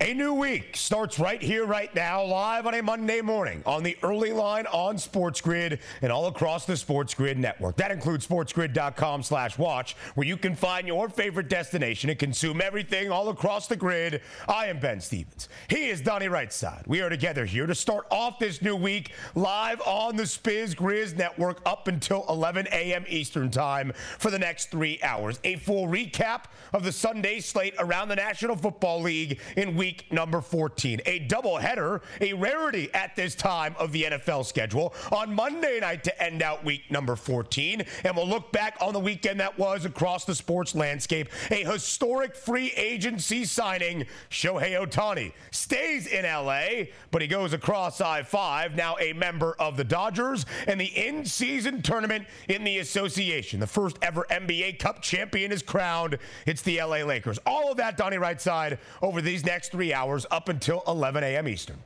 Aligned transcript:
A 0.00 0.14
new 0.14 0.32
week 0.32 0.76
starts 0.76 1.18
right 1.18 1.42
here, 1.42 1.66
right 1.66 1.92
now, 1.92 2.22
live 2.22 2.68
on 2.68 2.74
a 2.74 2.80
Monday 2.80 3.20
morning 3.20 3.64
on 3.66 3.82
the 3.82 3.96
early 4.04 4.32
line 4.32 4.64
on 4.68 4.96
Sports 4.96 5.40
Grid 5.40 5.80
and 6.02 6.12
all 6.12 6.28
across 6.28 6.66
the 6.66 6.76
Sports 6.76 7.14
Grid 7.14 7.36
network. 7.36 7.76
That 7.78 7.90
includes 7.90 8.24
sportsgrid.com 8.24 9.24
slash 9.24 9.58
watch, 9.58 9.96
where 10.14 10.24
you 10.24 10.36
can 10.36 10.54
find 10.54 10.86
your 10.86 11.08
favorite 11.08 11.48
destination 11.48 12.10
and 12.10 12.18
consume 12.18 12.60
everything 12.60 13.10
all 13.10 13.28
across 13.30 13.66
the 13.66 13.74
grid. 13.74 14.22
I 14.46 14.66
am 14.66 14.78
Ben 14.78 15.00
Stevens. 15.00 15.48
He 15.68 15.88
is 15.88 16.00
Donnie 16.00 16.28
Rightside. 16.28 16.86
We 16.86 17.00
are 17.00 17.08
together 17.08 17.44
here 17.44 17.66
to 17.66 17.74
start 17.74 18.06
off 18.12 18.38
this 18.38 18.62
new 18.62 18.76
week 18.76 19.14
live 19.34 19.80
on 19.80 20.14
the 20.14 20.22
Spiz 20.22 20.76
Grizz 20.76 21.16
network 21.16 21.60
up 21.66 21.88
until 21.88 22.24
11 22.28 22.68
a.m. 22.70 23.04
Eastern 23.08 23.50
time 23.50 23.92
for 24.18 24.30
the 24.30 24.38
next 24.38 24.70
three 24.70 25.00
hours. 25.02 25.40
A 25.42 25.56
full 25.56 25.88
recap 25.88 26.44
of 26.72 26.84
the 26.84 26.92
Sunday 26.92 27.40
slate 27.40 27.74
around 27.80 28.06
the 28.06 28.16
National 28.16 28.54
Football 28.54 29.00
League 29.02 29.40
in 29.56 29.74
week 29.74 29.87
week 29.88 30.12
number 30.12 30.42
14. 30.42 31.00
A 31.06 31.20
doubleheader, 31.28 32.02
a 32.20 32.34
rarity 32.34 32.92
at 32.92 33.16
this 33.16 33.34
time 33.34 33.74
of 33.78 33.90
the 33.90 34.02
NFL 34.02 34.44
schedule 34.44 34.92
on 35.10 35.34
Monday 35.34 35.80
night 35.80 36.04
to 36.04 36.22
end 36.22 36.42
out 36.42 36.62
week 36.62 36.82
number 36.90 37.16
14. 37.16 37.82
And 38.04 38.14
we'll 38.14 38.28
look 38.28 38.52
back 38.52 38.76
on 38.82 38.92
the 38.92 39.00
weekend 39.00 39.40
that 39.40 39.58
was 39.58 39.86
across 39.86 40.26
the 40.26 40.34
sports 40.34 40.74
landscape. 40.74 41.30
A 41.50 41.64
historic 41.64 42.36
free 42.36 42.70
agency 42.76 43.46
signing. 43.46 44.04
Shohei 44.28 44.78
Ohtani 44.78 45.32
stays 45.52 46.06
in 46.06 46.24
LA, 46.26 46.88
but 47.10 47.22
he 47.22 47.28
goes 47.28 47.54
across 47.54 48.02
I 48.02 48.22
5, 48.22 48.74
now 48.74 48.94
a 49.00 49.14
member 49.14 49.56
of 49.58 49.78
the 49.78 49.84
Dodgers, 49.84 50.44
and 50.66 50.78
the 50.78 50.84
in 50.84 51.24
season 51.24 51.80
tournament 51.80 52.26
in 52.48 52.62
the 52.62 52.76
association. 52.80 53.58
The 53.58 53.66
first 53.66 53.96
ever 54.02 54.26
NBA 54.30 54.80
Cup 54.80 55.00
champion 55.00 55.50
is 55.50 55.62
crowned. 55.62 56.18
It's 56.44 56.60
the 56.60 56.78
LA 56.78 57.04
Lakers. 57.04 57.38
All 57.46 57.70
of 57.70 57.78
that, 57.78 57.96
Donnie 57.96 58.18
Rightside, 58.18 58.76
over 59.00 59.22
these 59.22 59.46
next 59.46 59.72
three 59.72 59.77
hours 59.82 60.26
up 60.30 60.48
until 60.48 60.82
11 60.86 61.24
a.m. 61.24 61.48
Eastern. 61.48 61.78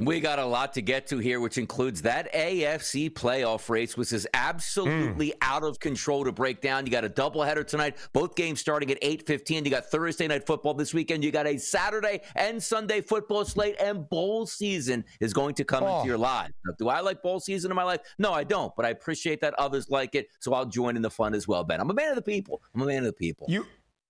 We 0.00 0.20
got 0.20 0.38
a 0.38 0.44
lot 0.44 0.74
to 0.74 0.80
get 0.80 1.08
to 1.08 1.18
here, 1.18 1.40
which 1.40 1.58
includes 1.58 2.02
that 2.02 2.32
AFC 2.32 3.10
playoff 3.10 3.68
race, 3.68 3.96
which 3.96 4.12
is 4.12 4.28
absolutely 4.32 5.30
mm. 5.30 5.38
out 5.42 5.64
of 5.64 5.80
control 5.80 6.22
to 6.22 6.30
break 6.30 6.60
down. 6.60 6.86
You 6.86 6.92
got 6.92 7.04
a 7.04 7.08
doubleheader 7.08 7.66
tonight, 7.66 7.96
both 8.12 8.36
games 8.36 8.60
starting 8.60 8.92
at 8.92 9.02
8:15. 9.02 9.64
You 9.64 9.72
got 9.72 9.86
Thursday 9.86 10.28
night 10.28 10.46
football 10.46 10.74
this 10.74 10.94
weekend. 10.94 11.24
You 11.24 11.32
got 11.32 11.48
a 11.48 11.58
Saturday 11.58 12.20
and 12.36 12.62
Sunday 12.62 13.00
football 13.00 13.44
slate, 13.44 13.74
and 13.80 14.08
bowl 14.08 14.46
season 14.46 15.04
is 15.18 15.32
going 15.32 15.56
to 15.56 15.64
come 15.64 15.82
oh. 15.82 15.96
into 15.96 16.06
your 16.06 16.18
lives. 16.18 16.54
Do 16.78 16.88
I 16.88 17.00
like 17.00 17.20
bowl 17.20 17.40
season 17.40 17.72
in 17.72 17.74
my 17.74 17.82
life? 17.82 18.00
No, 18.18 18.32
I 18.32 18.44
don't, 18.44 18.72
but 18.76 18.86
I 18.86 18.90
appreciate 18.90 19.40
that 19.40 19.54
others 19.54 19.90
like 19.90 20.14
it, 20.14 20.28
so 20.38 20.54
I'll 20.54 20.66
join 20.66 20.94
in 20.94 21.02
the 21.02 21.10
fun 21.10 21.34
as 21.34 21.48
well, 21.48 21.64
Ben. 21.64 21.80
I'm 21.80 21.90
a 21.90 21.94
man 21.94 22.10
of 22.10 22.16
the 22.16 22.22
people. 22.22 22.62
I'm 22.72 22.82
a 22.82 22.86
man 22.86 22.98
of 22.98 23.06
the 23.06 23.12
people. 23.14 23.48
You 23.50 23.66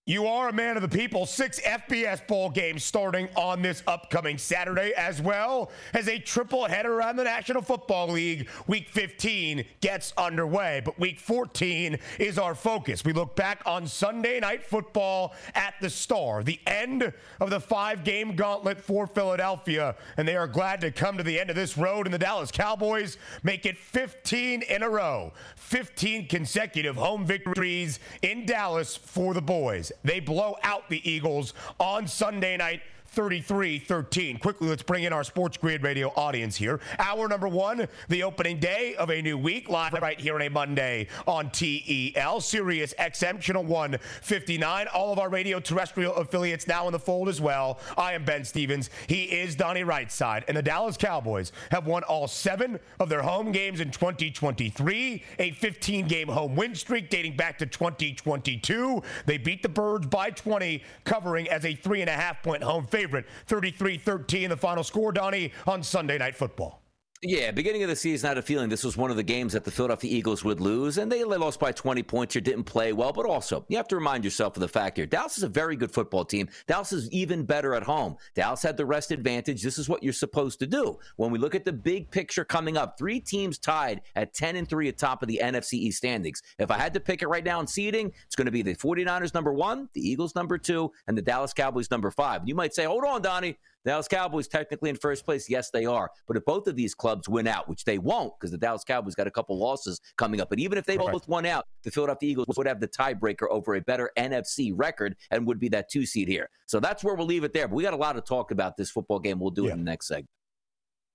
you 0.09 0.27
are 0.27 0.49
a 0.49 0.53
man 0.55 0.75
of 0.75 0.81
the 0.81 0.89
people. 0.89 1.27
Six 1.27 1.61
FBS 1.61 2.27
bowl 2.27 2.49
games 2.49 2.83
starting 2.83 3.29
on 3.37 3.61
this 3.61 3.83
upcoming 3.87 4.39
Saturday, 4.39 4.95
as 4.97 5.21
well 5.21 5.71
as 5.93 6.09
a 6.09 6.19
triple 6.19 6.65
header 6.65 6.95
around 6.95 7.17
the 7.17 7.25
National 7.25 7.61
Football 7.61 8.09
League. 8.13 8.49
Week 8.67 8.89
15 8.89 9.67
gets 9.83 10.15
underway, 10.17 10.81
but 10.83 10.99
week 10.99 11.21
14 11.21 11.99
is 12.19 12.39
our 12.39 12.55
focus. 12.55 13.05
We 13.05 13.13
look 13.13 13.37
back 13.37 13.61
on 13.67 13.87
Sunday 13.87 14.41
night 14.41 14.65
football 14.65 15.35
at 15.55 15.75
the 15.83 15.91
Star, 15.91 16.43
the 16.43 16.59
end 16.67 17.13
of 17.39 17.51
the 17.51 17.61
five 17.61 18.03
game 18.03 18.35
gauntlet 18.35 18.81
for 18.81 19.07
Philadelphia, 19.07 19.95
and 20.17 20.27
they 20.27 20.37
are 20.37 20.49
glad 20.49 20.81
to 20.81 20.91
come 20.91 21.19
to 21.19 21.23
the 21.23 21.39
end 21.39 21.51
of 21.51 21.57
this 21.57 21.77
road. 21.77 22.07
And 22.07 22.15
the 22.15 22.19
Dallas 22.19 22.51
Cowboys 22.51 23.19
make 23.43 23.67
it 23.67 23.77
15 23.77 24.63
in 24.63 24.83
a 24.83 24.89
row, 24.89 25.35
15 25.57 26.29
consecutive 26.29 26.97
home 26.97 27.27
victories 27.27 28.01
in 28.23 28.47
Dallas 28.47 28.97
for 28.97 29.35
the 29.35 29.43
boys. 29.43 29.93
They 30.05 30.21
blow 30.21 30.57
out 30.63 30.89
the 30.89 31.09
Eagles 31.09 31.55
on 31.79 32.07
Sunday 32.07 32.57
night 32.57 32.83
33 33.11 33.79
13. 33.79 34.39
Quickly, 34.39 34.69
let's 34.69 34.83
bring 34.83 35.05
in 35.05 35.13
our 35.13 35.25
Sports 35.25 35.57
Grid 35.57 35.83
Radio 35.83 36.13
audience 36.17 36.57
here. 36.57 36.81
Hour 36.99 37.29
number 37.29 37.49
one, 37.49 37.89
the 38.09 38.23
opening 38.23 38.59
day 38.59 38.95
of 38.97 39.11
a 39.11 39.21
new 39.23 39.39
week, 39.39 39.69
live 39.69 39.93
right 39.95 40.21
here 40.21 40.35
on 40.35 40.43
a 40.43 40.49
Monday 40.49 41.09
on 41.27 41.51
TEL, 41.51 42.41
Sirius 42.41 42.95
XM, 42.99 43.41
Channel 43.41 43.65
159. 43.65 44.87
All 44.95 45.13
of 45.13 45.19
our 45.19 45.29
radio 45.29 45.59
terrestrial 45.59 46.15
affiliates 46.15 46.67
now 46.67 46.87
in 46.87 46.93
the 46.93 46.99
fold 46.99 47.29
as 47.29 47.41
well. 47.41 47.81
I 47.97 48.13
am 48.13 48.25
Ben 48.25 48.45
Stevens. 48.45 48.91
He 49.07 49.25
is 49.25 49.57
Donnie 49.57 49.85
Rightside. 49.85 50.45
And 50.49 50.57
the 50.57 50.63
Dallas 50.63 50.97
Cowboys 50.97 51.53
have 51.71 51.87
won 51.87 52.03
all 52.05 52.29
seven 52.29 52.79
of 53.01 53.09
their 53.09 53.23
home 53.23 53.53
games 53.53 53.81
in 53.81 53.91
2023, 53.91 55.25
a 55.39 55.51
15 55.53 56.07
game 56.07 56.29
home 56.29 56.55
win 56.55 56.75
streak 56.75 57.11
dating 57.11 57.37
back 57.37 57.59
to 57.59 57.67
2022. 57.67 59.03
They 59.27 59.39
beat 59.39 59.63
the 59.63 59.69
Birds 59.69 60.07
by 60.07 60.31
20, 60.31 60.83
covering 61.05 61.49
as 61.49 61.65
a 61.65 61.75
three 61.75 62.01
and 62.01 62.11
a 62.11 62.13
half 62.13 62.43
point 62.43 62.63
home 62.63 62.87
favorite. 62.99 63.27
33 63.47 63.99
13, 63.99 64.51
the 64.51 64.57
final 64.57 64.83
score, 64.83 65.13
Donnie, 65.13 65.53
on 65.67 65.83
Sunday 65.83 66.19
Night 66.19 66.35
Football. 66.35 66.83
Yeah, 67.21 67.51
beginning 67.51 67.83
of 67.83 67.89
the 67.89 67.97
season, 67.97 68.29
I 68.29 68.31
had 68.31 68.39
a 68.39 68.43
feeling 68.43 68.69
this 68.69 68.85
was 68.85 68.97
one 68.97 69.11
of 69.11 69.17
the 69.17 69.25
games 69.25 69.53
that 69.53 69.65
the 69.65 69.73
Philadelphia 69.73 70.17
Eagles 70.17 70.45
would 70.45 70.61
lose, 70.61 70.99
and 70.99 71.11
they 71.11 71.25
lost 71.25 71.59
by 71.59 71.73
20 71.73 72.05
points 72.05 72.37
or 72.37 72.41
didn't 72.41 72.63
play 72.63 72.93
well. 72.93 73.13
But 73.13 73.27
also, 73.27 73.65
you 73.69 73.77
have 73.77 73.89
to 73.89 73.97
remind 73.97 74.23
yourself 74.23 74.57
of 74.57 74.61
the 74.61 74.69
fact 74.69 74.99
here 74.99 75.07
Dallas 75.07 75.37
is 75.37 75.43
a 75.43 75.49
very 75.49 75.75
good 75.75 75.91
football 75.91 76.25
team. 76.25 76.49
Dallas 76.69 76.93
is 76.93 77.11
even 77.11 77.45
better 77.45 77.75
at 77.75 77.83
home. 77.83 78.17
Dallas 78.37 78.63
had 78.63 78.77
the 78.77 78.87
rest 78.87 79.11
advantage. 79.11 79.65
This 79.65 79.79
is 79.79 79.89
what 79.89 80.01
you're 80.01 80.13
supposed 80.13 80.61
to 80.61 80.67
do. 80.69 80.97
When 81.17 81.33
we 81.33 81.41
look 81.41 81.57
at 81.57 81.65
the 81.65 81.73
big 81.73 82.09
picture 82.09 82.45
coming 82.45 82.77
up, 82.77 82.97
three 82.97 83.19
teams 83.19 83.59
tied 83.59 84.03
at 84.15 84.33
10 84.33 84.55
and 84.55 84.69
3 84.69 84.89
at 84.89 84.97
top 84.97 85.21
of 85.21 85.29
the 85.29 85.41
NFC 85.43 85.73
East 85.73 85.99
standings. 85.99 86.41
If 86.61 86.71
I 86.71 86.79
had 86.79 86.95
to 86.95 87.01
pick 87.01 87.23
it 87.23 87.29
right 87.29 87.45
now 87.45 87.59
in 87.59 87.67
seeding, 87.67 88.13
it's 88.27 88.37
going 88.37 88.47
to 88.47 88.53
be 88.53 88.63
the 88.63 88.77
49ers 88.77 89.35
number 89.35 89.53
one, 89.53 89.89
the 89.93 90.09
Eagles 90.09 90.37
number 90.37 90.57
two, 90.57 90.93
and 91.09 91.19
the 91.19 91.23
Dallas 91.23 91.53
Cowboys 91.53 91.91
number 91.91 92.13
five. 92.13 92.43
You 92.47 92.55
might 92.55 92.75
say, 92.75 92.85
hold 92.85 93.05
on, 93.05 93.23
Donnie. 93.23 93.59
Dallas 93.85 94.09
Cowboys 94.09 94.49
technically 94.49 94.91
in 94.91 94.97
first 94.97 95.25
place. 95.25 95.49
Yes, 95.49 95.71
they 95.71 95.87
are. 95.87 96.11
But 96.27 96.37
if 96.37 96.45
both 96.45 96.67
of 96.67 96.77
these 96.77 96.95
clubs 96.95 97.29
win 97.29 97.47
out, 97.47 97.69
which 97.69 97.85
they 97.85 97.99
won't, 97.99 98.33
because 98.39 98.51
the 98.51 98.59
Dallas 98.59 98.85
Cowboys 98.85 99.15
got 99.15 99.27
a 99.27 99.31
couple 99.31 99.59
losses 99.59 100.01
coming 100.17 100.41
up, 100.41 100.51
but 100.51 100.59
even 100.59 100.79
if 100.79 100.85
they 100.85 100.97
both 100.97 101.27
won 101.29 101.47
out, 101.47 101.67
the 101.85 101.91
Philadelphia 101.91 102.31
Eagles 102.31 102.47
would 102.57 102.67
have 102.67 102.81
the 102.81 102.89
tiebreaker 102.89 103.47
over 103.51 103.77
a 103.77 103.81
better 103.81 104.11
NFC 104.19 104.73
record 104.75 105.17
and 105.31 105.47
would 105.47 105.59
be 105.59 105.69
that 105.69 105.89
two 105.91 106.05
seed 106.05 106.29
here. 106.29 106.51
So 106.67 106.81
that's 106.81 107.03
where 107.03 107.15
we'll 107.15 107.27
leave 107.27 107.45
it 107.45 107.53
there. 107.53 107.69
But 107.69 107.77
we 107.77 107.83
got 107.83 107.95
a 107.95 107.97
lot 107.97 108.15
to 108.15 108.21
talk 108.21 108.51
about 108.51 108.77
this 108.77 108.91
football 108.91 109.21
game. 109.21 109.39
We'll 109.39 109.51
do 109.51 109.65
yeah. 109.65 109.71
it 109.71 109.73
in 109.75 109.79
the 109.79 109.91
next 109.91 110.09
segment. 110.09 110.29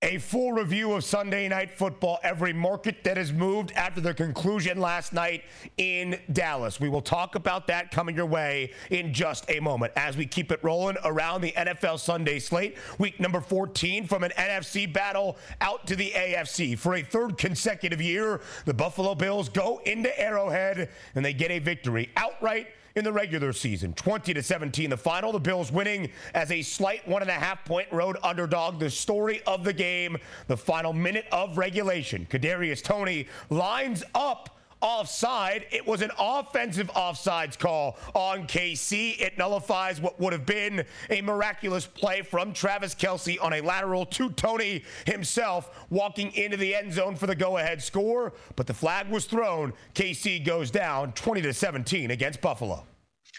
A 0.04 0.18
full 0.18 0.52
review 0.52 0.92
of 0.92 1.02
Sunday 1.02 1.48
night 1.48 1.70
football, 1.70 2.18
every 2.22 2.52
market 2.52 3.02
that 3.04 3.16
has 3.16 3.32
moved 3.32 3.72
after 3.72 4.02
the 4.02 4.12
conclusion 4.12 4.78
last 4.78 5.14
night 5.14 5.44
in 5.78 6.20
Dallas. 6.30 6.78
We 6.78 6.90
will 6.90 7.00
talk 7.00 7.36
about 7.36 7.66
that 7.68 7.90
coming 7.90 8.14
your 8.14 8.26
way 8.26 8.74
in 8.90 9.14
just 9.14 9.50
a 9.50 9.60
moment 9.60 9.94
as 9.96 10.14
we 10.14 10.26
keep 10.26 10.52
it 10.52 10.62
rolling 10.62 10.98
around 11.06 11.40
the 11.40 11.52
NFL 11.52 11.98
Sunday 11.98 12.38
slate. 12.38 12.76
Week 12.98 13.18
number 13.18 13.40
14 13.40 14.06
from 14.06 14.24
an 14.24 14.32
NFC 14.36 14.92
battle 14.92 15.38
out 15.62 15.86
to 15.86 15.96
the 15.96 16.10
AFC. 16.10 16.78
For 16.78 16.96
a 16.96 17.02
third 17.02 17.38
consecutive 17.38 18.02
year, 18.02 18.42
the 18.66 18.74
Buffalo 18.74 19.14
Bills 19.14 19.48
go 19.48 19.80
into 19.86 20.20
Arrowhead 20.20 20.90
and 21.14 21.24
they 21.24 21.32
get 21.32 21.50
a 21.50 21.60
victory 21.60 22.10
outright 22.18 22.66
in 22.96 23.04
the 23.04 23.12
regular 23.12 23.52
season. 23.52 23.92
20 23.94 24.34
to 24.34 24.42
17, 24.42 24.90
the 24.90 24.96
final. 24.96 25.32
The 25.32 25.40
Bills 25.40 25.72
winning 25.72 26.10
as 26.34 26.50
a 26.50 26.62
slight 26.62 27.06
one 27.08 27.22
and 27.22 27.30
a 27.30 27.34
half 27.34 27.64
point 27.64 27.88
road 27.90 28.16
underdog. 28.22 28.78
The 28.78 28.90
story 28.90 29.42
of 29.46 29.64
the 29.64 29.72
game, 29.72 30.16
the 30.46 30.56
final 30.56 30.92
minute 30.92 31.26
of 31.32 31.58
regulation. 31.58 32.26
Kadarius 32.30 32.82
Toney 32.82 33.26
lines 33.50 34.04
up 34.14 34.58
offside. 34.84 35.64
It 35.72 35.86
was 35.86 36.02
an 36.02 36.10
offensive 36.18 36.88
offsides 36.92 37.58
call 37.58 37.96
on 38.12 38.46
KC. 38.46 39.18
It 39.18 39.38
nullifies 39.38 39.98
what 40.00 40.20
would 40.20 40.34
have 40.34 40.44
been 40.44 40.84
a 41.08 41.22
miraculous 41.22 41.86
play 41.86 42.20
from 42.20 42.52
Travis 42.52 42.94
Kelce 42.94 43.42
on 43.42 43.54
a 43.54 43.62
lateral 43.62 44.04
to 44.06 44.28
Toney 44.30 44.84
himself, 45.06 45.86
walking 45.88 46.32
into 46.34 46.58
the 46.58 46.74
end 46.74 46.92
zone 46.92 47.16
for 47.16 47.26
the 47.26 47.34
go 47.34 47.56
ahead 47.56 47.82
score. 47.82 48.34
But 48.56 48.66
the 48.66 48.74
flag 48.74 49.08
was 49.08 49.24
thrown. 49.24 49.72
KC 49.94 50.44
goes 50.44 50.70
down 50.70 51.12
20 51.12 51.40
to 51.42 51.54
17 51.54 52.10
against 52.10 52.42
Buffalo. 52.42 52.84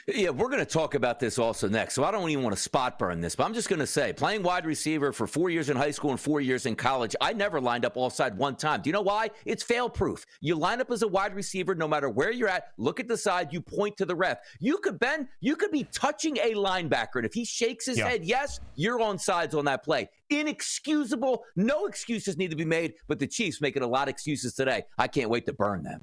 Yeah, 0.08 0.30
we're 0.30 0.50
going 0.50 0.60
to 0.60 0.68
talk 0.68 0.94
about 0.94 1.20
this 1.20 1.40
also 1.40 1.68
next. 1.68 1.96
So 1.96 2.04
I 2.04 2.12
don't 2.12 2.30
even 2.30 2.44
want 2.44 2.56
to 2.56 2.62
spot 2.62 3.00
burn 3.00 3.22
this, 3.22 3.36
but 3.36 3.44
I'm 3.46 3.56
just 3.56 3.70
going 3.70 3.80
to 3.80 3.88
say 3.88 4.14
playing 4.14 4.44
wide 4.44 4.64
receiver 4.64 5.12
for 5.12 5.26
four 5.26 5.50
years 5.50 5.72
in 5.72 5.76
high 5.76 5.90
school 5.90 6.12
and 6.12 6.20
four 6.20 6.42
years 6.42 6.68
in 6.68 6.76
college, 6.76 7.16
I 7.20 7.34
never 7.34 7.60
lined 7.60 7.86
up 7.86 7.94
offside 7.98 8.38
one 8.38 8.56
time. 8.56 8.84
Do 8.84 8.90
you 8.90 8.94
know 8.94 9.02
why? 9.02 9.32
It's 9.46 9.64
fail 9.64 9.90
proof. 9.90 10.24
You 10.42 10.54
line 10.54 10.80
up 10.80 10.92
as 10.92 11.02
a 11.02 11.08
wide 11.08 11.34
receiver 11.34 11.74
no 11.74 11.88
matter 11.88 12.08
where 12.08 12.32
you're 12.32 12.50
at, 12.50 12.68
look 12.78 13.00
at 13.00 13.08
the 13.08 13.18
side, 13.18 13.52
you 13.52 13.62
point 13.62 13.98
to 13.98 14.06
the 14.06 14.16
ref. 14.16 14.38
You 14.60 14.78
could 14.78 15.00
bend, 15.00 15.28
you 15.40 15.56
could 15.56 15.72
be 15.72 15.86
touching 15.86 16.38
a 16.38 16.54
linebacker, 16.54 17.16
and 17.16 17.26
if 17.26 17.34
he 17.34 17.44
shakes 17.44 17.88
his 17.88 17.98
yeah. 17.98 18.10
head, 18.10 18.24
yes, 18.24 18.60
you're 18.76 19.02
on 19.02 19.18
sides 19.18 19.56
on 19.56 19.66
that 19.66 19.84
play. 19.84 20.08
Inexcusable. 20.30 21.44
No 21.56 21.88
excuses 21.88 22.38
need 22.38 22.52
to 22.52 22.56
be 22.56 22.64
made, 22.64 22.94
but 23.08 23.18
the 23.18 23.28
Chiefs 23.28 23.60
making 23.60 23.82
a 23.82 23.88
lot 23.88 24.04
of 24.04 24.10
excuses 24.10 24.54
today. 24.54 24.84
I 25.00 25.08
can't 25.08 25.32
wait 25.32 25.48
to 25.48 25.54
burn 25.54 25.82
them. 25.82 26.02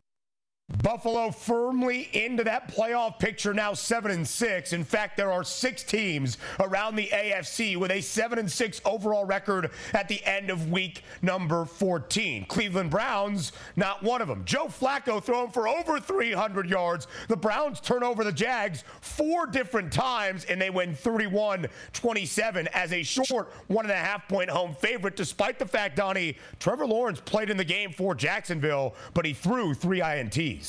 Buffalo 0.82 1.30
firmly 1.30 2.08
into 2.12 2.42
that 2.44 2.68
playoff 2.68 3.18
picture 3.18 3.54
now 3.54 3.72
7 3.72 4.10
and 4.10 4.26
6. 4.26 4.72
In 4.72 4.84
fact, 4.84 5.16
there 5.16 5.30
are 5.30 5.44
6 5.44 5.82
teams 5.84 6.38
around 6.60 6.96
the 6.96 7.08
AFC 7.12 7.76
with 7.76 7.90
a 7.90 8.00
7 8.00 8.38
and 8.38 8.50
6 8.50 8.80
overall 8.84 9.24
record 9.24 9.70
at 9.92 10.08
the 10.08 10.22
end 10.24 10.50
of 10.50 10.70
week 10.70 11.04
number 11.20 11.64
14. 11.64 12.46
Cleveland 12.46 12.90
Browns 12.90 13.52
not 13.76 14.02
one 14.02 14.22
of 14.22 14.28
them. 14.28 14.44
Joe 14.44 14.66
Flacco 14.66 15.22
throwing 15.22 15.50
for 15.50 15.68
over 15.68 16.00
300 16.00 16.68
yards. 16.68 17.06
The 17.28 17.36
Browns 17.36 17.80
turn 17.80 18.02
over 18.02 18.24
the 18.24 18.32
Jags 18.32 18.82
four 19.00 19.46
different 19.46 19.92
times 19.92 20.44
and 20.46 20.60
they 20.60 20.70
win 20.70 20.94
31-27 20.94 22.66
as 22.72 22.92
a 22.92 23.02
short 23.02 23.52
one 23.68 23.84
and 23.84 23.92
a 23.92 23.96
half 23.96 24.26
point 24.26 24.50
home 24.50 24.74
favorite 24.74 25.16
despite 25.16 25.58
the 25.58 25.66
fact 25.66 25.96
Donnie 25.96 26.36
Trevor 26.58 26.86
Lawrence 26.86 27.20
played 27.20 27.50
in 27.50 27.56
the 27.56 27.64
game 27.64 27.92
for 27.92 28.14
Jacksonville, 28.14 28.94
but 29.14 29.24
he 29.24 29.32
threw 29.32 29.74
3 29.74 30.00
INTs. 30.00 30.61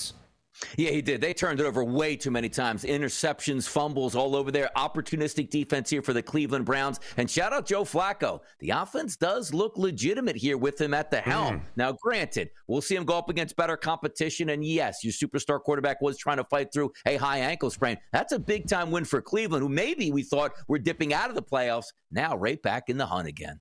Yeah, 0.78 0.92
he 0.92 1.01
did. 1.01 1.22
They 1.22 1.34
turned 1.34 1.60
it 1.60 1.66
over 1.66 1.84
way 1.84 2.16
too 2.16 2.31
many 2.31 2.50
times. 2.50 2.84
Interceptions, 2.84 3.68
fumbles 3.68 4.16
all 4.16 4.36
over 4.36 4.51
there. 4.51 4.69
Opportunistic 4.75 5.50
defense 5.50 5.90
here 5.90 6.01
for 6.01 6.13
the 6.13 6.22
Cleveland 6.22 6.66
Browns. 6.66 7.00
And 7.18 7.30
shout 7.30 7.54
out 7.54 7.66
Joe 7.66 7.84
Flacco. 7.84 8.40
The 8.60 8.72
offense 8.72 9.16
does 9.16 9.54
look 9.54 9.78
legitimate 9.78 10.36
here 10.36 10.57
with 10.57 10.80
him 10.80 10.94
at 10.94 11.12
the 11.12 11.18
helm. 11.18 11.60
Mm. 11.60 11.62
Now, 11.75 11.92
granted, 11.94 12.50
we'll 12.68 12.81
see 12.81 12.95
him 12.95 13.06
go 13.06 13.18
up 13.18 13.30
against 13.30 13.56
better 13.56 13.78
competition. 13.78 14.50
And 14.50 14.63
yes, 14.63 15.04
your 15.04 15.13
superstar 15.13 15.60
quarterback 15.62 16.01
was 16.01 16.18
trying 16.18 16.38
to 16.38 16.45
fight 16.45 16.72
through 16.74 16.92
a 17.06 17.18
high 17.18 17.40
ankle 17.40 17.69
sprain. 17.69 17.98
That's 18.12 18.31
a 18.34 18.40
big 18.40 18.68
time 18.68 18.92
win 18.92 19.06
for 19.06 19.22
Cleveland, 19.22 19.63
who 19.63 19.69
maybe 19.69 20.12
we 20.12 20.24
thought 20.24 20.54
were 20.68 20.80
dipping 20.80 21.13
out 21.13 21.30
of 21.30 21.36
the 21.36 21.44
playoffs. 21.44 21.88
Now, 22.12 22.36
right 22.38 22.62
back 22.62 22.90
in 22.90 22.98
the 22.98 23.06
hunt 23.06 23.28
again. 23.28 23.60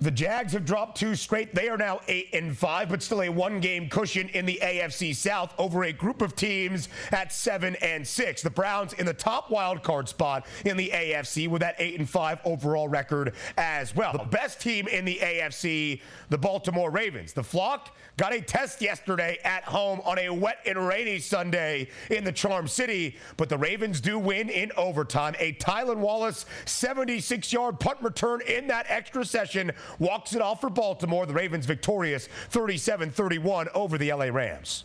The 0.00 0.10
Jags 0.10 0.52
have 0.52 0.64
dropped 0.64 0.98
two 0.98 1.14
straight. 1.14 1.54
They 1.54 1.68
are 1.68 1.78
now 1.78 2.00
eight 2.06 2.28
and 2.34 2.56
five, 2.56 2.90
but 2.90 3.02
still 3.02 3.22
a 3.22 3.28
one-game 3.28 3.88
cushion 3.88 4.28
in 4.28 4.44
the 4.44 4.58
AFC 4.62 5.16
South 5.16 5.54
over 5.58 5.84
a 5.84 5.92
group 5.92 6.20
of 6.20 6.36
teams 6.36 6.88
at 7.12 7.32
seven 7.32 7.76
and 7.76 8.06
six. 8.06 8.42
The 8.42 8.50
Browns 8.50 8.92
in 8.92 9.06
the 9.06 9.14
top 9.14 9.50
wild 9.50 9.82
card 9.82 10.08
spot 10.08 10.46
in 10.66 10.76
the 10.76 10.90
AFC 10.90 11.48
with 11.48 11.62
that 11.62 11.76
eight 11.78 11.98
and 11.98 12.08
five 12.08 12.40
overall 12.44 12.88
record 12.88 13.32
as 13.56 13.96
well. 13.96 14.12
The 14.12 14.18
best 14.18 14.60
team 14.60 14.86
in 14.86 15.04
the 15.04 15.18
AFC, 15.22 16.00
the 16.28 16.38
Baltimore 16.38 16.90
Ravens. 16.90 17.32
The 17.32 17.42
flock 17.42 17.96
got 18.16 18.34
a 18.34 18.40
test 18.40 18.82
yesterday 18.82 19.38
at 19.44 19.64
home 19.64 20.00
on 20.04 20.18
a 20.18 20.28
wet 20.28 20.58
and 20.66 20.86
rainy 20.86 21.18
Sunday 21.18 21.88
in 22.10 22.22
the 22.22 22.32
Charm 22.32 22.68
City, 22.68 23.16
but 23.38 23.48
the 23.48 23.56
Ravens 23.56 24.00
do 24.00 24.18
win 24.18 24.50
in 24.50 24.70
overtime. 24.76 25.34
A 25.38 25.54
Tylan 25.54 25.96
Wallace 25.96 26.44
76-yard 26.66 27.80
punt 27.80 27.98
return 28.02 28.42
in 28.42 28.66
that 28.66 28.84
extra 28.88 29.24
session 29.24 29.72
walks 29.98 30.34
it 30.34 30.42
off 30.42 30.60
for 30.60 30.70
Baltimore. 30.70 31.26
The 31.26 31.34
Ravens 31.34 31.66
victorious 31.66 32.28
37 32.50 33.10
31 33.10 33.68
over 33.74 33.98
the 33.98 34.12
LA 34.12 34.26
Rams. 34.26 34.84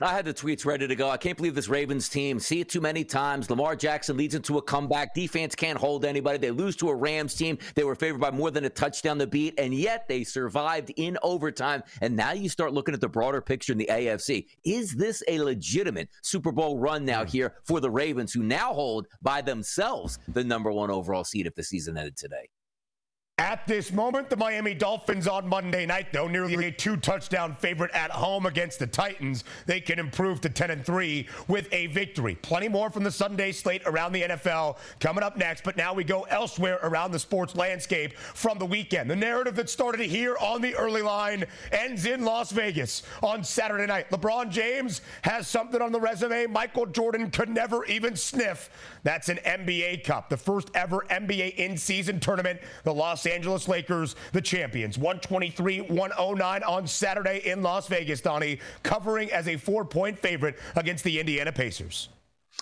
I 0.00 0.12
had 0.12 0.24
the 0.24 0.34
tweets 0.34 0.66
ready 0.66 0.88
to 0.88 0.96
go. 0.96 1.08
I 1.08 1.16
can't 1.16 1.36
believe 1.36 1.54
this 1.54 1.68
Ravens 1.68 2.08
team. 2.08 2.40
See 2.40 2.60
it 2.60 2.68
too 2.68 2.80
many 2.80 3.04
times. 3.04 3.48
Lamar 3.48 3.76
Jackson 3.76 4.16
leads 4.16 4.34
into 4.34 4.58
a 4.58 4.62
comeback. 4.62 5.14
Defense 5.14 5.54
can't 5.54 5.78
hold 5.78 6.04
anybody. 6.04 6.36
They 6.36 6.50
lose 6.50 6.74
to 6.76 6.88
a 6.88 6.94
Rams 6.94 7.34
team. 7.34 7.58
They 7.76 7.84
were 7.84 7.94
favored 7.94 8.20
by 8.20 8.32
more 8.32 8.50
than 8.50 8.64
a 8.64 8.70
touchdown 8.70 9.20
to 9.20 9.28
beat, 9.28 9.54
and 9.56 9.72
yet 9.72 10.08
they 10.08 10.24
survived 10.24 10.92
in 10.96 11.16
overtime. 11.22 11.84
And 12.00 12.16
now 12.16 12.32
you 12.32 12.48
start 12.48 12.72
looking 12.72 12.92
at 12.92 13.00
the 13.00 13.08
broader 13.08 13.40
picture 13.40 13.70
in 13.70 13.78
the 13.78 13.88
AFC. 13.88 14.46
Is 14.64 14.96
this 14.96 15.22
a 15.28 15.38
legitimate 15.38 16.08
Super 16.22 16.50
Bowl 16.50 16.76
run 16.76 17.04
now 17.04 17.22
mm. 17.22 17.28
here 17.28 17.54
for 17.62 17.78
the 17.78 17.90
Ravens, 17.90 18.32
who 18.32 18.42
now 18.42 18.72
hold 18.72 19.06
by 19.22 19.42
themselves 19.42 20.18
the 20.26 20.42
number 20.42 20.72
one 20.72 20.90
overall 20.90 21.22
seed 21.22 21.46
if 21.46 21.54
the 21.54 21.62
season 21.62 21.96
ended 21.96 22.16
today? 22.16 22.48
At 23.38 23.66
this 23.66 23.90
moment, 23.90 24.30
the 24.30 24.36
Miami 24.36 24.74
Dolphins 24.74 25.26
on 25.26 25.48
Monday 25.48 25.86
night, 25.86 26.12
though 26.12 26.28
nearly 26.28 26.66
a 26.66 26.70
two 26.70 26.96
touchdown 26.96 27.52
favorite 27.52 27.90
at 27.90 28.12
home 28.12 28.46
against 28.46 28.78
the 28.78 28.86
Titans, 28.86 29.42
they 29.66 29.80
can 29.80 29.98
improve 29.98 30.40
to 30.42 30.48
10 30.48 30.70
and 30.70 30.86
3 30.86 31.26
with 31.48 31.66
a 31.72 31.88
victory. 31.88 32.36
Plenty 32.36 32.68
more 32.68 32.90
from 32.90 33.02
the 33.02 33.10
Sunday 33.10 33.50
slate 33.50 33.82
around 33.86 34.12
the 34.12 34.22
NFL 34.22 34.76
coming 35.00 35.24
up 35.24 35.36
next, 35.36 35.64
but 35.64 35.76
now 35.76 35.92
we 35.92 36.04
go 36.04 36.22
elsewhere 36.30 36.78
around 36.84 37.10
the 37.10 37.18
sports 37.18 37.56
landscape 37.56 38.16
from 38.16 38.60
the 38.60 38.66
weekend. 38.66 39.10
The 39.10 39.16
narrative 39.16 39.56
that 39.56 39.68
started 39.68 40.02
here 40.02 40.36
on 40.40 40.62
the 40.62 40.76
early 40.76 41.02
line 41.02 41.44
ends 41.72 42.06
in 42.06 42.24
Las 42.24 42.52
Vegas 42.52 43.02
on 43.20 43.42
Saturday 43.42 43.86
night. 43.86 44.10
LeBron 44.10 44.48
James 44.48 45.00
has 45.22 45.48
something 45.48 45.82
on 45.82 45.90
the 45.90 46.00
resume 46.00 46.46
Michael 46.46 46.86
Jordan 46.86 47.32
could 47.32 47.48
never 47.48 47.84
even 47.86 48.14
sniff. 48.14 48.70
That's 49.02 49.28
an 49.28 49.38
NBA 49.38 50.04
Cup, 50.04 50.28
the 50.28 50.36
first 50.36 50.70
ever 50.76 51.00
NBA 51.10 51.56
in 51.56 51.76
season 51.76 52.20
tournament. 52.20 52.60
The 52.84 52.94
Los 52.94 53.23
Los 53.24 53.32
Angeles 53.32 53.68
Lakers, 53.68 54.16
the 54.32 54.40
champions. 54.40 54.98
123 54.98 55.80
109 55.82 56.62
on 56.64 56.86
Saturday 56.86 57.40
in 57.44 57.62
Las 57.62 57.88
Vegas, 57.88 58.20
Donnie, 58.20 58.58
covering 58.82 59.30
as 59.32 59.48
a 59.48 59.56
four 59.56 59.84
point 59.84 60.18
favorite 60.18 60.58
against 60.76 61.04
the 61.04 61.18
Indiana 61.18 61.52
Pacers. 61.52 62.08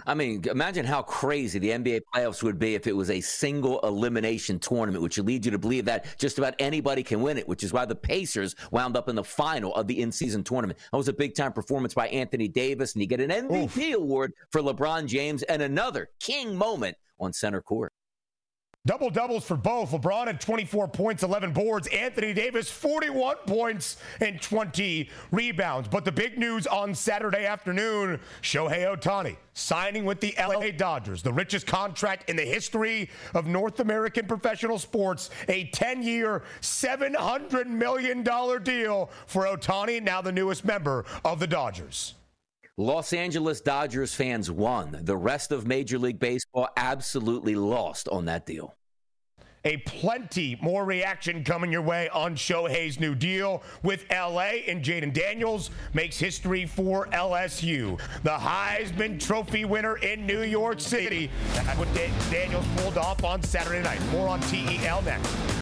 I 0.07 0.15
mean, 0.15 0.43
imagine 0.49 0.87
how 0.87 1.03
crazy 1.03 1.59
the 1.59 1.69
NBA 1.69 2.01
playoffs 2.15 2.43
would 2.43 2.59
be 2.59 2.75
if 2.75 2.87
it 2.87 2.97
was 2.97 3.11
a 3.11 3.21
single 3.21 3.79
elimination 3.81 4.59
tournament, 4.59 5.03
which 5.03 5.19
would 5.19 5.27
lead 5.27 5.45
you 5.45 5.51
to 5.51 5.59
believe 5.59 5.85
that 5.85 6.19
just 6.19 6.39
about 6.39 6.55
anybody 6.59 7.03
can 7.03 7.21
win 7.21 7.37
it, 7.37 7.47
which 7.47 7.63
is 7.63 7.75
why 7.75 7.85
the 7.85 7.95
Pacers 7.95 8.55
wound 8.71 8.97
up 8.97 9.11
in 9.11 9.17
the 9.17 9.25
final 9.25 9.75
of 9.75 9.87
the 9.87 10.01
in 10.01 10.11
season 10.11 10.43
tournament. 10.43 10.79
That 10.93 10.97
was 10.97 11.09
a 11.09 11.13
big 11.13 11.35
time 11.35 11.53
performance 11.53 11.93
by 11.93 12.09
Anthony 12.09 12.49
Davis, 12.49 12.95
and 12.95 13.03
you 13.03 13.09
get 13.09 13.21
an 13.21 13.29
MVP 13.31 13.91
Oof. 13.91 13.95
award 13.97 14.33
for 14.51 14.63
LeBron 14.63 15.07
James 15.07 15.43
and 15.43 15.61
another 15.61 16.09
king 16.21 16.57
moment 16.57 16.97
on 17.21 17.35
center 17.35 17.61
court. 17.61 17.93
Double 18.85 19.11
doubles 19.11 19.45
for 19.45 19.57
both. 19.57 19.93
LeBron 19.93 20.27
had 20.27 20.41
24 20.41 20.89
points, 20.89 21.23
11 21.23 21.53
boards. 21.53 21.87
Anthony 21.87 22.33
Davis, 22.33 22.69
41 22.69 23.37
points 23.47 23.97
and 24.21 24.43
20 24.43 25.09
rebounds. 25.31 25.87
But 25.87 26.05
the 26.05 26.11
big 26.11 26.37
news 26.37 26.67
on 26.67 26.93
Saturday 26.93 27.47
afternoon 27.47 28.19
Shohei 28.43 28.93
Ohtani 28.93 29.37
signing 29.55 30.05
with 30.05 30.19
the 30.19 30.35
LA 30.37 30.73
Dodgers, 30.73 31.23
the 31.23 31.33
richest 31.33 31.65
contract 31.65 32.29
in 32.29 32.35
the 32.35 32.43
history 32.43 33.09
of 33.35 33.47
North 33.47 33.79
American 33.79 34.27
professional 34.27 34.81
sports, 34.81 35.31
a 35.47 35.67
10 35.67 36.03
year, 36.03 36.43
$700 36.61 37.69
million 37.69 38.25
deal 38.65 39.11
for 39.29 39.45
Ohtani, 39.45 40.03
now 40.03 40.21
the 40.21 40.33
newest 40.33 40.65
member 40.65 41.05
of 41.25 41.39
the 41.39 41.47
Dodgers. 41.47 42.15
Los 42.83 43.13
Angeles 43.13 43.61
Dodgers 43.61 44.13
fans 44.13 44.51
won. 44.51 44.99
The 45.03 45.17
rest 45.17 45.53
of 45.53 45.69
Major 45.69 45.99
League 45.99 46.19
Baseball 46.19 46.69
absolutely 46.77 47.55
lost 47.55 48.09
on 48.09 48.25
that 48.25 48.45
deal. 48.45 48.75
A 49.65 49.77
plenty 49.77 50.59
more 50.61 50.85
reaction 50.85 51.45
coming 51.45 51.71
your 51.71 51.83
way 51.83 52.09
on 52.09 52.35
Shohei's 52.35 52.99
new 52.99 53.15
deal 53.15 53.63
with 53.85 54.05
LA 54.11 54.65
and 54.67 54.83
Jayden 54.83 55.13
Daniels 55.13 55.71
makes 55.95 56.19
history 56.19 56.67
for 56.67 57.07
LSU. 57.13 58.01
The 58.25 58.31
Heisman 58.31 59.25
Trophy 59.25 59.65
winner 59.65 59.99
in 59.99 60.27
New 60.27 60.43
York 60.43 60.81
City. 60.81 61.31
That's 61.55 61.79
what 61.79 61.95
Daniels 61.95 62.67
pulled 62.79 62.99
off 62.99 63.23
on 63.23 63.45
Saturday 63.45 63.83
night. 63.83 64.05
More 64.11 64.27
on 64.27 64.41
TEL 64.41 65.03
next. 65.03 65.62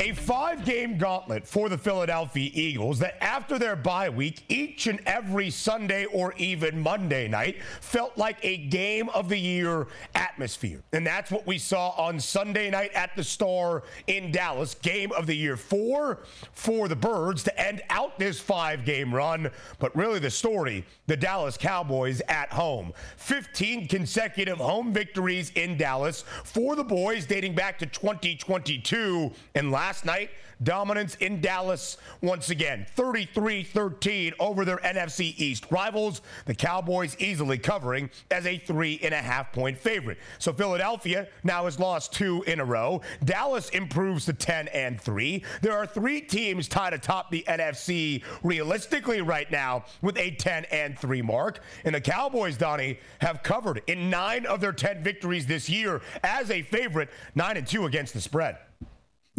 A 0.00 0.14
five 0.14 0.64
game 0.64 0.96
gauntlet 0.96 1.46
for 1.46 1.68
the 1.68 1.76
Philadelphia 1.76 2.50
Eagles 2.54 2.98
that 3.00 3.22
after 3.22 3.58
their 3.58 3.76
bye 3.76 4.08
week, 4.08 4.44
each 4.48 4.86
and 4.86 4.98
every 5.04 5.50
Sunday 5.50 6.06
or 6.06 6.32
even 6.38 6.80
Monday 6.80 7.28
night 7.28 7.62
felt 7.82 8.16
like 8.16 8.38
a 8.42 8.56
game 8.56 9.10
of 9.10 9.28
the 9.28 9.36
year 9.36 9.88
atmosphere. 10.14 10.82
And 10.94 11.06
that's 11.06 11.30
what 11.30 11.46
we 11.46 11.58
saw 11.58 11.90
on 11.98 12.18
Sunday 12.18 12.70
night 12.70 12.94
at 12.94 13.14
the 13.14 13.22
Star 13.22 13.82
in 14.06 14.32
Dallas. 14.32 14.74
Game 14.74 15.12
of 15.12 15.26
the 15.26 15.36
year 15.36 15.58
four 15.58 16.20
for 16.52 16.88
the 16.88 16.96
Birds 16.96 17.42
to 17.42 17.60
end 17.60 17.82
out 17.90 18.18
this 18.18 18.40
five 18.40 18.86
game 18.86 19.14
run. 19.14 19.50
But 19.80 19.94
really, 19.94 20.18
the 20.18 20.30
story 20.30 20.86
the 21.08 21.16
Dallas 21.16 21.58
Cowboys 21.58 22.22
at 22.26 22.50
home. 22.50 22.94
15 23.18 23.86
consecutive 23.86 24.56
home 24.56 24.94
victories 24.94 25.50
in 25.56 25.76
Dallas 25.76 26.24
for 26.44 26.74
the 26.74 26.84
boys 26.84 27.26
dating 27.26 27.54
back 27.54 27.78
to 27.80 27.86
2022. 27.86 29.30
And 29.54 29.70
last 29.70 29.89
last 29.90 30.04
night, 30.04 30.30
dominance 30.62 31.16
in 31.16 31.40
Dallas 31.40 31.96
once 32.22 32.50
again. 32.50 32.86
33 32.94 33.64
13 33.64 34.34
over 34.38 34.64
their 34.64 34.76
NFC 34.76 35.34
East 35.36 35.66
rivals. 35.72 36.22
The 36.46 36.54
Cowboys 36.54 37.16
easily 37.18 37.58
covering 37.58 38.08
as 38.30 38.46
a 38.46 38.56
three 38.56 39.00
and 39.02 39.12
a 39.12 39.16
half 39.16 39.52
point 39.52 39.76
favorite. 39.76 40.18
So 40.38 40.52
Philadelphia 40.52 41.26
now 41.42 41.64
has 41.64 41.80
lost 41.80 42.12
two 42.12 42.44
in 42.44 42.60
a 42.60 42.64
row. 42.64 43.00
Dallas 43.24 43.68
improves 43.70 44.26
to 44.26 44.32
10 44.32 44.68
and 44.68 45.00
3. 45.00 45.42
There 45.60 45.76
are 45.76 45.86
three 45.86 46.20
teams 46.20 46.68
tied 46.68 46.92
atop 46.92 47.32
the 47.32 47.44
NFC 47.48 48.22
realistically 48.44 49.22
right 49.22 49.50
now 49.50 49.86
with 50.02 50.16
a 50.18 50.30
10 50.30 50.66
and 50.66 50.96
3 50.96 51.20
mark. 51.20 51.64
And 51.84 51.96
the 51.96 52.00
Cowboys, 52.00 52.56
Donnie, 52.56 53.00
have 53.18 53.42
covered 53.42 53.82
in 53.88 54.08
nine 54.08 54.46
of 54.46 54.60
their 54.60 54.72
10 54.72 55.02
victories 55.02 55.46
this 55.46 55.68
year 55.68 56.00
as 56.22 56.48
a 56.52 56.62
favorite, 56.62 57.08
9 57.34 57.56
and 57.56 57.66
2 57.66 57.86
against 57.86 58.14
the 58.14 58.20
spread. 58.20 58.56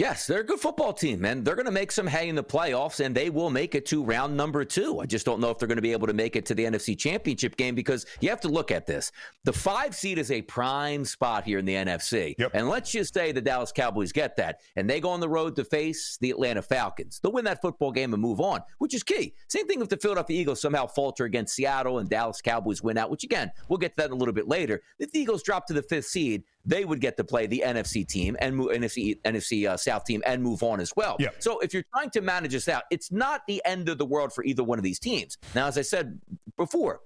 Yes, 0.02 0.26
they're 0.26 0.40
a 0.40 0.44
good 0.44 0.60
football 0.60 0.94
team, 0.94 1.26
and 1.26 1.46
they're 1.46 1.54
going 1.54 1.68
to 1.68 1.72
make 1.72 1.92
some 1.92 2.08
hay 2.08 2.28
in 2.28 2.34
the 2.34 2.44
playoffs, 2.44 3.06
and 3.06 3.16
they 3.16 3.30
will 3.30 3.52
make 3.52 3.76
it 3.76 3.86
to 3.86 4.04
round 4.04 4.36
number 4.36 4.66
two. 4.66 5.00
I 5.00 5.06
just 5.06 5.28
don't 5.28 5.40
know 5.40 5.52
if 5.52 5.60
they're 5.60 5.68
going 5.68 5.76
to 5.76 5.84
be 5.84 5.92
able 5.92 6.08
to 6.08 6.14
make 6.14 6.36
it 6.36 6.44
to 6.48 6.56
the 6.56 6.66
NFC 6.66 6.98
Championship 6.98 7.56
game 7.56 7.76
because 7.76 8.08
you 8.20 8.28
have 8.30 8.42
to 8.42 8.48
look 8.48 8.72
at 8.72 8.88
this. 8.88 9.12
The 9.44 9.54
five 9.54 9.94
seed 9.94 10.18
is 10.18 10.32
a 10.32 10.42
prime 10.42 11.06
spot 11.06 11.44
here 11.44 11.60
in 11.60 11.66
the 11.66 11.76
NFC, 11.76 12.34
yep. 12.40 12.50
and 12.56 12.68
let's 12.68 12.90
just 12.90 13.14
say 13.14 13.32
the 13.32 13.42
Dallas 13.42 13.72
Cowboys 13.72 14.12
get 14.12 14.36
that, 14.38 14.62
and 14.76 14.90
they 14.90 15.00
go 15.00 15.12
on 15.12 15.20
the 15.20 15.30
road 15.30 15.56
to 15.58 15.64
face 15.64 16.18
the 16.20 16.32
Atlanta 16.32 16.64
Falcons. 16.64 17.20
They'll 17.22 17.32
win 17.32 17.46
that 17.46 17.62
football 17.62 17.92
game 17.92 18.12
and 18.16 18.22
move 18.24 18.42
on, 18.42 18.62
which 18.80 18.96
is 18.96 19.04
key. 19.04 19.36
Same 19.50 19.68
thing 19.68 19.82
if 19.82 19.90
the 19.90 19.98
Philadelphia 19.98 20.42
Eagles 20.42 20.62
somehow 20.62 20.88
falter 20.88 21.26
against 21.26 21.54
Seattle 21.54 22.00
and 22.00 22.10
Dallas 22.10 22.42
Cowboys 22.42 22.82
win 22.82 22.98
out, 22.98 23.12
which 23.12 23.24
again 23.24 23.52
we'll 23.70 23.78
get 23.78 23.92
to 23.92 23.98
that 23.98 24.08
in 24.08 24.14
a 24.14 24.16
little 24.16 24.34
bit 24.34 24.48
later. 24.48 24.82
If 24.98 25.12
the 25.12 25.20
Eagles 25.20 25.44
drop 25.44 25.68
to 25.68 25.74
the 25.74 25.84
fifth 25.84 26.08
seed, 26.08 26.44
they 26.66 26.86
would 26.86 27.02
get 27.02 27.18
to 27.18 27.24
play 27.24 27.48
the 27.48 27.64
NFC 27.66 28.08
team 28.08 28.36
and 28.40 28.56
move, 28.56 28.72
NFC 28.72 29.20
NFC 29.24 29.68
uh, 29.68 29.78
South 29.92 30.06
team 30.06 30.24
and 30.26 30.42
move 30.42 30.64
on 30.64 30.80
as 30.80 30.94
well. 30.96 31.18
Yeah. 31.20 31.30
So 31.40 31.60
if 31.60 31.74
you're 31.74 31.84
trying 31.94 32.12
to 32.12 32.22
manage 32.22 32.54
this 32.54 32.70
out, 32.70 32.84
it's 32.92 33.12
not 33.12 33.42
the 33.46 33.62
end 33.66 33.90
of 33.90 33.98
the 33.98 34.06
world 34.06 34.32
for 34.32 34.42
either 34.46 34.64
one 34.64 34.80
of 34.80 34.84
these 34.84 35.00
teams. 35.00 35.38
Now, 35.54 35.68
as 35.68 35.78
I 35.78 35.82
said 35.82 36.18
before, 36.56 37.02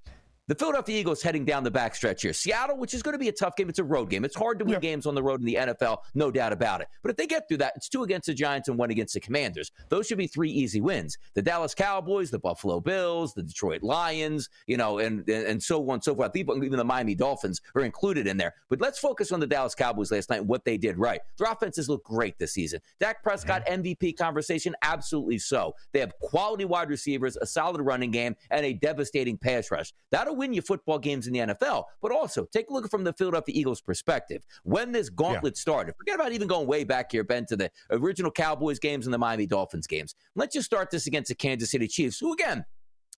the 0.48 0.56
Philadelphia 0.56 1.00
Eagles 1.00 1.24
heading 1.24 1.44
down 1.44 1.64
the 1.64 1.72
backstretch 1.72 2.22
here. 2.22 2.34
Seattle, 2.34 2.78
which 2.78 2.94
is 2.94 3.02
going 3.02 3.14
to 3.14 3.20
be 3.20 3.30
a 3.30 3.32
tough 3.32 3.56
game. 3.56 3.68
It's 3.68 3.80
a 3.80 3.84
road 3.84 4.10
game. 4.12 4.24
It's 4.24 4.36
hard 4.36 4.60
to 4.60 4.66
win 4.66 4.74
yeah. 4.74 4.80
games 4.80 5.08
on 5.08 5.16
the 5.16 5.24
road 5.24 5.40
in 5.40 5.46
the 5.46 5.56
NFL, 5.56 6.00
no 6.14 6.30
doubt 6.30 6.54
about 6.54 6.82
it. 6.82 6.88
But 7.02 7.12
if 7.12 7.18
they 7.18 7.26
get 7.26 7.48
through 7.48 7.58
that, 7.58 7.74
it's 7.76 7.90
two 7.90 8.04
against 8.04 8.28
the 8.28 8.34
Giants 8.34 8.68
and 8.68 8.78
one 8.78 8.92
against 8.92 9.16
the 9.16 9.20
Commanders. 9.20 9.72
Those 9.90 10.06
should 10.06 10.20
be 10.20 10.28
three 10.28 10.52
easy 10.52 10.82
wins. 10.82 11.18
The 11.34 11.42
Dallas 11.42 11.74
Cowboys, 11.74 12.30
the 12.30 12.38
Buffalo 12.38 12.80
Bills, 12.80 13.34
the 13.34 13.42
Detroit 13.42 13.82
Lions, 13.82 14.50
you 14.68 14.78
know, 14.78 15.00
and 15.00 15.28
and 15.30 15.62
so 15.62 15.82
on 15.90 15.96
and 15.96 16.04
so 16.04 16.16
forth. 16.16 16.36
Even 16.36 16.60
the 16.70 16.84
Miami 16.84 17.16
Dolphins 17.16 17.62
are 17.74 17.82
included 17.82 18.28
in 18.28 18.38
there. 18.38 18.54
But 18.70 18.82
let's 18.82 19.00
focus 19.00 19.32
on 19.32 19.40
the 19.40 19.48
Dallas 19.48 19.74
Cowboys 19.74 20.12
last 20.12 20.30
night 20.30 20.42
and 20.42 20.48
what 20.48 20.64
they 20.64 20.78
did 20.78 21.00
right. 21.00 21.22
Their 21.38 21.52
offenses 21.52 21.90
look 21.90 22.04
great 22.04 22.38
this 22.38 22.54
season. 22.54 22.82
Dak 23.00 23.24
Prescott 23.24 23.66
mm-hmm. 23.66 23.82
MVP 23.82 24.16
conversation, 24.16 24.76
absolutely 24.84 25.40
so. 25.40 25.74
They 25.92 26.00
have 26.00 26.14
quality 26.20 26.66
wide 26.66 26.90
receivers, 26.90 27.36
a 27.38 27.48
solid 27.48 27.82
running 27.82 28.12
game, 28.12 28.36
and 28.52 28.66
a 28.66 28.74
devastating 28.74 29.38
pass 29.38 29.72
rush. 29.72 29.92
That'll 30.12 30.35
win 30.36 30.54
you 30.54 30.62
football 30.62 31.00
games 31.00 31.16
games 31.16 31.28
in 31.28 31.34
the 31.34 31.54
NFL. 31.54 31.86
But 32.02 32.12
also, 32.12 32.46
take 32.46 32.70
a 32.70 32.74
look 32.74 32.90
from 32.90 33.04
the 33.04 33.14
Philadelphia 33.14 33.56
Eagles 33.56 33.82
perspective. 33.82 34.46
When 34.64 34.92
this 34.92 35.10
gauntlet 35.10 35.54
yeah. 35.56 35.62
started, 35.62 35.96
forget 35.98 36.16
about 36.16 36.32
even 36.32 36.48
going 36.48 36.68
way 36.68 36.84
back 36.84 37.12
here, 37.12 37.24
Ben, 37.24 37.46
to 37.48 37.56
the 37.56 37.72
original 37.92 38.32
Cowboys 38.32 38.80
games 38.80 39.08
and 39.08 39.14
the 39.14 39.18
Miami 39.18 39.46
Dolphins 39.46 39.88
games. 39.88 40.16
Let's 40.36 40.54
just 40.54 40.66
start 40.66 40.92
this 40.92 41.08
against 41.08 41.30
the 41.30 41.36
Kansas 41.36 41.72
City 41.72 41.88
Chiefs, 41.88 42.20
who, 42.20 42.34
again, 42.34 42.66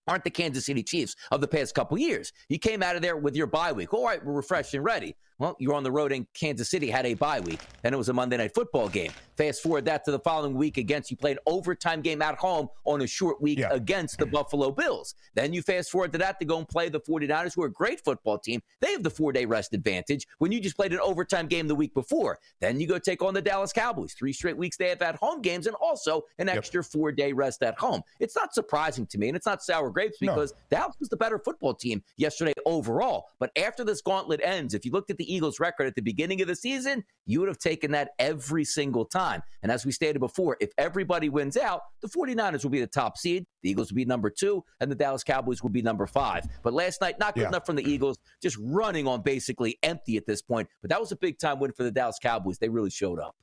aren't 0.08 0.24
the 0.24 0.30
Kansas 0.30 0.66
City 0.66 0.84
Chiefs 0.84 1.16
of 1.32 1.42
the 1.42 1.48
past 1.48 1.76
couple 1.76 1.98
years. 1.98 2.32
You 2.50 2.60
came 2.60 2.82
out 2.82 2.96
of 2.96 3.02
there 3.02 3.18
with 3.18 3.36
your 3.36 3.48
bye 3.48 3.74
week. 3.74 3.94
All 3.94 4.06
right, 4.06 4.24
we're 4.24 4.34
refreshed 4.34 4.74
and 4.74 4.84
ready. 4.84 5.16
Well, 5.40 5.56
you're 5.60 5.76
on 5.76 5.84
the 5.84 5.92
road 5.92 6.12
in 6.12 6.26
Kansas 6.34 6.68
City, 6.68 6.90
had 6.90 7.06
a 7.06 7.14
bye 7.14 7.40
week, 7.40 7.60
and 7.84 7.94
it 7.94 7.98
was 7.98 8.10
a 8.10 8.14
Monday 8.14 8.38
night 8.38 8.56
football 8.56 8.90
game. 8.90 9.12
Fast 9.38 9.62
forward 9.62 9.86
that 9.86 10.04
to 10.06 10.12
the 10.12 10.18
following 10.20 10.56
week 10.56 10.78
against 10.78 11.12
you 11.12 11.18
played 11.18 11.38
an 11.38 11.44
overtime 11.46 12.02
game 12.02 12.24
at 12.24 12.36
home 12.38 12.70
on 12.86 13.04
a 13.04 13.08
short 13.08 13.40
week 13.40 13.60
yeah. 13.60 13.70
against 13.72 14.18
the 14.18 14.26
Buffalo 14.26 14.72
Bills. 14.72 15.14
Then 15.36 15.54
you 15.54 15.62
fast 15.62 15.92
forward 15.92 16.12
to 16.14 16.18
that 16.18 16.40
to 16.40 16.46
go 16.46 16.58
and 16.58 16.68
play 16.68 16.90
the 16.90 17.00
49ers, 17.00 17.54
who 17.54 17.62
are 17.62 17.68
a 17.68 17.72
great 17.72 18.04
football 18.04 18.40
team. 18.40 18.62
They 18.82 18.92
have 18.94 19.04
the 19.04 19.12
four 19.12 19.32
day 19.32 19.46
rest 19.46 19.76
advantage 19.76 20.26
when 20.40 20.52
you 20.52 20.60
just 20.60 20.76
played 20.76 20.92
an 20.92 21.00
overtime 21.02 21.46
game 21.46 21.68
the 21.68 21.76
week 21.76 21.94
before. 21.94 22.40
Then 22.60 22.80
you 22.80 22.88
go 22.88 22.98
take 22.98 23.22
on 23.22 23.36
the 23.36 23.42
Dallas 23.42 23.72
Cowboys. 23.72 24.14
Three 24.14 24.34
straight 24.34 24.58
weeks 24.58 24.76
they 24.76 24.90
have 24.90 25.04
at 25.04 25.18
home 25.18 25.44
games 25.44 25.68
and 25.68 25.76
also 25.76 26.24
an 26.40 26.50
extra 26.50 26.82
yep. 26.82 26.92
four 26.92 27.12
day 27.12 27.32
rest 27.32 27.62
at 27.62 27.78
home. 27.78 28.02
It's 28.20 28.36
not 28.36 28.56
surprising 28.56 29.06
to 29.06 29.20
me, 29.20 29.28
and 29.28 29.38
it's 29.38 29.46
not 29.46 29.62
sour 29.62 29.92
grapes 29.92 30.18
because 30.20 30.54
no. 30.72 30.78
Dallas 30.80 30.96
was 31.00 31.10
the 31.10 31.18
better 31.18 31.38
football 31.38 31.76
team 31.76 32.02
yesterday 32.16 32.54
overall. 32.66 33.28
But 33.38 33.52
after 33.56 33.84
this 33.84 34.02
gauntlet 34.02 34.42
ends, 34.44 34.74
if 34.74 34.84
you 34.84 34.92
looked 34.92 35.12
at 35.12 35.18
the 35.18 35.27
Eagles' 35.34 35.60
record 35.60 35.88
at 35.88 35.96
the 35.96 36.02
beginning 36.02 36.42
of 36.42 36.48
the 36.48 36.56
season, 36.56 37.04
you 37.26 37.40
would 37.40 37.50
have 37.50 37.58
taken 37.58 37.92
that 37.92 38.12
every 38.20 38.64
single 38.64 39.06
time. 39.06 39.42
And 39.64 39.72
as 39.72 39.86
we 39.86 39.92
stated 39.92 40.20
before, 40.20 40.58
if 40.60 40.72
everybody 40.78 41.30
wins 41.30 41.58
out, 41.58 41.82
the 42.02 42.08
49ers 42.08 42.64
will 42.64 42.72
be 42.72 42.80
the 42.80 42.88
top 42.88 43.18
seed, 43.18 43.46
the 43.64 43.70
Eagles 43.70 43.92
will 43.92 43.98
be 43.98 44.06
number 44.06 44.30
two, 44.30 44.64
and 44.80 44.92
the 44.92 44.96
Dallas 44.96 45.24
Cowboys 45.24 45.62
will 45.62 45.70
be 45.70 45.82
number 45.82 46.08
five. 46.08 46.46
But 46.64 46.74
last 46.74 47.02
night, 47.02 47.20
not 47.20 47.36
good 47.36 47.42
yeah. 47.42 47.50
enough 47.50 47.66
from 47.66 47.76
the 47.76 47.90
Eagles, 47.90 48.18
just 48.42 48.58
running 48.62 49.08
on 49.08 49.22
basically 49.22 49.78
empty 49.84 50.18
at 50.18 50.26
this 50.26 50.42
point. 50.42 50.68
But 50.82 50.90
that 50.90 51.00
was 51.00 51.12
a 51.12 51.18
big 51.18 51.40
time 51.40 51.60
win 51.60 51.72
for 51.72 51.84
the 51.84 51.92
Dallas 51.92 52.18
Cowboys. 52.22 52.58
They 52.58 52.70
really 52.70 52.90
showed 52.90 53.20
up. 53.20 53.36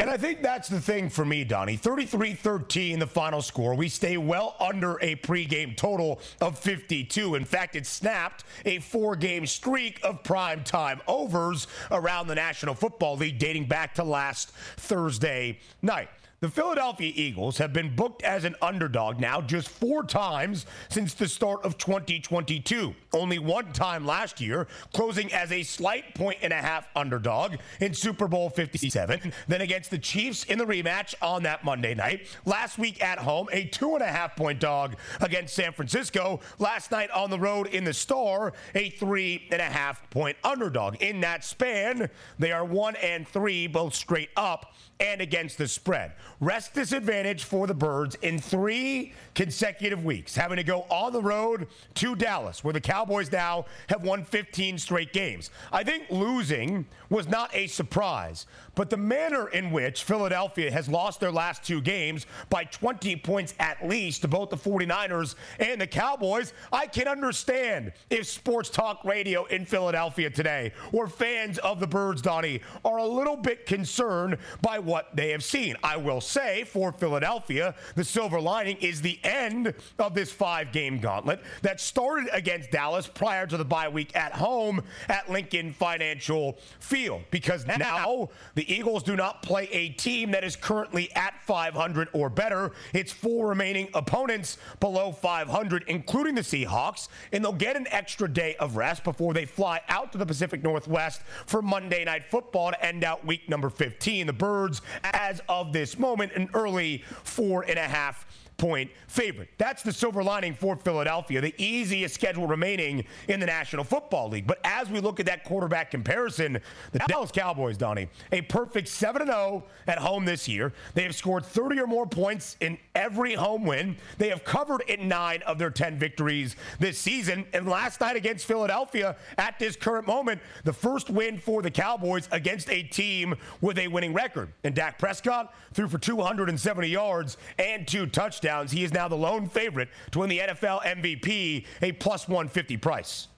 And 0.00 0.10
I 0.10 0.16
think 0.16 0.42
that's 0.42 0.68
the 0.68 0.80
thing 0.80 1.08
for 1.08 1.24
me, 1.24 1.44
Donnie. 1.44 1.76
33 1.76 2.34
13, 2.34 2.98
the 2.98 3.06
final 3.06 3.40
score. 3.40 3.76
We 3.76 3.88
stay 3.88 4.16
well 4.16 4.56
under 4.58 4.98
a 5.00 5.14
pregame 5.16 5.76
total 5.76 6.20
of 6.40 6.58
52. 6.58 7.36
In 7.36 7.44
fact, 7.44 7.76
it 7.76 7.86
snapped 7.86 8.42
a 8.64 8.80
four 8.80 9.14
game 9.14 9.46
streak 9.46 10.00
of 10.02 10.24
prime 10.24 10.64
time 10.64 11.00
overs 11.06 11.68
around 11.92 12.26
the 12.26 12.34
National 12.34 12.74
Football 12.74 13.18
League 13.18 13.38
dating 13.38 13.66
back 13.66 13.94
to 13.94 14.02
last 14.02 14.50
Thursday 14.76 15.60
night. 15.80 16.08
The 16.44 16.50
Philadelphia 16.50 17.10
Eagles 17.16 17.56
have 17.56 17.72
been 17.72 17.96
booked 17.96 18.22
as 18.22 18.44
an 18.44 18.54
underdog 18.60 19.18
now 19.18 19.40
just 19.40 19.66
four 19.66 20.02
times 20.02 20.66
since 20.90 21.14
the 21.14 21.26
start 21.26 21.64
of 21.64 21.78
2022. 21.78 22.94
Only 23.14 23.38
one 23.38 23.72
time 23.72 24.04
last 24.04 24.42
year, 24.42 24.66
closing 24.92 25.32
as 25.32 25.50
a 25.52 25.62
slight 25.62 26.14
point 26.14 26.40
and 26.42 26.52
a 26.52 26.56
half 26.56 26.86
underdog 26.94 27.54
in 27.80 27.94
Super 27.94 28.28
Bowl 28.28 28.50
57. 28.50 29.32
Then 29.48 29.62
against 29.62 29.90
the 29.90 29.96
Chiefs 29.96 30.44
in 30.44 30.58
the 30.58 30.66
rematch 30.66 31.14
on 31.22 31.44
that 31.44 31.64
Monday 31.64 31.94
night. 31.94 32.26
Last 32.44 32.76
week 32.76 33.02
at 33.02 33.18
home, 33.18 33.48
a 33.50 33.64
two 33.64 33.94
and 33.94 34.02
a 34.02 34.06
half 34.08 34.36
point 34.36 34.60
dog 34.60 34.96
against 35.22 35.54
San 35.54 35.72
Francisco. 35.72 36.40
Last 36.58 36.90
night 36.90 37.10
on 37.12 37.30
the 37.30 37.38
road 37.38 37.68
in 37.68 37.84
the 37.84 37.94
Star, 37.94 38.52
a 38.74 38.90
three 38.90 39.48
and 39.50 39.62
a 39.62 39.64
half 39.64 40.10
point 40.10 40.36
underdog. 40.44 40.96
In 40.96 41.22
that 41.22 41.42
span, 41.42 42.10
they 42.38 42.52
are 42.52 42.66
one 42.66 42.96
and 42.96 43.26
three, 43.26 43.66
both 43.66 43.94
straight 43.94 44.28
up 44.36 44.74
and 45.00 45.20
against 45.20 45.58
the 45.58 45.66
spread. 45.66 46.12
Rest 46.40 46.74
disadvantage 46.74 47.44
for 47.44 47.66
the 47.66 47.74
Birds 47.74 48.16
in 48.22 48.38
three 48.38 49.12
consecutive 49.34 50.04
weeks, 50.04 50.34
having 50.34 50.56
to 50.56 50.64
go 50.64 50.82
on 50.90 51.12
the 51.12 51.22
road 51.22 51.68
to 51.94 52.16
Dallas, 52.16 52.64
where 52.64 52.72
the 52.72 52.80
Cowboys 52.80 53.30
now 53.30 53.66
have 53.88 54.02
won 54.02 54.24
15 54.24 54.78
straight 54.78 55.12
games. 55.12 55.50
I 55.72 55.84
think 55.84 56.04
losing 56.10 56.86
was 57.08 57.28
not 57.28 57.54
a 57.54 57.66
surprise, 57.68 58.46
but 58.74 58.90
the 58.90 58.96
manner 58.96 59.48
in 59.48 59.70
which 59.70 60.02
Philadelphia 60.02 60.70
has 60.70 60.88
lost 60.88 61.20
their 61.20 61.30
last 61.30 61.64
two 61.64 61.80
games 61.80 62.26
by 62.50 62.64
20 62.64 63.16
points 63.16 63.54
at 63.60 63.86
least 63.86 64.22
to 64.22 64.28
both 64.28 64.50
the 64.50 64.56
49ers 64.56 65.36
and 65.60 65.80
the 65.80 65.86
Cowboys, 65.86 66.52
I 66.72 66.86
can 66.86 67.06
understand 67.06 67.92
if 68.10 68.26
sports 68.26 68.70
talk 68.70 69.04
radio 69.04 69.44
in 69.46 69.64
Philadelphia 69.64 70.30
today 70.30 70.72
or 70.92 71.06
fans 71.06 71.58
of 71.58 71.78
the 71.78 71.86
Birds, 71.86 72.20
Donnie, 72.22 72.60
are 72.84 72.98
a 72.98 73.06
little 73.06 73.36
bit 73.36 73.66
concerned 73.66 74.36
by 74.62 74.78
what 74.80 75.14
they 75.14 75.30
have 75.30 75.44
seen. 75.44 75.76
I 75.82 75.96
will 75.96 76.20
say 76.20 76.33
for 76.66 76.90
Philadelphia, 76.92 77.74
the 77.94 78.04
silver 78.04 78.40
lining 78.40 78.76
is 78.78 79.00
the 79.00 79.20
end 79.22 79.72
of 79.98 80.14
this 80.14 80.32
five 80.32 80.72
game 80.72 80.98
gauntlet 80.98 81.40
that 81.62 81.80
started 81.80 82.28
against 82.32 82.72
Dallas 82.72 83.06
prior 83.06 83.46
to 83.46 83.56
the 83.56 83.64
bye 83.64 83.88
week 83.88 84.14
at 84.16 84.32
home 84.32 84.82
at 85.08 85.30
Lincoln 85.30 85.72
Financial 85.72 86.58
Field. 86.80 87.22
Because 87.30 87.66
now 87.66 88.30
the 88.56 88.72
Eagles 88.72 89.04
do 89.04 89.14
not 89.14 89.42
play 89.42 89.68
a 89.70 89.90
team 89.90 90.32
that 90.32 90.42
is 90.42 90.56
currently 90.56 91.14
at 91.14 91.34
500 91.46 92.08
or 92.12 92.28
better. 92.28 92.72
It's 92.92 93.12
four 93.12 93.48
remaining 93.48 93.88
opponents 93.94 94.58
below 94.80 95.12
500, 95.12 95.84
including 95.86 96.34
the 96.34 96.40
Seahawks, 96.40 97.08
and 97.32 97.44
they'll 97.44 97.52
get 97.52 97.76
an 97.76 97.86
extra 97.90 98.28
day 98.28 98.56
of 98.56 98.76
rest 98.76 99.04
before 99.04 99.34
they 99.34 99.44
fly 99.44 99.80
out 99.88 100.10
to 100.12 100.18
the 100.18 100.26
Pacific 100.26 100.64
Northwest 100.64 101.22
for 101.46 101.62
Monday 101.62 102.04
Night 102.04 102.24
Football 102.24 102.72
to 102.72 102.84
end 102.84 103.04
out 103.04 103.24
week 103.24 103.48
number 103.48 103.70
15. 103.70 104.26
The 104.26 104.32
Birds, 104.32 104.82
as 105.04 105.40
of 105.48 105.72
this 105.72 105.96
moment, 105.98 106.13
an 106.20 106.48
early 106.54 106.98
four 107.22 107.62
and 107.62 107.78
a 107.78 107.82
half 107.82 108.26
point 108.56 108.90
favorite. 109.08 109.48
That's 109.58 109.82
the 109.82 109.92
silver 109.92 110.22
lining 110.22 110.54
for 110.54 110.76
Philadelphia, 110.76 111.40
the 111.40 111.54
easiest 111.58 112.14
schedule 112.14 112.46
remaining 112.46 113.04
in 113.28 113.40
the 113.40 113.46
National 113.46 113.84
Football 113.84 114.28
League. 114.28 114.46
But 114.46 114.60
as 114.64 114.88
we 114.90 115.00
look 115.00 115.20
at 115.20 115.26
that 115.26 115.44
quarterback 115.44 115.90
comparison, 115.90 116.60
the 116.92 116.98
Dallas 117.00 117.30
Cowboys, 117.30 117.76
Donnie, 117.76 118.08
a 118.32 118.42
perfect 118.42 118.88
7 118.88 119.26
0 119.26 119.64
at 119.86 119.98
home 119.98 120.24
this 120.24 120.48
year. 120.48 120.72
They 120.94 121.02
have 121.02 121.14
scored 121.14 121.44
30 121.44 121.80
or 121.80 121.86
more 121.86 122.06
points 122.06 122.56
in 122.60 122.78
every 122.94 123.34
home 123.34 123.64
win. 123.64 123.96
They 124.18 124.28
have 124.28 124.44
covered 124.44 124.82
in 124.82 125.08
nine 125.08 125.42
of 125.42 125.58
their 125.58 125.70
10 125.70 125.98
victories 125.98 126.56
this 126.78 126.98
season. 126.98 127.46
And 127.52 127.68
last 127.68 128.00
night 128.00 128.16
against 128.16 128.46
Philadelphia, 128.46 129.16
at 129.38 129.58
this 129.58 129.76
current 129.76 130.06
moment, 130.06 130.40
the 130.64 130.72
first 130.72 131.10
win 131.10 131.38
for 131.38 131.62
the 131.62 131.70
Cowboys 131.70 132.28
against 132.30 132.70
a 132.70 132.82
team 132.82 133.34
with 133.60 133.78
a 133.78 133.88
winning 133.88 134.12
record. 134.12 134.52
And 134.62 134.74
Dak 134.74 134.98
Prescott 134.98 135.54
threw 135.72 135.88
for 135.88 135.98
270 135.98 136.88
yards 136.88 137.36
and 137.58 137.86
two 137.86 138.06
touchdowns 138.06 138.43
touchdowns. 138.44 138.72
He 138.72 138.84
is 138.84 138.92
now 138.92 139.08
the 139.08 139.16
lone 139.16 139.48
favorite 139.48 139.88
to 140.12 140.20
win 140.20 140.28
the 140.28 140.38
NFL 140.38 140.82
MVP, 140.84 141.66
a 141.82 141.92
plus 141.92 142.28
150 142.28 142.76
price. 142.76 143.28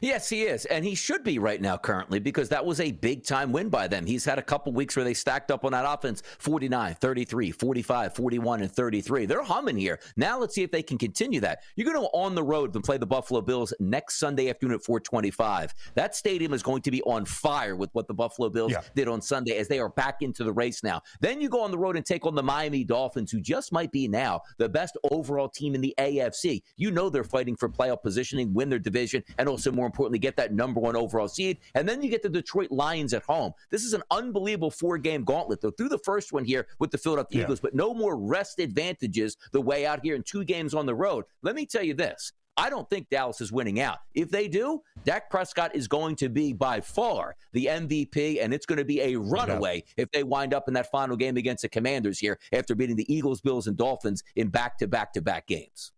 Yes, 0.00 0.28
he 0.28 0.42
is. 0.42 0.64
And 0.66 0.84
he 0.84 0.94
should 0.94 1.24
be 1.24 1.38
right 1.38 1.60
now 1.60 1.76
currently 1.76 2.18
because 2.18 2.48
that 2.50 2.64
was 2.64 2.80
a 2.80 2.92
big 2.92 3.24
time 3.24 3.52
win 3.52 3.68
by 3.68 3.88
them. 3.88 4.06
He's 4.06 4.24
had 4.24 4.38
a 4.38 4.42
couple 4.42 4.72
weeks 4.72 4.96
where 4.96 5.04
they 5.04 5.14
stacked 5.14 5.50
up 5.50 5.64
on 5.64 5.72
that 5.72 5.84
offense 5.88 6.22
49, 6.38 6.94
33, 6.94 7.50
45, 7.50 8.14
41, 8.14 8.62
and 8.62 8.70
33. 8.70 9.26
They're 9.26 9.42
humming 9.42 9.76
here. 9.76 9.98
Now 10.16 10.38
let's 10.38 10.54
see 10.54 10.62
if 10.62 10.70
they 10.70 10.82
can 10.82 10.98
continue 10.98 11.40
that. 11.40 11.62
You're 11.76 11.90
going 11.90 12.00
to 12.00 12.08
on 12.12 12.34
the 12.34 12.42
road 12.42 12.74
and 12.74 12.84
play 12.84 12.98
the 12.98 13.06
Buffalo 13.06 13.40
Bills 13.40 13.72
next 13.80 14.18
Sunday 14.18 14.50
afternoon 14.50 14.74
at 14.74 14.82
425. 14.82 15.74
That 15.94 16.14
stadium 16.14 16.52
is 16.52 16.62
going 16.62 16.82
to 16.82 16.90
be 16.90 17.02
on 17.02 17.24
fire 17.24 17.76
with 17.76 17.90
what 17.94 18.08
the 18.08 18.14
Buffalo 18.14 18.48
Bills 18.50 18.72
yeah. 18.72 18.82
did 18.94 19.08
on 19.08 19.20
Sunday 19.20 19.56
as 19.56 19.68
they 19.68 19.78
are 19.78 19.88
back 19.88 20.22
into 20.22 20.44
the 20.44 20.52
race 20.52 20.82
now. 20.82 21.02
Then 21.20 21.40
you 21.40 21.48
go 21.48 21.62
on 21.62 21.70
the 21.70 21.78
road 21.78 21.96
and 21.96 22.04
take 22.04 22.26
on 22.26 22.34
the 22.34 22.42
Miami 22.42 22.84
Dolphins, 22.84 23.30
who 23.30 23.40
just 23.40 23.72
might 23.72 23.90
be 23.92 24.08
now 24.08 24.42
the 24.58 24.68
best 24.68 24.96
overall 25.10 25.48
team 25.48 25.74
in 25.74 25.80
the 25.80 25.94
AFC. 25.98 26.62
You 26.76 26.90
know 26.90 27.08
they're 27.08 27.24
fighting 27.24 27.56
for 27.56 27.68
playoff 27.68 28.02
positioning, 28.02 28.52
win 28.52 28.68
their 28.68 28.78
division, 28.78 29.22
and 29.38 29.48
also 29.48 29.72
more 29.78 29.86
importantly, 29.86 30.18
get 30.18 30.36
that 30.36 30.52
number 30.52 30.80
one 30.80 30.96
overall 30.96 31.28
seed. 31.28 31.58
And 31.76 31.88
then 31.88 32.02
you 32.02 32.10
get 32.10 32.22
the 32.22 32.28
Detroit 32.28 32.72
Lions 32.72 33.14
at 33.14 33.22
home. 33.22 33.52
This 33.70 33.84
is 33.84 33.92
an 33.92 34.02
unbelievable 34.10 34.72
four 34.72 34.98
game 34.98 35.22
gauntlet, 35.22 35.60
though, 35.60 35.70
through 35.70 35.88
the 35.88 35.98
first 35.98 36.32
one 36.32 36.44
here 36.44 36.66
with 36.80 36.90
the 36.90 36.98
Philadelphia 36.98 37.38
yeah. 37.38 37.44
Eagles, 37.44 37.60
but 37.60 37.76
no 37.76 37.94
more 37.94 38.16
rest 38.16 38.58
advantages 38.58 39.36
the 39.52 39.60
way 39.60 39.86
out 39.86 40.00
here 40.02 40.16
in 40.16 40.24
two 40.24 40.42
games 40.42 40.74
on 40.74 40.84
the 40.84 40.94
road. 40.96 41.24
Let 41.42 41.54
me 41.54 41.64
tell 41.64 41.84
you 41.84 41.94
this. 41.94 42.32
I 42.56 42.70
don't 42.70 42.90
think 42.90 43.08
Dallas 43.08 43.40
is 43.40 43.52
winning 43.52 43.78
out. 43.78 43.98
If 44.14 44.30
they 44.30 44.48
do, 44.48 44.82
Dak 45.04 45.30
Prescott 45.30 45.76
is 45.76 45.86
going 45.86 46.16
to 46.16 46.28
be 46.28 46.52
by 46.52 46.80
far 46.80 47.36
the 47.52 47.66
MVP, 47.66 48.42
and 48.42 48.52
it's 48.52 48.66
going 48.66 48.78
to 48.78 48.84
be 48.84 49.00
a 49.00 49.14
runaway 49.14 49.84
yeah. 49.96 50.02
if 50.02 50.10
they 50.10 50.24
wind 50.24 50.52
up 50.52 50.66
in 50.66 50.74
that 50.74 50.90
final 50.90 51.16
game 51.16 51.36
against 51.36 51.62
the 51.62 51.68
Commanders 51.68 52.18
here 52.18 52.36
after 52.52 52.74
beating 52.74 52.96
the 52.96 53.10
Eagles, 53.14 53.40
Bills, 53.40 53.68
and 53.68 53.76
Dolphins 53.76 54.24
in 54.34 54.48
back 54.48 54.76
to 54.78 54.88
back 54.88 55.12
to 55.12 55.22
back 55.22 55.46
games. 55.46 55.92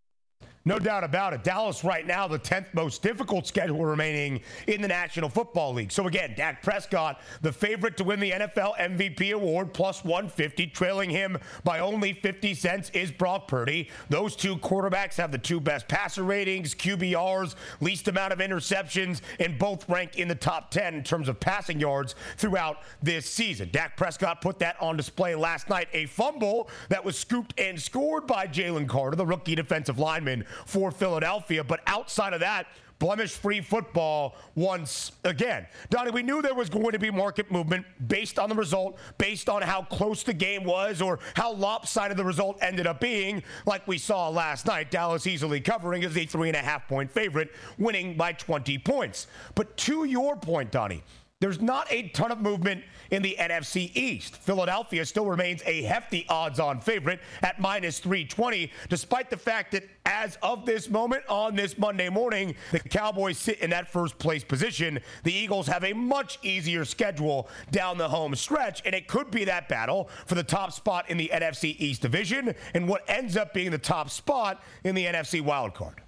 No 0.67 0.79
doubt 0.79 1.05
about 1.05 1.33
it. 1.33 1.43
Dallas 1.43 1.85
right 1.85 2.07
now, 2.07 2.29
the 2.29 2.39
10th 2.39 2.75
most 2.75 3.03
difficult 3.03 3.47
schedule 3.47 3.83
remaining 3.83 4.43
in 4.67 4.83
the 4.83 4.89
National 4.89 5.31
Football 5.31 5.73
League. 5.73 5.91
So 5.91 6.07
again, 6.07 6.35
Dak 6.37 6.63
Prescott, 6.63 7.23
the 7.41 7.51
favorite 7.51 7.97
to 7.97 8.05
win 8.05 8.21
the 8.21 8.33
NFL 8.33 8.77
MVP 8.77 9.33
award, 9.33 9.73
plus 9.73 10.05
150. 10.05 10.67
Trailing 10.67 11.09
him 11.09 11.39
by 11.65 11.79
only 11.79 12.13
50 12.13 12.53
cents 12.53 12.91
is 12.91 13.11
Brock 13.11 13.49
Purdy. 13.49 13.89
Those 14.11 14.37
two 14.37 14.59
quarterbacks 14.59 15.15
have 15.15 15.33
the 15.33 15.39
two 15.39 15.61
best 15.61 15.89
passer 15.89 16.25
ratings, 16.25 16.75
QBRs, 16.75 17.55
least 17.81 18.09
amount 18.09 18.35
of 18.35 18.41
interceptions, 18.41 19.23
and 19.39 19.59
both 19.59 19.89
rank 19.89 20.19
in 20.19 20.29
the 20.29 20.35
top 20.35 20.71
10 20.71 20.93
in 20.93 21.03
terms 21.03 21.31
of 21.31 21.41
passing 21.41 21.81
yards 21.81 22.15
throughout 22.37 22.81
this 23.03 23.25
season. 23.25 23.71
Dak 23.73 23.97
Prescott 23.97 24.43
put 24.43 24.59
that 24.59 24.77
on 24.79 24.99
display 24.99 25.35
last 25.35 25.71
night. 25.71 25.89
A 25.95 26.05
fumble 26.05 26.69
that 26.91 27.03
was 27.03 27.19
scooped 27.19 27.59
and 27.59 27.81
scored 27.81 28.27
by 28.27 28.47
Jalen 28.47 28.87
Carter, 28.87 29.17
the 29.17 29.25
rookie 29.25 29.55
defensive 29.55 29.99
lineman 29.99 30.45
for 30.67 30.91
Philadelphia. 30.91 31.65
But 31.65 31.81
outside 31.87 32.33
of 32.33 32.41
that, 32.41 32.67
blemish 33.01 33.33
free 33.33 33.61
football 33.61 34.37
once 34.55 35.11
again. 35.25 35.67
Donnie, 35.89 36.13
we 36.13 36.23
knew 36.23 36.41
there 36.41 36.55
was 36.55 36.69
going 36.69 36.93
to 36.93 36.99
be 36.99 37.11
market 37.11 37.51
movement 37.51 37.85
based 38.07 38.39
on 38.39 38.49
the 38.49 38.55
result, 38.55 38.99
based 39.19 39.49
on 39.49 39.63
how 39.63 39.83
close 39.83 40.23
the 40.23 40.35
game 40.35 40.63
was, 40.63 41.03
or 41.03 41.19
how 41.35 41.53
lopsided 41.53 42.17
the 42.17 42.25
result 42.25 42.59
ended 42.61 42.87
up 42.87 43.01
being, 43.01 43.43
like 43.67 43.89
we 43.89 43.99
saw 43.99 44.29
last 44.29 44.67
night. 44.67 44.91
Dallas 44.91 45.27
easily 45.27 45.61
covering 45.61 46.05
as 46.05 46.17
a 46.17 46.27
three 46.27 46.49
and 46.49 46.57
a 46.57 46.61
half 46.61 46.87
point 46.87 47.11
favorite, 47.11 47.51
winning 47.79 48.17
by 48.17 48.33
20 48.33 48.79
points. 48.79 49.27
But 49.55 49.77
to 49.79 50.05
your 50.05 50.37
point, 50.37 50.71
Donnie, 50.71 51.03
there's 51.41 51.61
not 51.61 51.87
a 51.91 52.09
ton 52.11 52.31
of 52.31 52.41
movement 52.41 52.85
in 53.11 53.23
the 53.23 53.35
NFC 53.41 53.91
East. 53.97 54.37
Philadelphia 54.37 55.07
still 55.07 55.25
remains 55.25 55.63
a 55.65 55.83
hefty 55.83 56.27
odds 56.29 56.61
on 56.61 56.81
favorite 56.81 57.19
at 57.43 57.59
minus 57.59 57.99
320, 57.99 58.71
despite 58.91 59.31
the 59.31 59.37
fact 59.39 59.73
that 59.73 59.89
as 60.05 60.37
of 60.43 60.67
this 60.67 60.91
moment 60.91 61.25
on 61.29 61.57
this 61.57 61.79
Monday 61.79 62.11
morning, 62.11 62.55
the 62.73 62.79
Cowboys 62.79 63.39
sit 63.39 63.59
in 63.61 63.71
that 63.71 63.91
first 63.91 64.19
place 64.19 64.45
position. 64.45 65.01
The 65.25 65.33
Eagles 65.33 65.67
have 65.67 65.85
a 65.85 65.95
much 65.95 66.39
easier 66.43 66.85
schedule 66.85 67.49
down 67.71 67.97
the 67.97 68.09
home 68.09 68.35
stretch, 68.35 68.83
and 68.85 68.95
it 68.95 69.09
could 69.09 69.31
be 69.31 69.45
that 69.47 69.67
battle 69.67 70.11
for 70.27 70.35
the 70.35 70.45
top 70.45 70.73
spot 70.73 71.09
in 71.09 71.17
the 71.17 71.31
NFC 71.33 71.75
East 71.79 72.03
division 72.03 72.55
and 72.75 72.87
what 72.87 73.03
ends 73.09 73.39
up 73.39 73.55
being 73.55 73.71
the 73.71 73.79
top 73.79 74.11
spot 74.11 74.63
in 74.85 74.95
the 74.95 75.07
NFC 75.07 75.43
wildcard. 75.43 76.01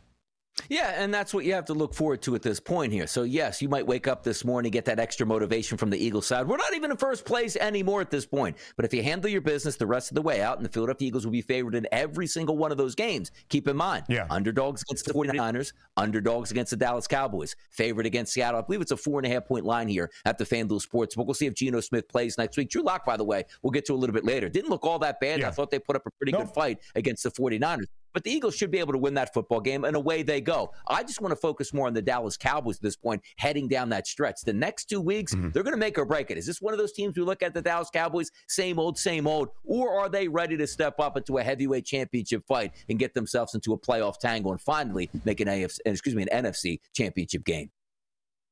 Yeah, 0.69 0.95
and 0.97 1.13
that's 1.13 1.35
what 1.35 1.45
you 1.45 1.55
have 1.55 1.65
to 1.67 1.75
look 1.75 1.95
forward 1.95 2.23
to 2.23 2.35
at 2.35 2.43
this 2.43 2.61
point 2.61 2.93
here. 2.93 3.07
So, 3.07 3.23
yes, 3.23 3.61
you 3.61 3.69
might 3.69 3.87
wake 3.87 4.07
up 4.07 4.23
this 4.23 4.45
morning, 4.45 4.71
get 4.71 4.85
that 4.87 4.99
extra 4.99 5.27
motivation 5.27 5.79
from 5.79 5.91
the 5.91 5.99
Eagles 5.99 6.27
side. 6.27 6.47
We're 6.47 6.57
not 6.57 6.75
even 6.75 6.91
in 6.91 6.97
first 6.97 7.25
place 7.25 7.57
anymore 7.57 8.01
at 8.01 8.11
this 8.11 8.27
point. 8.27 8.57
But 8.77 8.85
if 8.85 8.95
you 8.95 9.03
handle 9.03 9.31
your 9.31 9.41
business 9.41 9.77
the 9.77 9.87
rest 9.87 10.11
of 10.11 10.15
the 10.15 10.23
way 10.23 10.43
out, 10.43 10.57
and 10.57 10.65
the 10.65 10.71
Philadelphia 10.71 11.09
Eagles 11.09 11.25
will 11.25 11.33
be 11.33 11.43
favored 11.43 11.75
in 11.75 11.87
every 11.93 12.27
single 12.27 12.57
one 12.57 12.71
of 12.71 12.79
those 12.79 12.95
games, 12.95 13.31
keep 13.49 13.69
in 13.69 13.77
mind, 13.77 14.05
yeah. 14.09 14.27
underdogs 14.31 14.83
against 14.83 15.07
the 15.07 15.13
49ers, 15.13 15.73
underdogs 15.97 16.51
against 16.51 16.71
the 16.71 16.77
Dallas 16.77 17.07
Cowboys, 17.07 17.57
favorite 17.71 18.07
against 18.07 18.33
Seattle. 18.33 18.61
I 18.61 18.63
believe 18.63 18.81
it's 18.81 18.93
a 18.93 18.97
four 18.97 19.19
and 19.19 19.27
a 19.27 19.31
half 19.31 19.47
point 19.47 19.65
line 19.65 19.89
here 19.89 20.11
at 20.25 20.39
the 20.39 20.45
FanDuel 20.45 20.87
Sportsbook. 20.87 21.27
We'll 21.27 21.35
see 21.35 21.47
if 21.47 21.55
Geno 21.55 21.81
Smith 21.81 22.09
plays 22.09 22.39
next 22.39 22.57
week. 22.57 22.71
Drew 22.71 22.83
Lock, 22.83 23.05
by 23.05 23.17
the 23.17 23.25
way, 23.25 23.45
we'll 23.63 23.71
get 23.71 23.85
to 23.87 23.95
a 23.95 23.97
little 23.97 24.15
bit 24.15 24.25
later. 24.25 24.49
Didn't 24.49 24.71
look 24.71 24.85
all 24.85 24.99
that 25.01 25.21
bad. 25.21 25.41
Yeah. 25.41 25.49
I 25.49 25.51
thought 25.51 25.71
they 25.71 25.79
put 25.79 25.97
up 25.97 26.07
a 26.07 26.11
pretty 26.11 26.33
nope. 26.33 26.47
good 26.47 26.55
fight 26.55 26.79
against 26.95 27.23
the 27.23 27.31
49ers. 27.31 27.87
But 28.13 28.25
the 28.25 28.31
Eagles 28.31 28.57
should 28.57 28.71
be 28.71 28.79
able 28.79 28.93
to 28.93 28.99
win 28.99 29.15
that 29.15 29.33
football 29.33 29.61
game, 29.61 29.85
and 29.85 29.97
away 29.97 30.23
they 30.23 30.41
go. 30.41 30.73
I 30.87 31.03
just 31.03 31.21
want 31.21 31.33
to 31.33 31.37
focus 31.37 31.73
more 31.73 31.87
on 31.87 31.95
the 31.95 32.03
Dallas 32.03 32.37
Cowboys 32.37 32.77
at 32.77 32.83
this 32.83 32.97
point, 32.97 33.23
heading 33.37 33.69
down 33.69 33.89
that 33.91 34.07
stretch. 34.07 34.43
The 34.45 34.53
next 34.53 34.87
two 34.87 35.01
weeks, 35.01 35.35
mm-hmm. 35.35 35.51
they're 35.51 35.63
going 35.63 35.75
to 35.75 35.79
make 35.79 35.99
or 35.99 36.05
break 36.05 36.31
it. 36.31 36.39
Is 36.39 36.47
this 36.47 36.61
one 36.61 36.75
of 36.75 36.79
those 36.79 36.93
teams 36.93 37.17
we 37.17 37.23
look 37.23 37.43
at 37.43 37.55
the 37.55 37.63
Dallas 37.63 37.91
Cowboys, 37.93 38.31
same 38.49 38.79
old, 38.79 38.99
same 38.99 39.27
old, 39.27 39.49
or 39.65 39.99
are 39.99 40.09
they 40.09 40.29
ready 40.29 40.57
to 40.57 40.67
step 40.67 40.99
up 41.01 41.17
into 41.17 41.39
a 41.39 41.43
heavyweight 41.43 41.85
championship 41.85 42.47
fight 42.47 42.73
and 42.89 42.99
get 42.99 43.15
themselves 43.15 43.55
into 43.55 43.73
a 43.73 43.79
playoff 43.79 44.19
tangle 44.19 44.53
and 44.53 44.61
finally 44.61 45.11
make 45.25 45.41
an 45.41 45.49
AFC, 45.49 45.79
excuse 45.85 46.15
me, 46.15 46.27
an 46.31 46.45
NFC 46.45 46.81
championship 46.95 47.45
game? 47.45 47.71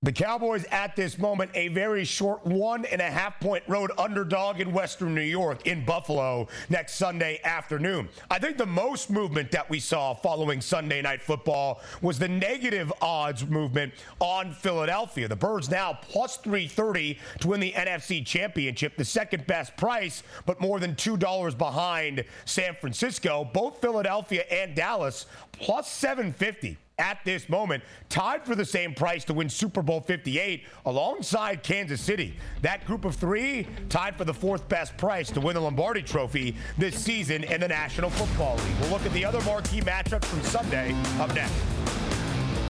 The 0.02 0.12
Cowboys 0.12 0.64
at 0.70 0.96
this 0.96 1.18
moment, 1.18 1.50
a 1.52 1.68
very 1.68 2.06
short 2.06 2.42
one 2.46 2.86
and 2.86 3.02
a 3.02 3.10
half 3.10 3.38
point 3.38 3.62
road 3.68 3.90
underdog 3.98 4.58
in 4.58 4.72
Western 4.72 5.14
New 5.14 5.20
York 5.20 5.66
in 5.66 5.84
Buffalo 5.84 6.48
next 6.70 6.94
Sunday 6.94 7.38
afternoon. 7.44 8.08
I 8.30 8.38
think 8.38 8.56
the 8.56 8.64
most 8.64 9.10
movement 9.10 9.50
that 9.50 9.68
we 9.68 9.78
saw 9.78 10.14
following 10.14 10.62
Sunday 10.62 11.02
night 11.02 11.20
football 11.20 11.82
was 12.00 12.18
the 12.18 12.28
negative 12.28 12.90
odds 13.02 13.46
movement 13.46 13.92
on 14.20 14.54
Philadelphia. 14.54 15.28
The 15.28 15.36
Birds 15.36 15.68
now 15.68 15.98
plus 16.00 16.38
330 16.38 17.18
to 17.40 17.48
win 17.48 17.60
the 17.60 17.72
NFC 17.72 18.24
championship, 18.24 18.96
the 18.96 19.04
second 19.04 19.46
best 19.46 19.76
price, 19.76 20.22
but 20.46 20.62
more 20.62 20.80
than 20.80 20.94
$2 20.94 21.58
behind 21.58 22.24
San 22.46 22.74
Francisco. 22.74 23.44
Both 23.52 23.82
Philadelphia 23.82 24.44
and 24.50 24.74
Dallas 24.74 25.26
plus 25.52 25.92
750 25.92 26.78
at 27.00 27.18
this 27.24 27.48
moment, 27.48 27.82
tied 28.08 28.44
for 28.44 28.54
the 28.54 28.64
same 28.64 28.94
price 28.94 29.24
to 29.24 29.34
win 29.34 29.48
Super 29.48 29.82
Bowl 29.82 30.00
58 30.00 30.64
alongside 30.86 31.62
Kansas 31.62 32.00
City. 32.00 32.36
That 32.62 32.84
group 32.86 33.04
of 33.04 33.16
three 33.16 33.66
tied 33.88 34.16
for 34.16 34.24
the 34.24 34.34
fourth 34.34 34.68
best 34.68 34.96
price 34.96 35.30
to 35.30 35.40
win 35.40 35.54
the 35.54 35.60
Lombardi 35.60 36.02
Trophy 36.02 36.54
this 36.78 36.94
season 36.94 37.44
in 37.44 37.60
the 37.60 37.68
National 37.68 38.10
Football 38.10 38.56
League. 38.56 38.80
We'll 38.82 38.90
look 38.90 39.06
at 39.06 39.12
the 39.12 39.24
other 39.24 39.40
marquee 39.42 39.80
matchups 39.80 40.26
from 40.26 40.42
Sunday 40.42 40.94
up 41.18 41.34
next. 41.34 42.09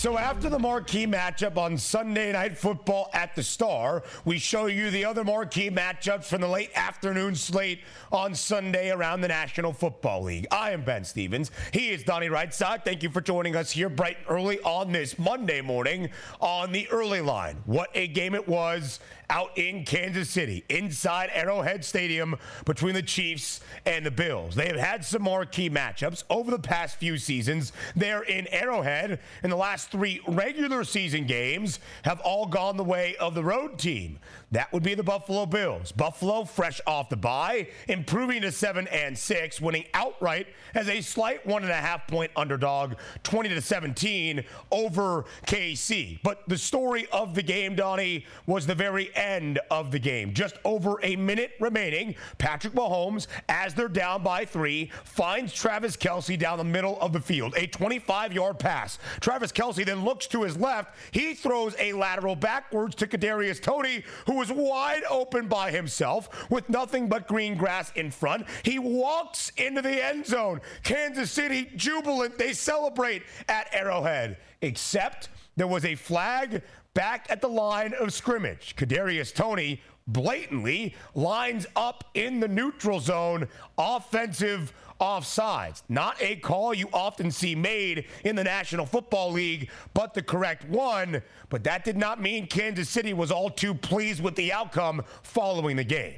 So 0.00 0.16
after 0.16 0.48
the 0.48 0.58
marquee 0.58 1.06
matchup 1.06 1.58
on 1.58 1.76
Sunday 1.76 2.32
Night 2.32 2.56
Football 2.56 3.10
at 3.12 3.36
the 3.36 3.42
Star, 3.42 4.02
we 4.24 4.38
show 4.38 4.64
you 4.64 4.90
the 4.90 5.04
other 5.04 5.24
marquee 5.24 5.68
matchups 5.68 6.24
from 6.24 6.40
the 6.40 6.48
late 6.48 6.70
afternoon 6.74 7.34
slate 7.34 7.80
on 8.10 8.34
Sunday 8.34 8.90
around 8.90 9.20
the 9.20 9.28
National 9.28 9.74
Football 9.74 10.22
League. 10.22 10.46
I 10.50 10.70
am 10.70 10.84
Ben 10.84 11.04
Stevens. 11.04 11.50
He 11.74 11.90
is 11.90 12.02
Donnie 12.02 12.30
Rightside. 12.30 12.82
Thank 12.82 13.02
you 13.02 13.10
for 13.10 13.20
joining 13.20 13.54
us 13.56 13.72
here 13.72 13.90
bright 13.90 14.16
and 14.26 14.34
early 14.34 14.58
on 14.60 14.90
this 14.90 15.18
Monday 15.18 15.60
morning 15.60 16.08
on 16.40 16.72
the 16.72 16.88
early 16.88 17.20
line. 17.20 17.58
What 17.66 17.90
a 17.94 18.08
game 18.08 18.34
it 18.34 18.48
was 18.48 19.00
out 19.30 19.56
in 19.56 19.84
Kansas 19.84 20.28
City, 20.28 20.64
inside 20.68 21.30
Arrowhead 21.32 21.84
Stadium 21.84 22.36
between 22.66 22.94
the 22.94 23.02
Chiefs 23.02 23.60
and 23.86 24.04
the 24.04 24.10
Bills. 24.10 24.54
They 24.54 24.66
have 24.66 24.76
had 24.76 25.04
some 25.04 25.22
marquee 25.22 25.70
matchups 25.70 26.24
over 26.28 26.50
the 26.50 26.58
past 26.58 26.96
few 26.96 27.16
seasons. 27.16 27.72
They're 27.96 28.22
in 28.22 28.46
Arrowhead 28.48 29.20
in 29.42 29.50
the 29.50 29.56
last 29.56 29.90
three 29.90 30.20
regular 30.26 30.84
season 30.84 31.26
games 31.26 31.78
have 32.02 32.20
all 32.20 32.46
gone 32.46 32.76
the 32.76 32.84
way 32.84 33.16
of 33.16 33.34
the 33.34 33.44
road 33.44 33.78
team. 33.78 34.18
That 34.52 34.72
would 34.72 34.82
be 34.82 34.94
the 34.94 35.04
Buffalo 35.04 35.46
Bills. 35.46 35.92
Buffalo, 35.92 36.44
fresh 36.44 36.80
off 36.86 37.08
the 37.08 37.16
bye, 37.16 37.68
improving 37.86 38.42
to 38.42 38.50
seven 38.50 38.88
and 38.88 39.16
six, 39.16 39.60
winning 39.60 39.84
outright 39.94 40.48
as 40.74 40.88
a 40.88 41.00
slight 41.00 41.46
one 41.46 41.62
and 41.62 41.70
a 41.70 41.76
half 41.76 42.08
point 42.08 42.32
underdog, 42.34 42.94
20 43.22 43.50
to 43.50 43.60
17 43.60 44.44
over 44.72 45.24
KC. 45.46 46.18
But 46.24 46.42
the 46.48 46.58
story 46.58 47.06
of 47.12 47.34
the 47.34 47.42
game, 47.42 47.76
Donnie, 47.76 48.26
was 48.46 48.66
the 48.66 48.74
very 48.74 49.14
end 49.20 49.60
of 49.70 49.90
the 49.90 49.98
game. 49.98 50.32
Just 50.32 50.56
over 50.64 50.98
a 51.02 51.14
minute 51.14 51.52
remaining. 51.60 52.16
Patrick 52.38 52.72
Mahomes, 52.72 53.26
as 53.48 53.74
they're 53.74 53.88
down 53.88 54.22
by 54.22 54.44
three, 54.44 54.90
finds 55.04 55.52
Travis 55.52 55.96
Kelce 55.96 56.38
down 56.38 56.58
the 56.58 56.64
middle 56.64 56.98
of 57.00 57.12
the 57.12 57.20
field. 57.20 57.54
A 57.56 57.66
25 57.66 58.32
yard 58.32 58.58
pass. 58.58 58.98
Travis 59.20 59.52
Kelce 59.52 59.84
then 59.84 60.04
looks 60.04 60.26
to 60.28 60.42
his 60.42 60.56
left. 60.56 60.96
He 61.12 61.34
throws 61.34 61.74
a 61.78 61.92
lateral 61.92 62.34
backwards 62.34 62.94
to 62.96 63.06
Kadarius 63.06 63.60
Toney, 63.60 64.04
who 64.26 64.36
was 64.36 64.50
wide 64.50 65.02
open 65.10 65.46
by 65.46 65.70
himself 65.70 66.50
with 66.50 66.68
nothing 66.68 67.08
but 67.08 67.28
green 67.28 67.56
grass 67.56 67.92
in 67.94 68.10
front. 68.10 68.46
He 68.64 68.78
walks 68.78 69.50
into 69.56 69.82
the 69.82 70.04
end 70.04 70.26
zone. 70.26 70.60
Kansas 70.82 71.30
City 71.30 71.70
jubilant. 71.76 72.38
They 72.38 72.52
celebrate 72.52 73.22
at 73.48 73.68
Arrowhead. 73.72 74.38
Except 74.62 75.28
there 75.56 75.66
was 75.66 75.84
a 75.84 75.94
flag 75.94 76.62
back 76.94 77.26
at 77.30 77.40
the 77.40 77.48
line 77.48 77.94
of 77.94 78.12
scrimmage. 78.12 78.74
Kadarius 78.76 79.34
Toney 79.34 79.80
blatantly 80.06 80.94
lines 81.14 81.66
up 81.76 82.04
in 82.14 82.40
the 82.40 82.48
neutral 82.48 83.00
zone, 83.00 83.48
offensive 83.78 84.72
offsides. 85.00 85.82
Not 85.88 86.20
a 86.20 86.36
call 86.36 86.74
you 86.74 86.88
often 86.92 87.30
see 87.30 87.54
made 87.54 88.06
in 88.24 88.36
the 88.36 88.44
National 88.44 88.86
Football 88.86 89.32
League, 89.32 89.70
but 89.94 90.14
the 90.14 90.22
correct 90.22 90.68
one. 90.68 91.22
But 91.48 91.64
that 91.64 91.84
did 91.84 91.96
not 91.96 92.20
mean 92.20 92.46
Kansas 92.46 92.88
City 92.88 93.12
was 93.14 93.30
all 93.30 93.50
too 93.50 93.74
pleased 93.74 94.22
with 94.22 94.34
the 94.34 94.52
outcome 94.52 95.02
following 95.22 95.76
the 95.76 95.84
game. 95.84 96.14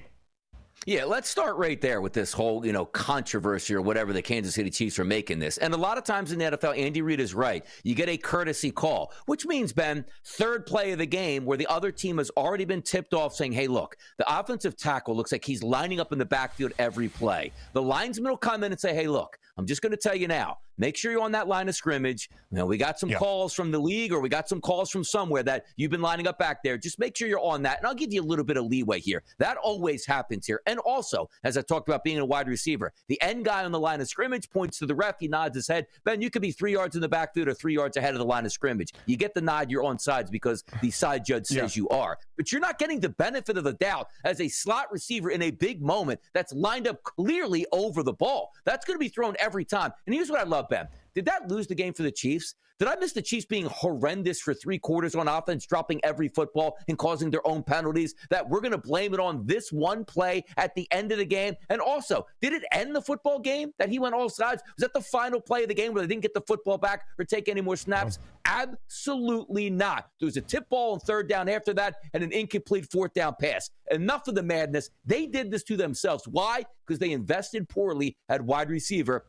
Yeah, 0.84 1.04
let's 1.04 1.28
start 1.28 1.56
right 1.58 1.80
there 1.80 2.00
with 2.00 2.12
this 2.12 2.32
whole, 2.32 2.66
you 2.66 2.72
know, 2.72 2.84
controversy 2.84 3.72
or 3.72 3.80
whatever 3.80 4.12
the 4.12 4.20
Kansas 4.20 4.56
City 4.56 4.68
Chiefs 4.68 4.98
are 4.98 5.04
making 5.04 5.38
this. 5.38 5.56
And 5.58 5.72
a 5.74 5.76
lot 5.76 5.96
of 5.96 6.02
times 6.02 6.32
in 6.32 6.40
the 6.40 6.44
NFL, 6.46 6.76
Andy 6.76 7.02
Reid 7.02 7.20
is 7.20 7.34
right. 7.34 7.64
You 7.84 7.94
get 7.94 8.08
a 8.08 8.16
courtesy 8.16 8.72
call, 8.72 9.12
which 9.26 9.46
means, 9.46 9.72
Ben, 9.72 10.04
third 10.24 10.66
play 10.66 10.90
of 10.90 10.98
the 10.98 11.06
game 11.06 11.44
where 11.44 11.56
the 11.56 11.68
other 11.68 11.92
team 11.92 12.18
has 12.18 12.30
already 12.30 12.64
been 12.64 12.82
tipped 12.82 13.14
off 13.14 13.32
saying, 13.32 13.52
hey, 13.52 13.68
look, 13.68 13.96
the 14.18 14.40
offensive 14.40 14.76
tackle 14.76 15.14
looks 15.14 15.30
like 15.30 15.44
he's 15.44 15.62
lining 15.62 16.00
up 16.00 16.10
in 16.12 16.18
the 16.18 16.24
backfield 16.24 16.72
every 16.80 17.08
play. 17.08 17.52
The 17.74 17.82
linesman 17.82 18.30
will 18.30 18.36
come 18.36 18.64
in 18.64 18.72
and 18.72 18.80
say, 18.80 18.92
hey, 18.92 19.06
look, 19.06 19.38
I'm 19.56 19.66
just 19.66 19.82
going 19.82 19.92
to 19.92 19.96
tell 19.96 20.16
you 20.16 20.26
now, 20.26 20.58
make 20.78 20.96
sure 20.96 21.12
you're 21.12 21.22
on 21.22 21.32
that 21.32 21.48
line 21.48 21.68
of 21.68 21.74
scrimmage. 21.74 22.30
Now, 22.50 22.66
we 22.66 22.76
got 22.76 22.98
some 22.98 23.11
yeah. 23.11 23.18
calls 23.18 23.54
from 23.54 23.70
the 23.70 23.78
league 23.78 24.12
or 24.12 24.20
we 24.20 24.28
got 24.28 24.48
some 24.48 24.61
calls 24.61 24.90
from 24.90 25.04
somewhere 25.04 25.42
that 25.42 25.66
you've 25.76 25.90
been 25.90 26.02
lining 26.02 26.26
up 26.26 26.38
back 26.38 26.62
there. 26.62 26.76
Just 26.76 26.98
make 26.98 27.16
sure 27.16 27.28
you're 27.28 27.40
on 27.40 27.62
that. 27.62 27.78
And 27.78 27.87
I'll 27.87 27.94
give 27.94 28.12
you 28.12 28.22
a 28.22 28.24
little 28.24 28.44
bit 28.44 28.56
of 28.56 28.66
leeway 28.66 29.00
here. 29.00 29.22
That 29.38 29.56
always 29.56 30.04
happens 30.06 30.46
here. 30.46 30.61
And 30.66 30.78
also, 30.80 31.28
as 31.44 31.56
I 31.56 31.62
talked 31.62 31.88
about 31.88 32.04
being 32.04 32.18
a 32.18 32.24
wide 32.24 32.48
receiver, 32.48 32.92
the 33.08 33.20
end 33.22 33.44
guy 33.44 33.64
on 33.64 33.72
the 33.72 33.80
line 33.80 34.00
of 34.00 34.08
scrimmage 34.08 34.50
points 34.50 34.78
to 34.78 34.87
the 34.87 34.94
ref. 34.94 35.16
He 35.20 35.28
nods 35.28 35.56
his 35.56 35.68
head. 35.68 35.87
Ben, 36.04 36.20
you 36.20 36.30
could 36.30 36.42
be 36.42 36.52
three 36.52 36.72
yards 36.72 36.94
in 36.94 37.00
the 37.00 37.08
backfield 37.08 37.48
or 37.48 37.54
three 37.54 37.74
yards 37.74 37.96
ahead 37.96 38.14
of 38.14 38.18
the 38.18 38.24
line 38.24 38.46
of 38.46 38.52
scrimmage. 38.52 38.92
You 39.06 39.16
get 39.16 39.35
the 39.35 39.40
nod, 39.40 39.70
you're 39.70 39.85
on 39.85 39.98
sides 39.98 40.30
because 40.30 40.64
the 40.80 40.90
side 40.90 41.24
judge 41.24 41.46
says 41.46 41.76
yeah. 41.76 41.82
you 41.82 41.88
are. 41.88 42.18
But 42.37 42.52
you're 42.52 42.61
not 42.61 42.78
getting 42.78 43.00
the 43.00 43.08
benefit 43.08 43.56
of 43.56 43.64
the 43.64 43.74
doubt 43.74 44.08
as 44.24 44.40
a 44.40 44.48
slot 44.48 44.92
receiver 44.92 45.30
in 45.30 45.42
a 45.42 45.50
big 45.50 45.82
moment 45.82 46.20
that's 46.32 46.52
lined 46.52 46.87
up 46.87 47.02
clearly 47.02 47.66
over 47.72 48.02
the 48.02 48.12
ball. 48.12 48.52
That's 48.64 48.85
going 48.85 48.94
to 48.96 49.00
be 49.00 49.08
thrown 49.08 49.35
every 49.38 49.64
time. 49.64 49.92
And 50.06 50.14
here's 50.14 50.30
what 50.30 50.40
I 50.40 50.44
love, 50.44 50.68
Did 51.14 51.26
that 51.26 51.48
lose 51.48 51.66
the 51.66 51.74
game 51.74 51.92
for 51.92 52.02
the 52.02 52.12
Chiefs? 52.12 52.54
Did 52.82 52.88
I 52.88 52.96
miss 52.96 53.12
the 53.12 53.22
Chiefs 53.22 53.46
being 53.46 53.66
horrendous 53.66 54.40
for 54.40 54.54
three 54.54 54.78
quarters 54.78 55.14
on 55.14 55.28
offense, 55.28 55.66
dropping 55.66 56.04
every 56.04 56.26
football 56.26 56.76
and 56.88 56.98
causing 56.98 57.30
their 57.30 57.46
own 57.46 57.62
penalties? 57.62 58.14
That 58.28 58.48
we're 58.48 58.61
going 58.61 58.72
to 58.72 58.78
blame 58.78 59.14
it 59.14 59.20
on 59.20 59.46
this 59.46 59.70
one 59.70 60.04
play 60.04 60.44
at 60.56 60.74
the 60.74 60.88
end 60.90 61.12
of 61.12 61.18
the 61.18 61.24
game? 61.24 61.54
And 61.68 61.80
also, 61.80 62.26
did 62.40 62.52
it 62.52 62.64
end 62.72 62.96
the 62.96 63.00
football 63.00 63.38
game 63.38 63.72
that 63.78 63.88
he 63.88 64.00
went 64.00 64.16
all 64.16 64.28
sides? 64.28 64.64
Was 64.76 64.82
that 64.82 64.94
the 64.94 65.00
final 65.00 65.40
play 65.40 65.62
of 65.62 65.68
the 65.68 65.74
game 65.74 65.92
where 65.92 66.02
they 66.02 66.08
didn't 66.08 66.22
get 66.22 66.35
the 66.35 66.40
football 66.40 66.76
back 66.76 67.04
or 67.20 67.24
take 67.24 67.48
any 67.48 67.61
more 67.61 67.76
snaps? 67.76 68.18
Absolutely 68.46 69.70
not. 69.70 70.08
There 70.18 70.26
was 70.26 70.37
a 70.37 70.40
tip 70.40 70.68
ball 70.68 70.94
on 70.94 70.98
third 71.00 71.28
down 71.28 71.48
after 71.48 71.72
that 71.74 71.96
and 72.14 72.24
an 72.24 72.32
incomplete 72.32 72.90
fourth 72.90 73.14
down 73.14 73.37
pass. 73.40 73.70
Enough 73.92 74.26
of 74.26 74.35
the 74.35 74.42
madness. 74.42 74.90
They 75.04 75.26
did 75.26 75.52
this 75.52 75.62
to 75.64 75.76
themselves. 75.76 76.26
Why? 76.26 76.64
Because 76.85 76.98
they 76.98 77.12
invested 77.12 77.68
poorly 77.68 78.16
at 78.28 78.42
wide 78.42 78.70
receiver 78.70 79.24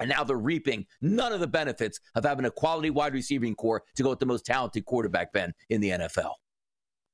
and 0.00 0.08
now 0.08 0.24
they're 0.24 0.36
reaping 0.36 0.86
none 1.00 1.32
of 1.32 1.40
the 1.40 1.46
benefits 1.46 2.00
of 2.14 2.24
having 2.24 2.44
a 2.44 2.50
quality 2.50 2.90
wide 2.90 3.14
receiving 3.14 3.54
corps 3.54 3.82
to 3.96 4.02
go 4.02 4.10
with 4.10 4.18
the 4.18 4.26
most 4.26 4.46
talented 4.46 4.84
quarterback, 4.84 5.32
Ben, 5.32 5.52
in 5.70 5.80
the 5.80 5.90
NFL. 5.90 6.32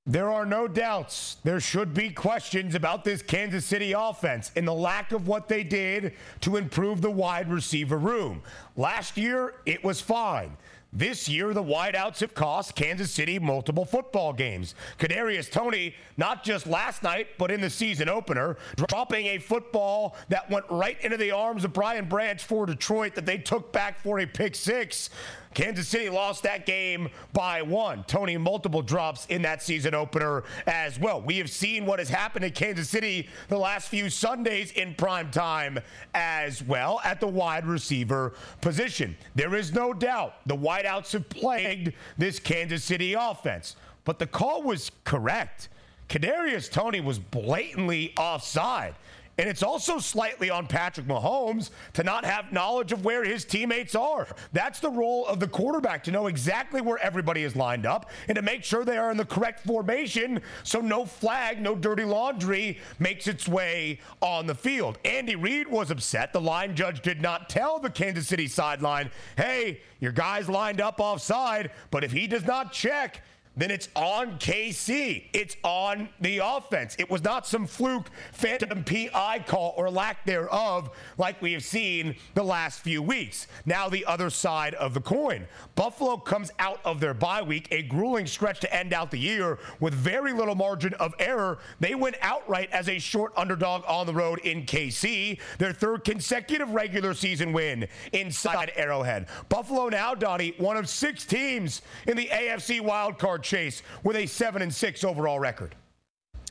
There 0.07 0.31
are 0.31 0.47
no 0.47 0.67
doubts. 0.67 1.37
There 1.45 1.61
should 1.61 1.93
be 1.93 2.11
questions 2.11 2.75
about 2.75 3.05
this 3.05 3.21
Kansas 3.23 3.67
City 3.67 3.93
offense 3.93 4.51
and 4.57 4.67
the 4.67 4.75
lack 4.75 5.13
of 5.13 5.29
what 5.29 5.47
they 5.47 5.63
did 5.63 6.15
to 6.41 6.57
improve 6.57 7.03
the 7.03 7.11
wide 7.11 7.51
receiver 7.51 7.99
room. 7.99 8.43
Last 8.77 9.17
year, 9.19 9.55
it 9.67 9.85
was 9.85 10.01
fine. 10.01 10.57
This 10.93 11.29
year, 11.29 11.55
the 11.55 11.63
wideouts 11.63 12.19
have 12.19 12.35
cost 12.35 12.75
Kansas 12.75 13.13
City 13.13 13.39
multiple 13.39 13.85
football 13.85 14.33
games. 14.33 14.75
Kadarius 14.99 15.49
Toney, 15.49 15.95
not 16.17 16.43
just 16.43 16.67
last 16.67 17.05
night, 17.05 17.29
but 17.39 17.53
in 17.53 17.61
the 17.61 17.71
season 17.71 18.09
opener, 18.09 18.57
dropping 18.75 19.27
a 19.27 19.39
football 19.39 20.17
that 20.31 20.51
went 20.51 20.65
right 20.69 20.97
into 21.03 21.17
the 21.17 21.31
arms 21.31 21.65
of 21.65 21.73
Brian 21.73 22.09
Branch 22.09 22.43
for 22.43 22.67
Detroit 22.67 23.15
that 23.15 23.25
they 23.25 23.39
took 23.39 23.73
back 23.73 24.01
for 24.01 24.19
a 24.19 24.27
pick 24.27 24.57
six. 24.57 25.11
Kansas 25.55 25.89
City 25.89 26.09
lost 26.09 26.45
that 26.45 26.65
game 26.65 27.09
by 27.33 27.63
one. 27.63 28.05
Toney, 28.05 28.37
multiple 28.37 28.83
drops 28.83 29.27
in 29.27 29.43
that 29.43 29.63
season 29.63 29.95
opener 29.95 30.45
as 30.67 30.99
well. 30.99 31.21
We 31.21 31.39
have 31.39 31.51
seen 31.51 31.87
what 31.87 31.99
has 31.99 32.09
happened 32.09 32.45
in 32.45 32.53
Kansas 32.53 32.89
City 32.89 33.29
the 33.49 33.59
last 33.59 33.89
few 33.89 34.11
Sundays 34.11 34.71
in 34.73 34.95
prime 34.95 35.31
time 35.31 35.81
as 36.15 36.63
well 36.63 37.01
at 37.05 37.21
the 37.21 37.27
wide 37.27 37.67
receiver 37.67 38.35
position. 38.61 39.17
There 39.35 39.57
is 39.57 39.73
no 39.73 39.93
doubt 39.93 40.35
the 40.47 40.57
wideouts 40.57 41.13
have 41.13 41.29
plagued 41.29 41.95
this 42.17 42.39
Kansas 42.39 42.85
City 42.85 43.15
offense, 43.15 43.75
but 44.05 44.21
the 44.21 44.27
call 44.27 44.63
was 44.63 44.93
correct. 45.05 45.69
Kadarius 46.09 46.71
Toney 46.71 47.01
was 47.01 47.19
blatantly 47.19 48.13
offside. 48.17 48.95
And 49.41 49.49
it's 49.49 49.63
also 49.63 49.99
slightly 49.99 50.51
on 50.51 50.67
Patrick 50.67 51.07
Mahomes 51.07 51.71
to 51.95 52.05
not 52.05 52.27
have 52.27 52.53
knowledge 52.53 52.93
of 52.93 53.07
where 53.07 53.25
his 53.25 53.47
teammates 53.47 53.95
are. 53.95 54.27
That's 54.53 54.81
the 54.81 54.91
role 54.91 55.27
of 55.27 55.41
the 55.41 55.49
quarterback 55.49 56.05
to 56.05 56.11
know 56.11 56.27
exactly 56.27 56.83
where 56.83 56.99
everybody 56.99 57.43
is 57.43 57.57
lined 57.57 57.87
up 57.87 58.11
and 58.29 58.37
to 58.37 58.43
make 58.43 58.65
sure 58.65 58.85
they 58.85 58.99
are 58.99 59.11
in 59.11 59.17
the 59.17 59.25
correct 59.25 59.61
formation 59.61 60.43
so 60.63 60.81
no 60.81 61.07
flag, 61.07 61.59
no 61.59 61.75
dirty 61.75 62.05
laundry 62.05 62.81
makes 62.99 63.27
its 63.27 63.49
way 63.49 64.01
on 64.21 64.47
the 64.47 64.55
field. 64.55 64.99
Andy 65.07 65.37
Reid 65.37 65.69
was 65.69 65.91
upset. 65.91 66.35
The 66.35 66.41
line 66.43 66.77
judge 66.77 67.01
did 67.01 67.23
not 67.23 67.49
tell 67.49 67.79
the 67.79 67.89
Kansas 67.89 68.29
City 68.29 68.47
sideline, 68.47 69.11
hey, 69.39 69.81
your 70.01 70.13
guy's 70.13 70.51
lined 70.51 70.83
up 70.83 71.01
offside, 71.01 71.71
but 71.91 72.05
if 72.05 72.13
he 72.13 72.27
does 72.27 72.45
not 72.45 72.75
check, 72.75 73.23
then 73.61 73.71
it's 73.71 73.89
on 73.95 74.39
KC. 74.39 75.25
It's 75.33 75.57
on 75.63 76.09
the 76.21 76.39
offense. 76.39 76.97
It 76.99 77.11
was 77.11 77.23
not 77.23 77.47
some 77.47 77.67
fluke 77.67 78.11
phantom 78.33 78.85
PI 78.85 79.45
call 79.47 79.75
or 79.77 79.91
lack 79.91 80.25
thereof 80.25 80.91
like 81.19 81.41
we 81.43 81.53
have 81.53 81.65
seen 81.65 82.15
the 82.35 82.43
last 82.43 82.81
few 82.81 83.03
weeks. 83.03 83.47
Now, 83.67 83.89
the 83.89 84.05
other 84.07 84.31
side 84.31 84.75
of 84.75 84.95
the 84.95 85.01
coin. 85.01 85.47
Buffalo 85.75 86.17
comes 86.17 86.51
out 86.59 86.81
of 86.85 87.01
their 87.01 87.15
bye 87.15 87.43
week, 87.43 87.69
a 87.71 87.83
grueling 87.83 88.27
stretch 88.27 88.61
to 88.61 88.75
end 88.75 88.93
out 88.93 89.11
the 89.11 89.19
year 89.19 89.59
with 89.81 89.95
very 89.95 90.33
little 90.33 90.55
margin 90.55 90.95
of 90.95 91.15
error. 91.19 91.59
They 91.81 91.95
went 91.95 92.17
outright 92.23 92.71
as 92.73 92.89
a 92.89 92.99
short 92.99 93.33
underdog 93.37 93.85
on 93.87 94.07
the 94.07 94.15
road 94.15 94.41
in 94.41 94.65
KC, 94.65 95.39
their 95.59 95.73
third 95.73 96.05
consecutive 96.05 96.71
regular 96.71 97.15
season 97.15 97.53
win 97.53 97.89
inside 98.13 98.73
Arrowhead. 98.77 99.27
Buffalo 99.49 99.89
now, 99.89 100.15
Donnie, 100.15 100.55
one 100.59 100.77
of 100.77 100.89
six 100.89 101.25
teams 101.25 101.83
in 102.07 102.17
the 102.17 102.27
AFC 102.27 102.81
wildcard 102.81 103.43
chase 103.51 103.83
with 104.05 104.17
a 104.17 104.27
7 104.27 104.63
and 104.63 104.73
6 104.73 105.05
overall 105.05 105.41
record. 105.41 105.75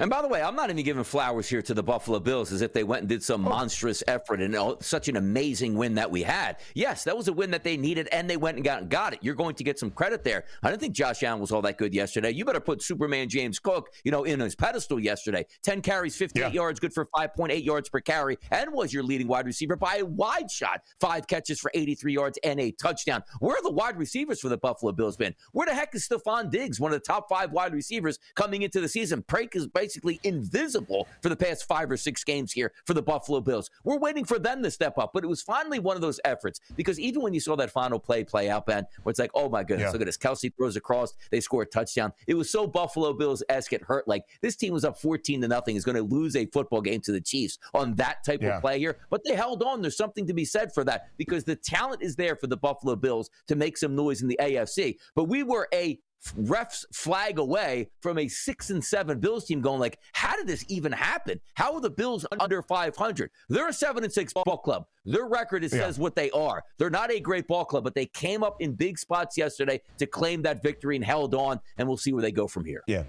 And 0.01 0.09
by 0.09 0.21
the 0.21 0.29
way, 0.29 0.41
I'm 0.41 0.55
not 0.55 0.69
even 0.69 0.85
giving 0.85 1.03
flowers 1.03 1.49
here 1.49 1.61
to 1.61 1.73
the 1.73 1.83
Buffalo 1.83 2.21
Bills 2.21 2.53
as 2.53 2.61
if 2.61 2.71
they 2.71 2.85
went 2.85 3.01
and 3.01 3.09
did 3.09 3.21
some 3.21 3.45
oh. 3.45 3.49
monstrous 3.49 4.01
effort 4.07 4.41
and 4.41 4.55
oh, 4.55 4.77
such 4.79 5.09
an 5.09 5.17
amazing 5.17 5.75
win 5.75 5.95
that 5.95 6.09
we 6.09 6.23
had. 6.23 6.57
Yes, 6.73 7.03
that 7.03 7.17
was 7.17 7.27
a 7.27 7.33
win 7.33 7.51
that 7.51 7.65
they 7.65 7.75
needed, 7.75 8.07
and 8.13 8.29
they 8.29 8.37
went 8.37 8.55
and 8.55 8.63
got, 8.63 8.87
got 8.87 9.11
it. 9.11 9.19
You're 9.21 9.35
going 9.35 9.55
to 9.55 9.63
get 9.63 9.77
some 9.77 9.91
credit 9.91 10.23
there. 10.23 10.45
I 10.63 10.69
didn't 10.69 10.79
think 10.79 10.95
Josh 10.95 11.21
Allen 11.23 11.41
was 11.41 11.51
all 11.51 11.61
that 11.63 11.77
good 11.77 11.93
yesterday. 11.93 12.31
You 12.31 12.45
better 12.45 12.61
put 12.61 12.81
Superman 12.81 13.27
James 13.27 13.59
Cook, 13.59 13.89
you 14.05 14.11
know, 14.11 14.23
in 14.23 14.39
his 14.39 14.55
pedestal 14.55 15.01
yesterday. 15.01 15.45
10 15.63 15.81
carries, 15.81 16.15
58 16.15 16.41
yeah. 16.41 16.49
yards, 16.49 16.79
good 16.79 16.93
for 16.93 17.07
5.8 17.07 17.65
yards 17.65 17.89
per 17.89 17.99
carry, 17.99 18.37
and 18.51 18.71
was 18.71 18.93
your 18.93 19.03
leading 19.03 19.27
wide 19.27 19.45
receiver 19.45 19.75
by 19.75 19.97
a 19.97 20.05
wide 20.05 20.49
shot. 20.49 20.81
Five 21.01 21.27
catches 21.27 21.59
for 21.59 21.71
83 21.73 22.13
yards 22.13 22.39
and 22.45 22.57
a 22.61 22.71
touchdown. 22.71 23.21
Where 23.39 23.57
are 23.57 23.63
the 23.63 23.71
wide 23.71 23.97
receivers 23.97 24.39
for 24.39 24.47
the 24.47 24.57
Buffalo 24.57 24.93
Bills 24.93 25.17
been? 25.17 25.35
Where 25.51 25.67
the 25.67 25.73
heck 25.73 25.93
is 25.93 26.07
Stefon 26.07 26.49
Diggs, 26.49 26.79
one 26.79 26.93
of 26.93 27.01
the 27.01 27.05
top 27.05 27.27
five 27.27 27.51
wide 27.51 27.73
receivers 27.73 28.17
coming 28.35 28.61
into 28.61 28.79
the 28.79 28.87
season? 28.87 29.23
Prank 29.23 29.57
is 29.57 29.67
basically 29.89 30.19
invisible 30.23 31.07
for 31.23 31.29
the 31.29 31.35
past 31.35 31.65
five 31.65 31.89
or 31.89 31.97
six 31.97 32.23
games 32.23 32.51
here 32.51 32.71
for 32.85 32.93
the 32.93 33.01
Buffalo 33.01 33.41
Bills. 33.41 33.71
We're 33.83 33.97
waiting 33.97 34.23
for 34.23 34.37
them 34.37 34.61
to 34.61 34.69
step 34.69 34.99
up, 34.99 35.11
but 35.13 35.23
it 35.23 35.27
was 35.27 35.41
finally 35.41 35.79
one 35.79 35.95
of 35.95 36.01
those 36.03 36.19
efforts 36.25 36.59
because 36.75 36.99
even 36.99 37.23
when 37.23 37.33
you 37.33 37.39
saw 37.39 37.55
that 37.55 37.71
final 37.71 37.99
play 37.99 38.23
play 38.23 38.51
out, 38.51 38.67
Ben, 38.67 38.85
where 39.01 39.09
it's 39.09 39.19
like, 39.19 39.31
oh 39.33 39.49
my 39.49 39.63
goodness, 39.63 39.87
yeah. 39.87 39.91
look 39.91 40.01
at 40.01 40.05
this. 40.05 40.17
Kelce 40.17 40.55
throws 40.55 40.75
across, 40.75 41.15
they 41.31 41.39
score 41.39 41.63
a 41.63 41.65
touchdown. 41.65 42.13
It 42.27 42.35
was 42.35 42.51
so 42.51 42.67
Buffalo 42.67 43.13
Bills 43.13 43.41
esque 43.49 43.73
it 43.73 43.81
hurt. 43.81 44.07
Like 44.07 44.25
this 44.41 44.55
team 44.55 44.73
was 44.73 44.85
up 44.85 44.99
14 44.99 45.41
to 45.41 45.47
nothing, 45.47 45.75
is 45.75 45.85
going 45.85 45.95
to 45.97 46.03
lose 46.03 46.35
a 46.35 46.45
football 46.45 46.81
game 46.81 47.01
to 47.01 47.11
the 47.11 47.21
Chiefs 47.21 47.57
on 47.73 47.95
that 47.95 48.23
type 48.23 48.43
yeah. 48.43 48.57
of 48.57 48.61
play 48.61 48.77
here. 48.77 48.97
But 49.09 49.21
they 49.25 49.33
held 49.33 49.63
on. 49.63 49.81
There's 49.81 49.97
something 49.97 50.27
to 50.27 50.33
be 50.33 50.45
said 50.45 50.71
for 50.71 50.83
that 50.83 51.07
because 51.17 51.45
the 51.45 51.55
talent 51.55 52.03
is 52.03 52.15
there 52.15 52.35
for 52.35 52.45
the 52.45 52.57
Buffalo 52.57 52.95
Bills 52.95 53.31
to 53.47 53.55
make 53.55 53.75
some 53.75 53.95
noise 53.95 54.21
in 54.21 54.27
the 54.27 54.37
AFC. 54.39 54.97
But 55.15 55.25
we 55.25 55.41
were 55.41 55.67
a 55.73 55.99
refs 56.39 56.85
flag 56.93 57.39
away 57.39 57.89
from 58.01 58.17
a 58.17 58.27
six 58.27 58.69
and 58.69 58.83
seven 58.83 59.19
Bills 59.19 59.45
team 59.45 59.61
going 59.61 59.79
like, 59.79 59.99
how 60.13 60.35
did 60.35 60.47
this 60.47 60.65
even 60.67 60.91
happen? 60.91 61.39
How 61.55 61.73
are 61.73 61.81
the 61.81 61.89
Bills 61.89 62.25
under 62.39 62.61
500? 62.61 63.31
They're 63.49 63.69
a 63.69 63.73
seven 63.73 64.03
and 64.03 64.11
six 64.11 64.33
ball 64.33 64.57
club. 64.57 64.85
Their 65.05 65.27
record 65.27 65.63
is, 65.63 65.73
yeah. 65.73 65.81
says 65.81 65.99
what 65.99 66.15
they 66.15 66.29
are. 66.31 66.63
They're 66.77 66.89
not 66.89 67.11
a 67.11 67.19
great 67.19 67.47
ball 67.47 67.65
club, 67.65 67.83
but 67.83 67.95
they 67.95 68.05
came 68.05 68.43
up 68.43 68.61
in 68.61 68.73
big 68.73 68.99
spots 68.99 69.37
yesterday 69.37 69.81
to 69.97 70.05
claim 70.05 70.41
that 70.43 70.61
victory 70.61 70.95
and 70.95 71.05
held 71.05 71.33
on, 71.33 71.59
and 71.77 71.87
we'll 71.87 71.97
see 71.97 72.13
where 72.13 72.21
they 72.21 72.31
go 72.31 72.47
from 72.47 72.65
here. 72.65 72.83
Yeah. 72.87 73.03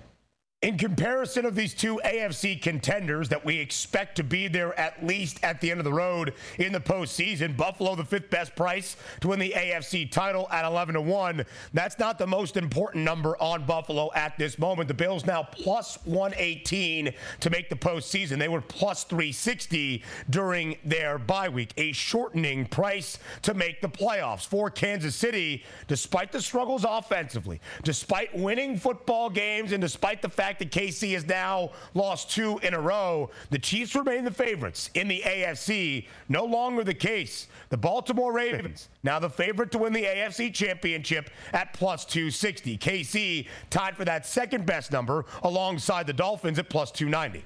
In 0.62 0.76
comparison 0.76 1.46
of 1.46 1.54
these 1.54 1.72
two 1.72 1.98
AFC 2.04 2.60
contenders 2.60 3.30
that 3.30 3.42
we 3.42 3.56
expect 3.56 4.16
to 4.16 4.22
be 4.22 4.46
there 4.46 4.78
at 4.78 5.06
least 5.06 5.42
at 5.42 5.58
the 5.62 5.70
end 5.70 5.80
of 5.80 5.84
the 5.84 5.92
road 5.92 6.34
in 6.58 6.70
the 6.70 6.80
postseason, 6.80 7.56
Buffalo 7.56 7.94
the 7.94 8.04
fifth 8.04 8.28
best 8.28 8.54
price 8.54 8.98
to 9.22 9.28
win 9.28 9.38
the 9.38 9.54
AFC 9.56 10.10
title 10.10 10.46
at 10.50 10.66
11 10.66 10.96
to 10.96 11.00
1. 11.00 11.46
That's 11.72 11.98
not 11.98 12.18
the 12.18 12.26
most 12.26 12.58
important 12.58 13.06
number 13.06 13.40
on 13.40 13.64
Buffalo 13.64 14.10
at 14.14 14.36
this 14.36 14.58
moment. 14.58 14.88
The 14.88 14.92
Bills 14.92 15.24
now 15.24 15.44
plus 15.44 15.96
118 16.04 17.14
to 17.40 17.48
make 17.48 17.70
the 17.70 17.76
postseason. 17.76 18.38
They 18.38 18.48
were 18.48 18.60
plus 18.60 19.04
360 19.04 20.02
during 20.28 20.76
their 20.84 21.16
bye 21.16 21.48
week, 21.48 21.72
a 21.78 21.92
shortening 21.92 22.66
price 22.66 23.18
to 23.42 23.54
make 23.54 23.80
the 23.80 23.88
playoffs 23.88 24.46
for 24.46 24.68
Kansas 24.68 25.16
City, 25.16 25.64
despite 25.88 26.32
the 26.32 26.42
struggles 26.42 26.84
offensively, 26.86 27.62
despite 27.82 28.36
winning 28.36 28.76
football 28.76 29.30
games, 29.30 29.72
and 29.72 29.80
despite 29.80 30.20
the 30.20 30.28
fact 30.28 30.49
fact 30.50 30.58
that 30.58 30.72
KC 30.72 31.12
has 31.12 31.26
now 31.26 31.70
lost 31.94 32.30
two 32.30 32.58
in 32.64 32.74
a 32.74 32.80
row, 32.80 33.30
the 33.50 33.58
Chiefs 33.58 33.94
remain 33.94 34.24
the 34.24 34.32
favorites 34.32 34.90
in 34.94 35.06
the 35.06 35.22
AFC. 35.24 36.06
No 36.28 36.44
longer 36.44 36.82
the 36.82 36.94
case. 36.94 37.46
The 37.68 37.76
Baltimore 37.76 38.32
Ravens, 38.32 38.88
now 39.04 39.20
the 39.20 39.30
favorite 39.30 39.70
to 39.72 39.78
win 39.78 39.92
the 39.92 40.02
AFC 40.02 40.52
championship 40.52 41.30
at 41.52 41.72
plus 41.72 42.04
260. 42.04 42.78
KC 42.78 43.46
tied 43.70 43.96
for 43.96 44.04
that 44.04 44.26
second 44.26 44.66
best 44.66 44.90
number 44.90 45.24
alongside 45.44 46.08
the 46.08 46.12
Dolphins 46.12 46.58
at 46.58 46.68
plus 46.68 46.90
290. 46.90 47.44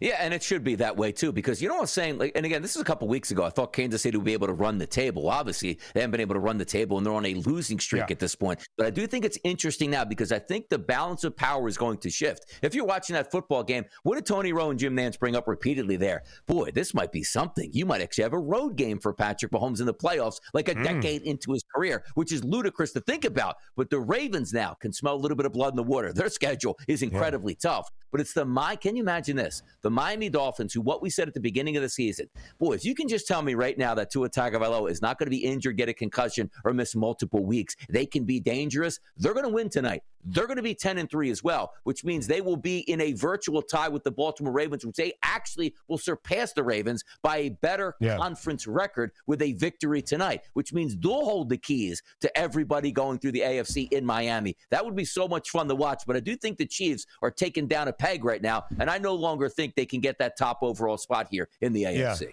Yeah, 0.00 0.16
and 0.18 0.32
it 0.32 0.42
should 0.42 0.64
be 0.64 0.76
that 0.76 0.96
way 0.96 1.12
too, 1.12 1.30
because 1.30 1.60
you 1.60 1.68
know 1.68 1.74
what 1.74 1.82
I'm 1.82 1.86
saying. 1.86 2.18
Like, 2.18 2.32
and 2.34 2.46
again, 2.46 2.62
this 2.62 2.74
is 2.74 2.80
a 2.80 2.84
couple 2.84 3.06
weeks 3.06 3.30
ago. 3.30 3.44
I 3.44 3.50
thought 3.50 3.74
Kansas 3.74 4.00
City 4.00 4.16
would 4.16 4.24
be 4.24 4.32
able 4.32 4.46
to 4.46 4.54
run 4.54 4.78
the 4.78 4.86
table. 4.86 5.28
Obviously, 5.28 5.78
they 5.92 6.00
haven't 6.00 6.12
been 6.12 6.22
able 6.22 6.34
to 6.34 6.40
run 6.40 6.56
the 6.56 6.64
table, 6.64 6.96
and 6.96 7.04
they're 7.04 7.12
on 7.12 7.26
a 7.26 7.34
losing 7.34 7.78
streak 7.78 8.04
yeah. 8.08 8.12
at 8.12 8.18
this 8.18 8.34
point. 8.34 8.66
But 8.78 8.86
I 8.86 8.90
do 8.90 9.06
think 9.06 9.26
it's 9.26 9.38
interesting 9.44 9.90
now 9.90 10.06
because 10.06 10.32
I 10.32 10.38
think 10.38 10.70
the 10.70 10.78
balance 10.78 11.24
of 11.24 11.36
power 11.36 11.68
is 11.68 11.76
going 11.76 11.98
to 11.98 12.10
shift. 12.10 12.46
If 12.62 12.74
you're 12.74 12.86
watching 12.86 13.14
that 13.14 13.30
football 13.30 13.62
game, 13.62 13.84
what 14.02 14.14
did 14.14 14.24
Tony 14.24 14.52
Romo 14.52 14.70
and 14.70 14.78
Jim 14.78 14.96
Nantz 14.96 15.18
bring 15.18 15.36
up 15.36 15.46
repeatedly 15.46 15.96
there? 15.96 16.22
Boy, 16.46 16.70
this 16.70 16.94
might 16.94 17.12
be 17.12 17.22
something. 17.22 17.70
You 17.72 17.84
might 17.84 18.00
actually 18.00 18.24
have 18.24 18.32
a 18.32 18.38
road 18.38 18.76
game 18.76 18.98
for 18.98 19.12
Patrick 19.12 19.52
Mahomes 19.52 19.80
in 19.80 19.86
the 19.86 19.94
playoffs, 19.94 20.40
like 20.54 20.68
a 20.68 20.74
mm. 20.74 20.82
decade 20.82 21.22
into 21.22 21.52
his 21.52 21.64
career, 21.74 22.04
which 22.14 22.32
is 22.32 22.42
ludicrous 22.42 22.92
to 22.92 23.00
think 23.00 23.26
about. 23.26 23.56
But 23.76 23.90
the 23.90 24.00
Ravens 24.00 24.54
now 24.54 24.74
can 24.80 24.94
smell 24.94 25.14
a 25.14 25.20
little 25.20 25.36
bit 25.36 25.46
of 25.46 25.52
blood 25.52 25.74
in 25.74 25.76
the 25.76 25.82
water. 25.82 26.14
Their 26.14 26.30
schedule 26.30 26.78
is 26.88 27.02
incredibly 27.02 27.52
yeah. 27.62 27.70
tough. 27.70 27.90
But 28.10 28.20
it's 28.20 28.32
the 28.32 28.44
my. 28.44 28.76
Can 28.76 28.96
you 28.96 29.02
imagine 29.02 29.36
this? 29.36 29.62
The 29.82 29.89
Miami 29.92 30.28
Dolphins, 30.28 30.72
who 30.72 30.80
what 30.80 31.02
we 31.02 31.10
said 31.10 31.28
at 31.28 31.34
the 31.34 31.40
beginning 31.40 31.76
of 31.76 31.82
the 31.82 31.88
season, 31.88 32.28
boy, 32.58 32.72
if 32.74 32.84
you 32.84 32.94
can 32.94 33.08
just 33.08 33.26
tell 33.26 33.42
me 33.42 33.54
right 33.54 33.76
now 33.76 33.94
that 33.94 34.10
Tua 34.10 34.28
Tagovailoa 34.28 34.90
is 34.90 35.02
not 35.02 35.18
going 35.18 35.26
to 35.26 35.30
be 35.30 35.44
injured, 35.44 35.76
get 35.76 35.88
a 35.88 35.94
concussion, 35.94 36.50
or 36.64 36.72
miss 36.72 36.94
multiple 36.94 37.44
weeks, 37.44 37.76
they 37.88 38.06
can 38.06 38.24
be 38.24 38.40
dangerous. 38.40 38.98
They're 39.16 39.34
going 39.34 39.46
to 39.46 39.52
win 39.52 39.68
tonight. 39.68 40.02
They're 40.24 40.46
going 40.46 40.56
to 40.56 40.62
be 40.62 40.74
10 40.74 40.98
and 40.98 41.10
3 41.10 41.30
as 41.30 41.42
well, 41.42 41.72
which 41.84 42.04
means 42.04 42.26
they 42.26 42.40
will 42.40 42.56
be 42.56 42.80
in 42.80 43.00
a 43.00 43.12
virtual 43.12 43.62
tie 43.62 43.88
with 43.88 44.04
the 44.04 44.10
Baltimore 44.10 44.52
Ravens, 44.52 44.84
which 44.84 44.96
they 44.96 45.14
actually 45.22 45.74
will 45.88 45.98
surpass 45.98 46.52
the 46.52 46.62
Ravens 46.62 47.04
by 47.22 47.38
a 47.38 47.48
better 47.48 47.94
yeah. 48.00 48.16
conference 48.16 48.66
record 48.66 49.12
with 49.26 49.40
a 49.42 49.52
victory 49.54 50.02
tonight, 50.02 50.42
which 50.52 50.72
means 50.72 50.96
they'll 50.96 51.24
hold 51.24 51.48
the 51.48 51.56
keys 51.56 52.02
to 52.20 52.38
everybody 52.38 52.92
going 52.92 53.18
through 53.18 53.32
the 53.32 53.40
AFC 53.40 53.90
in 53.92 54.04
Miami. 54.04 54.56
That 54.70 54.84
would 54.84 54.96
be 54.96 55.04
so 55.04 55.26
much 55.26 55.50
fun 55.50 55.68
to 55.68 55.74
watch, 55.74 56.02
but 56.06 56.16
I 56.16 56.20
do 56.20 56.36
think 56.36 56.58
the 56.58 56.66
Chiefs 56.66 57.06
are 57.22 57.30
taking 57.30 57.66
down 57.66 57.88
a 57.88 57.92
peg 57.92 58.24
right 58.24 58.42
now, 58.42 58.64
and 58.78 58.90
I 58.90 58.98
no 58.98 59.14
longer 59.14 59.48
think 59.48 59.74
they 59.80 59.86
can 59.86 60.00
get 60.00 60.18
that 60.18 60.36
top 60.36 60.58
overall 60.60 60.98
spot 60.98 61.28
here 61.30 61.48
in 61.62 61.72
the 61.72 61.84
AFC. 61.84 62.20
Yeah. 62.20 62.28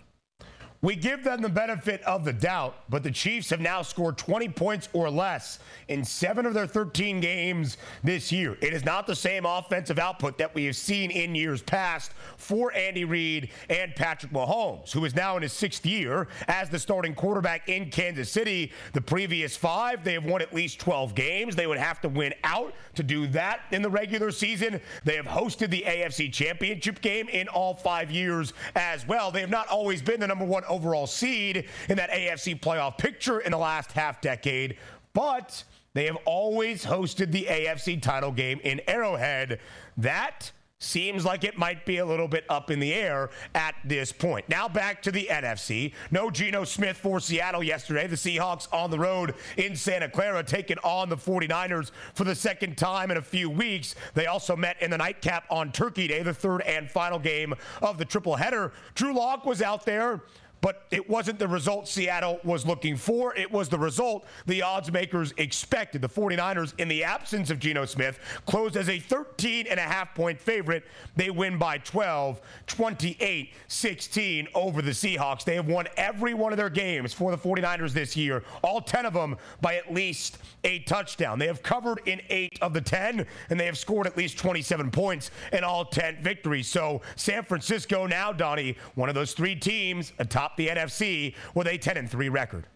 We 0.81 0.95
give 0.95 1.23
them 1.23 1.41
the 1.41 1.49
benefit 1.49 2.03
of 2.03 2.23
the 2.23 2.33
doubt, 2.33 2.75
but 2.87 3.01
the 3.01 3.09
Chiefs 3.09 3.49
have 3.49 3.59
now 3.59 3.81
scored 3.81 4.15
20 4.15 4.49
points 4.49 4.89
or 4.93 5.09
less 5.09 5.57
in 5.87 6.05
seven 6.05 6.45
of 6.45 6.53
their 6.53 6.67
13 6.67 7.19
games 7.19 7.77
this 8.03 8.31
year. 8.31 8.57
It 8.61 8.73
is 8.73 8.85
not 8.85 9.07
the 9.07 9.15
same 9.15 9.43
offensive 9.43 9.97
output 9.97 10.37
that 10.37 10.53
we 10.53 10.65
have 10.65 10.75
seen 10.75 11.09
in 11.09 11.33
years 11.33 11.63
past 11.63 12.11
for 12.37 12.71
Andy 12.73 13.05
Reid 13.05 13.49
and 13.71 13.95
Patrick 13.95 14.31
Mahomes, 14.31 14.91
who 14.91 15.03
is 15.03 15.15
now 15.15 15.35
in 15.35 15.41
his 15.41 15.51
sixth 15.51 15.83
year 15.83 16.27
as 16.47 16.69
the 16.69 16.77
starting 16.77 17.15
quarterback 17.15 17.67
in 17.69 17.89
Kansas 17.89 18.31
City. 18.31 18.71
The 18.93 19.01
previous 19.01 19.57
five, 19.57 20.03
they 20.03 20.13
have 20.13 20.25
won 20.25 20.43
at 20.43 20.53
least 20.53 20.79
12 20.79 21.15
games. 21.15 21.55
They 21.55 21.65
would 21.65 21.79
have 21.79 22.01
to 22.01 22.09
win 22.09 22.35
out 22.43 22.75
to 22.95 23.01
do 23.01 23.25
that 23.27 23.61
in 23.71 23.81
the 23.81 23.89
regular 23.89 24.29
season. 24.29 24.79
They 25.05 25.15
have 25.15 25.25
hosted 25.25 25.71
the 25.71 25.85
AFC 25.87 26.31
Championship 26.31 27.01
game 27.01 27.29
in 27.29 27.47
all 27.47 27.73
five 27.73 28.11
years 28.11 28.53
as 28.75 29.07
well. 29.07 29.31
They 29.31 29.41
have 29.41 29.49
not 29.49 29.67
always 29.69 30.03
been 30.03 30.19
the 30.19 30.27
number 30.27 30.45
one 30.45 30.65
overall 30.67 31.07
seed 31.07 31.65
in 31.89 31.97
that 31.97 32.09
AFC 32.11 32.59
playoff 32.59 32.97
picture 32.97 33.39
in 33.39 33.51
the 33.51 33.57
last 33.57 33.91
half 33.91 34.21
decade, 34.21 34.77
but 35.13 35.63
they 35.93 36.05
have 36.05 36.17
always 36.25 36.85
hosted 36.85 37.31
the 37.31 37.45
AFC 37.49 38.01
title 38.01 38.31
game 38.31 38.59
in 38.63 38.81
Arrowhead. 38.87 39.59
That 39.97 40.51
seems 40.79 41.25
like 41.25 41.43
it 41.43 41.57
might 41.57 41.85
be 41.85 41.97
a 41.97 42.05
little 42.05 42.27
bit 42.27 42.45
up 42.49 42.69
in 42.69 42.79
the 42.79 42.93
air 42.93 43.29
at 43.55 43.75
this 43.83 44.11
point. 44.11 44.47
Now 44.47 44.67
back 44.67 45.01
to 45.03 45.11
the 45.11 45.27
NFC. 45.31 45.93
No 46.11 46.29
Geno 46.29 46.63
Smith 46.63 46.97
for 46.97 47.19
Seattle 47.19 47.63
yesterday. 47.63 48.05
The 48.07 48.15
Seahawks 48.15 48.71
on 48.71 48.91
the 48.91 48.99
road 48.99 49.33
in 49.57 49.75
Santa 49.75 50.07
Clara 50.09 50.43
taking 50.43 50.77
on 50.83 51.09
the 51.09 51.17
49ers 51.17 51.91
for 52.13 52.23
the 52.25 52.35
second 52.35 52.77
time 52.77 53.09
in 53.09 53.17
a 53.17 53.21
few 53.21 53.49
weeks. 53.49 53.95
They 54.13 54.27
also 54.27 54.55
met 54.55 54.79
in 54.81 54.91
the 54.91 54.97
nightcap 54.97 55.45
on 55.49 55.71
Turkey 55.71 56.07
Day, 56.07 56.21
the 56.21 56.33
third 56.33 56.61
and 56.61 56.89
final 56.89 57.17
game 57.17 57.55
of 57.81 57.97
the 57.97 58.05
triple 58.05 58.35
header. 58.35 58.71
Drew 58.93 59.13
Lock 59.13 59.45
was 59.45 59.61
out 59.61 59.85
there 59.85 60.21
but 60.61 60.85
it 60.91 61.09
wasn't 61.09 61.39
the 61.39 61.47
result 61.47 61.87
Seattle 61.87 62.39
was 62.43 62.65
looking 62.65 62.95
for. 62.95 63.35
It 63.35 63.51
was 63.51 63.69
the 63.69 63.77
result 63.77 64.25
the 64.45 64.61
odds 64.61 64.91
makers 64.91 65.33
expected. 65.37 66.01
The 66.01 66.09
49ers, 66.09 66.73
in 66.77 66.87
the 66.87 67.03
absence 67.03 67.49
of 67.49 67.59
Geno 67.59 67.85
Smith, 67.85 68.19
closed 68.45 68.75
as 68.75 68.89
a 68.89 68.99
13 68.99 69.67
and 69.67 69.79
a 69.79 69.83
half 69.83 70.15
point 70.15 70.39
favorite. 70.39 70.83
They 71.15 71.29
win 71.29 71.57
by 71.57 71.79
12, 71.79 72.41
28 72.67 73.53
16 73.67 74.47
over 74.55 74.81
the 74.81 74.91
Seahawks. 74.91 75.43
They 75.43 75.55
have 75.55 75.67
won 75.67 75.87
every 75.97 76.33
one 76.33 76.53
of 76.53 76.57
their 76.57 76.69
games 76.69 77.13
for 77.13 77.31
the 77.31 77.37
49ers 77.37 77.91
this 77.91 78.15
year, 78.15 78.43
all 78.63 78.81
10 78.81 79.05
of 79.05 79.13
them 79.13 79.37
by 79.61 79.75
at 79.75 79.93
least 79.93 80.39
a 80.63 80.79
touchdown. 80.79 81.39
They 81.39 81.47
have 81.47 81.61
covered 81.63 82.01
in 82.05 82.21
eight 82.29 82.57
of 82.61 82.73
the 82.73 82.81
10, 82.81 83.25
and 83.49 83.59
they 83.59 83.65
have 83.65 83.77
scored 83.77 84.07
at 84.07 84.17
least 84.17 84.37
27 84.37 84.91
points 84.91 85.31
in 85.53 85.63
all 85.63 85.85
10 85.85 86.21
victories. 86.21 86.67
So 86.67 87.01
San 87.15 87.43
Francisco 87.43 88.07
now, 88.07 88.31
Donnie, 88.31 88.77
one 88.95 89.09
of 89.09 89.15
those 89.15 89.33
three 89.33 89.55
teams 89.55 90.13
atop 90.19 90.46
the 90.55 90.67
NFC 90.67 91.35
with 91.53 91.67
a 91.67 91.77
10 91.77 91.97
and 91.97 92.09
3 92.09 92.29
record. 92.29 92.67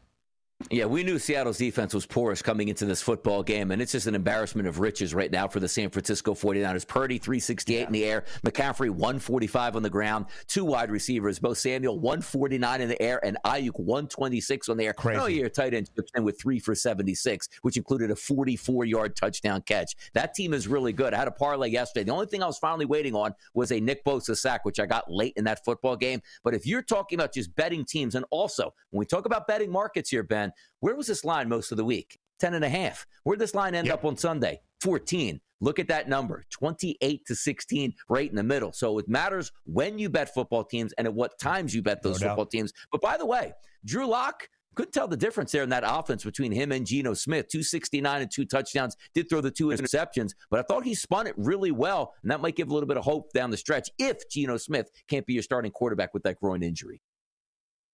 Yeah, 0.70 0.86
we 0.86 1.04
knew 1.04 1.18
Seattle's 1.18 1.58
defense 1.58 1.94
was 1.94 2.06
porous 2.06 2.42
coming 2.42 2.68
into 2.68 2.86
this 2.86 3.02
football 3.02 3.44
game, 3.44 3.72
and 3.72 3.82
it's 3.82 3.92
just 3.92 4.08
an 4.08 4.16
embarrassment 4.16 4.68
of 4.68 4.80
riches 4.80 5.14
right 5.14 5.32
now 5.32 5.48
for 5.48 5.60
the 5.60 5.68
San 5.68 5.90
Francisco 5.90 6.34
49ers. 6.34 6.88
Purdy, 6.88 7.18
368 7.18 7.80
yeah. 7.80 7.86
in 7.86 7.92
the 7.92 8.06
air. 8.06 8.26
McCaffrey, 8.46 8.90
145 8.90 9.76
on 9.76 9.84
the 9.84 9.90
ground. 9.90 10.26
Two 10.48 10.66
wide 10.66 10.92
receivers, 10.92 11.40
both 11.40 11.58
Samuel, 11.58 12.00
149 12.00 12.82
in 12.82 12.90
the 12.90 13.02
air, 13.02 13.24
and 13.26 13.38
Aiyuk, 13.46 13.80
126 13.80 14.70
on 14.70 14.78
the 14.78 14.86
air. 14.86 14.94
Crazy. 14.94 15.20
Oh, 15.20 15.28
your 15.28 15.50
tight 15.50 15.74
end 15.74 15.90
chips 15.96 16.12
in 16.16 16.24
with 16.24 16.40
three 16.40 16.60
for 16.60 16.76
76, 16.76 17.48
which 17.62 17.78
included 17.78 18.12
a 18.12 18.16
44 18.16 18.86
yard 18.86 19.16
touchdown 19.16 19.62
catch. 19.62 19.96
That 20.14 20.34
team 20.34 20.54
is 20.54 20.68
really 20.68 20.94
good. 20.94 21.14
I 21.14 21.18
had 21.18 21.28
a 21.28 21.32
parlay 21.32 21.70
yesterday. 21.70 22.04
The 22.04 22.14
only 22.14 22.28
thing 22.28 22.44
I 22.44 22.48
was 22.48 22.58
finally 22.58 22.86
waiting 22.86 23.16
on 23.16 23.34
was 23.54 23.72
a 23.72 23.80
Nick 23.80 24.04
Bosa 24.06 24.38
sack, 24.38 24.66
which 24.66 24.80
I 24.80 24.86
got 24.86 25.10
late 25.10 25.34
in 25.38 25.44
that 25.46 25.64
football 25.64 25.96
game. 25.96 26.22
But 26.44 26.54
if 26.54 26.66
you're 26.66 26.82
talking 26.82 27.20
about 27.20 27.34
just 27.34 27.56
betting 27.56 27.86
teams, 27.86 28.16
and 28.16 28.26
also 28.30 28.74
when 28.90 29.00
we 29.00 29.06
talk 29.06 29.26
about 29.26 29.48
betting 29.48 29.72
markets 29.72 30.10
here, 30.10 30.24
Ben, 30.24 30.51
where 30.80 30.96
was 30.96 31.08
this 31.08 31.24
line 31.24 31.50
most 31.50 31.72
of 31.72 31.78
the 31.78 31.86
week? 31.86 32.18
10 32.40 32.54
and 32.56 32.66
a 32.66 32.70
half. 32.70 33.06
Where'd 33.24 33.40
this 33.40 33.56
line 33.56 33.76
end 33.76 33.88
yep. 33.88 34.00
up 34.00 34.06
on 34.06 34.18
Sunday? 34.18 34.62
14. 34.82 35.40
Look 35.62 35.78
at 35.78 35.88
that 35.90 36.10
number 36.10 36.44
28 36.50 37.26
to 37.28 37.36
16, 37.36 37.94
right 38.10 38.30
in 38.30 38.36
the 38.36 38.44
middle. 38.44 38.74
So 38.74 38.98
it 38.98 39.08
matters 39.08 39.52
when 39.66 40.00
you 40.00 40.10
bet 40.10 40.34
football 40.34 40.64
teams 40.64 40.92
and 40.94 41.06
at 41.06 41.14
what 41.14 41.38
times 41.40 41.74
you 41.74 41.84
bet 41.84 42.02
those 42.02 42.20
no 42.20 42.30
football 42.30 42.48
teams. 42.48 42.74
But 42.92 43.00
by 43.00 43.16
the 43.16 43.28
way, 43.28 43.54
Drew 43.86 44.08
Lock 44.08 44.48
couldn't 44.76 44.94
tell 44.94 45.08
the 45.08 45.18
difference 45.18 45.52
there 45.52 45.64
in 45.64 45.70
that 45.70 45.84
offense 45.86 46.24
between 46.24 46.52
him 46.52 46.72
and 46.72 46.86
Geno 46.86 47.14
Smith. 47.14 47.48
269 47.50 48.22
and 48.22 48.32
two 48.32 48.46
touchdowns. 48.46 48.96
Did 49.14 49.30
throw 49.30 49.42
the 49.42 49.52
two 49.52 49.68
interceptions, 49.68 50.32
but 50.50 50.60
I 50.60 50.64
thought 50.64 50.84
he 50.84 50.96
spun 50.96 51.28
it 51.28 51.36
really 51.38 51.72
well. 51.72 52.14
And 52.24 52.32
that 52.32 52.42
might 52.42 52.56
give 52.56 52.70
a 52.70 52.74
little 52.74 52.88
bit 52.88 52.98
of 52.98 53.04
hope 53.04 53.32
down 53.34 53.52
the 53.52 53.58
stretch 53.58 53.90
if 54.00 54.30
Geno 54.30 54.58
Smith 54.58 54.90
can't 55.08 55.26
be 55.26 55.34
your 55.34 55.44
starting 55.44 55.72
quarterback 55.72 56.14
with 56.14 56.24
that 56.24 56.40
groin 56.40 56.64
injury. 56.64 57.02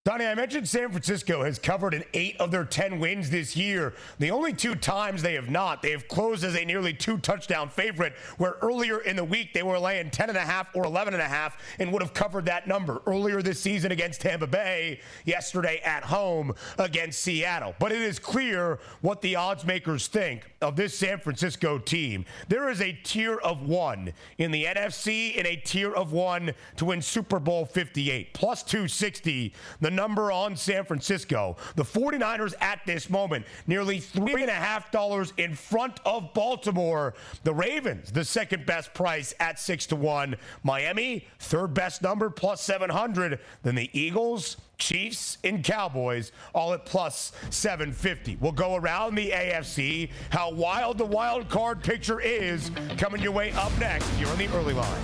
Donnie, 0.08 0.26
I 0.26 0.36
mentioned 0.36 0.70
San 0.70 0.90
Francisco 0.90 1.44
has 1.44 1.60
covered 1.60 1.94
in 1.94 2.02
eight 2.14 2.38
of 2.40 2.50
their 2.50 2.64
10 2.64 2.98
wins 2.98 3.30
this 3.30 3.58
year. 3.58 3.94
The 4.20 4.32
only 4.32 4.54
two 4.54 4.74
times 4.74 5.22
they 5.22 5.34
have 5.34 5.50
not, 5.50 5.82
they 5.82 5.92
have 5.92 6.08
closed 6.08 6.46
as 6.46 6.56
a 6.56 6.64
nearly 6.64 6.94
two 6.94 7.18
touchdown 7.18 7.68
favorite, 7.68 8.14
where 8.38 8.56
earlier 8.62 9.00
in 9.00 9.18
the 9.18 9.24
week 9.26 9.54
they 9.54 9.64
were 9.64 9.78
laying 9.78 10.10
10.5 10.10 10.68
or 10.76 10.86
11.5 10.86 11.52
and 11.80 11.92
would 11.92 12.02
have 12.02 12.14
covered 12.14 12.46
that 12.46 12.70
number 12.70 13.02
earlier 13.06 13.42
this 13.42 13.60
season 13.60 13.92
against 13.92 14.22
Tampa 14.22 14.48
Bay, 14.48 15.02
yesterday 15.26 15.82
at 15.84 16.06
home 16.06 16.54
against 16.80 17.20
Seattle. 17.20 17.76
But 17.78 17.92
it 17.92 18.02
is 18.02 18.18
clear 18.18 18.80
what 19.02 19.22
the 19.22 19.36
odds 19.36 19.66
makers 19.66 20.08
think 20.08 20.50
of 20.62 20.78
this 20.78 20.98
San 20.98 21.20
Francisco 21.20 21.78
team. 21.78 22.24
There 22.48 22.70
is 22.70 22.80
a 22.80 22.94
tier 23.04 23.40
of 23.40 23.68
one 23.68 24.14
in 24.38 24.52
the 24.52 24.64
NFC 24.64 25.38
and 25.38 25.46
a 25.46 25.58
tier 25.58 25.94
of 25.94 26.14
one 26.14 26.54
to 26.78 26.86
win 26.86 27.02
Super 27.02 27.40
Bowl 27.40 27.66
58, 27.66 28.34
plus 28.34 28.64
260. 28.64 29.54
The 29.82 29.97
number 29.98 30.32
on 30.32 30.56
San 30.56 30.86
Francisco. 30.86 31.58
The 31.76 31.84
49ers 31.84 32.54
at 32.62 32.80
this 32.86 33.10
moment, 33.10 33.46
nearly 33.66 34.00
$3.5 34.00 35.34
in 35.38 35.56
front 35.56 36.00
of 36.06 36.34
Baltimore. 36.34 37.16
The 37.44 37.54
Ravens, 37.54 38.12
the 38.12 38.24
second 38.24 38.66
best 38.66 38.94
price 38.94 39.34
at 39.42 39.60
6 39.60 39.88
to 39.88 39.98
1. 39.98 40.38
Miami, 40.64 41.28
third 41.40 41.74
best 41.74 42.02
number, 42.02 42.30
plus 42.30 42.62
700. 42.62 43.40
Then 43.64 43.76
the 43.76 43.90
Eagles, 43.92 44.58
Chiefs 44.78 45.40
and 45.44 45.64
Cowboys, 45.64 46.32
all 46.54 46.74
at 46.74 46.86
plus 46.86 47.32
750. 47.50 48.38
We'll 48.40 48.52
go 48.52 48.76
around 48.76 49.16
the 49.16 49.32
AFC, 49.32 50.12
how 50.30 50.52
wild 50.52 50.98
the 51.00 51.06
wild 51.06 51.50
card 51.50 51.84
picture 51.84 52.22
is 52.22 52.72
coming 52.98 53.22
your 53.22 53.32
way 53.32 53.52
up 53.54 53.78
next. 53.80 54.08
You're 54.20 54.30
on 54.30 54.38
the 54.38 54.48
early 54.50 54.74
line. 54.74 55.04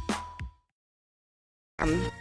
Um. 1.81 2.11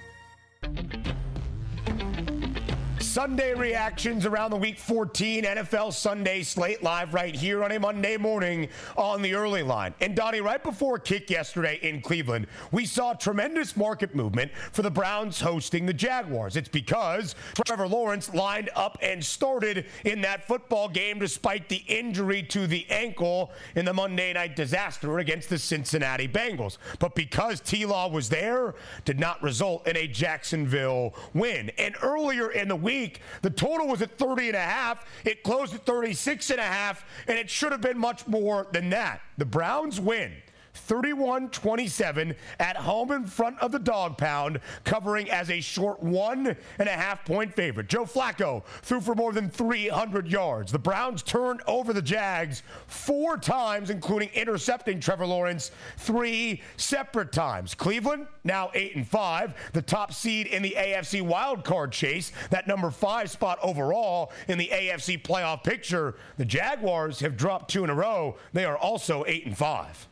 Sunday 3.10 3.54
reactions 3.54 4.24
around 4.24 4.52
the 4.52 4.56
week 4.56 4.78
14 4.78 5.42
NFL 5.42 5.92
Sunday 5.92 6.44
slate 6.44 6.80
live 6.80 7.12
right 7.12 7.34
here 7.34 7.64
on 7.64 7.72
a 7.72 7.80
Monday 7.80 8.16
morning 8.16 8.68
on 8.96 9.20
the 9.20 9.34
early 9.34 9.64
line. 9.64 9.92
And 10.00 10.14
Donnie, 10.14 10.40
right 10.40 10.62
before 10.62 10.96
kick 10.96 11.28
yesterday 11.28 11.80
in 11.82 12.02
Cleveland, 12.02 12.46
we 12.70 12.86
saw 12.86 13.12
tremendous 13.12 13.76
market 13.76 14.14
movement 14.14 14.52
for 14.70 14.82
the 14.82 14.92
Browns 14.92 15.40
hosting 15.40 15.86
the 15.86 15.92
Jaguars. 15.92 16.54
It's 16.54 16.68
because 16.68 17.34
Trevor 17.66 17.88
Lawrence 17.88 18.32
lined 18.32 18.70
up 18.76 18.96
and 19.02 19.24
started 19.24 19.86
in 20.04 20.20
that 20.20 20.46
football 20.46 20.88
game 20.88 21.18
despite 21.18 21.68
the 21.68 21.82
injury 21.88 22.44
to 22.44 22.68
the 22.68 22.86
ankle 22.90 23.50
in 23.74 23.86
the 23.86 23.92
Monday 23.92 24.32
night 24.34 24.54
disaster 24.54 25.18
against 25.18 25.48
the 25.48 25.58
Cincinnati 25.58 26.28
Bengals. 26.28 26.78
But 27.00 27.16
because 27.16 27.58
T 27.58 27.84
Law 27.86 28.08
was 28.08 28.28
there, 28.28 28.76
did 29.04 29.18
not 29.18 29.42
result 29.42 29.88
in 29.88 29.96
a 29.96 30.06
Jacksonville 30.06 31.16
win. 31.34 31.72
And 31.76 31.96
earlier 32.04 32.52
in 32.52 32.68
the 32.68 32.76
week, 32.76 32.99
The 33.42 33.50
total 33.50 33.86
was 33.86 34.02
at 34.02 34.18
30 34.18 34.48
and 34.48 34.56
a 34.56 34.60
half. 34.60 35.06
It 35.24 35.42
closed 35.42 35.74
at 35.74 35.84
36 35.86 36.50
and 36.50 36.60
a 36.60 36.64
half, 36.64 37.04
and 37.26 37.38
it 37.38 37.48
should 37.48 37.72
have 37.72 37.80
been 37.80 37.98
much 37.98 38.26
more 38.26 38.66
than 38.72 38.90
that. 38.90 39.20
The 39.38 39.44
Browns 39.44 40.00
win. 40.00 40.32
31 40.74 41.48
27 41.50 42.34
at 42.58 42.76
home 42.76 43.10
in 43.12 43.24
front 43.24 43.58
of 43.60 43.72
the 43.72 43.78
dog 43.78 44.16
pound, 44.16 44.60
covering 44.84 45.30
as 45.30 45.50
a 45.50 45.60
short 45.60 46.02
one 46.02 46.56
and 46.78 46.88
a 46.88 46.92
half 46.92 47.24
point 47.24 47.54
favorite. 47.54 47.88
Joe 47.88 48.04
Flacco 48.04 48.64
threw 48.82 49.00
for 49.00 49.14
more 49.14 49.32
than 49.32 49.48
300 49.48 50.28
yards. 50.28 50.72
The 50.72 50.78
Browns 50.78 51.22
turned 51.22 51.60
over 51.66 51.92
the 51.92 52.02
Jags 52.02 52.62
four 52.86 53.36
times, 53.36 53.90
including 53.90 54.30
intercepting 54.34 55.00
Trevor 55.00 55.26
Lawrence 55.26 55.70
three 55.96 56.62
separate 56.76 57.32
times. 57.32 57.74
Cleveland, 57.74 58.26
now 58.44 58.70
8 58.74 58.96
and 58.96 59.06
5, 59.06 59.54
the 59.72 59.82
top 59.82 60.12
seed 60.12 60.46
in 60.46 60.62
the 60.62 60.74
AFC 60.76 61.22
wildcard 61.26 61.90
chase, 61.90 62.32
that 62.50 62.66
number 62.66 62.90
five 62.90 63.30
spot 63.30 63.58
overall 63.62 64.32
in 64.48 64.58
the 64.58 64.68
AFC 64.72 65.20
playoff 65.22 65.64
picture. 65.64 66.16
The 66.36 66.44
Jaguars 66.44 67.20
have 67.20 67.36
dropped 67.36 67.70
two 67.70 67.84
in 67.84 67.90
a 67.90 67.94
row. 67.94 68.36
They 68.52 68.64
are 68.64 68.76
also 68.76 69.24
8 69.26 69.46
and 69.46 69.56
5. 69.56 70.09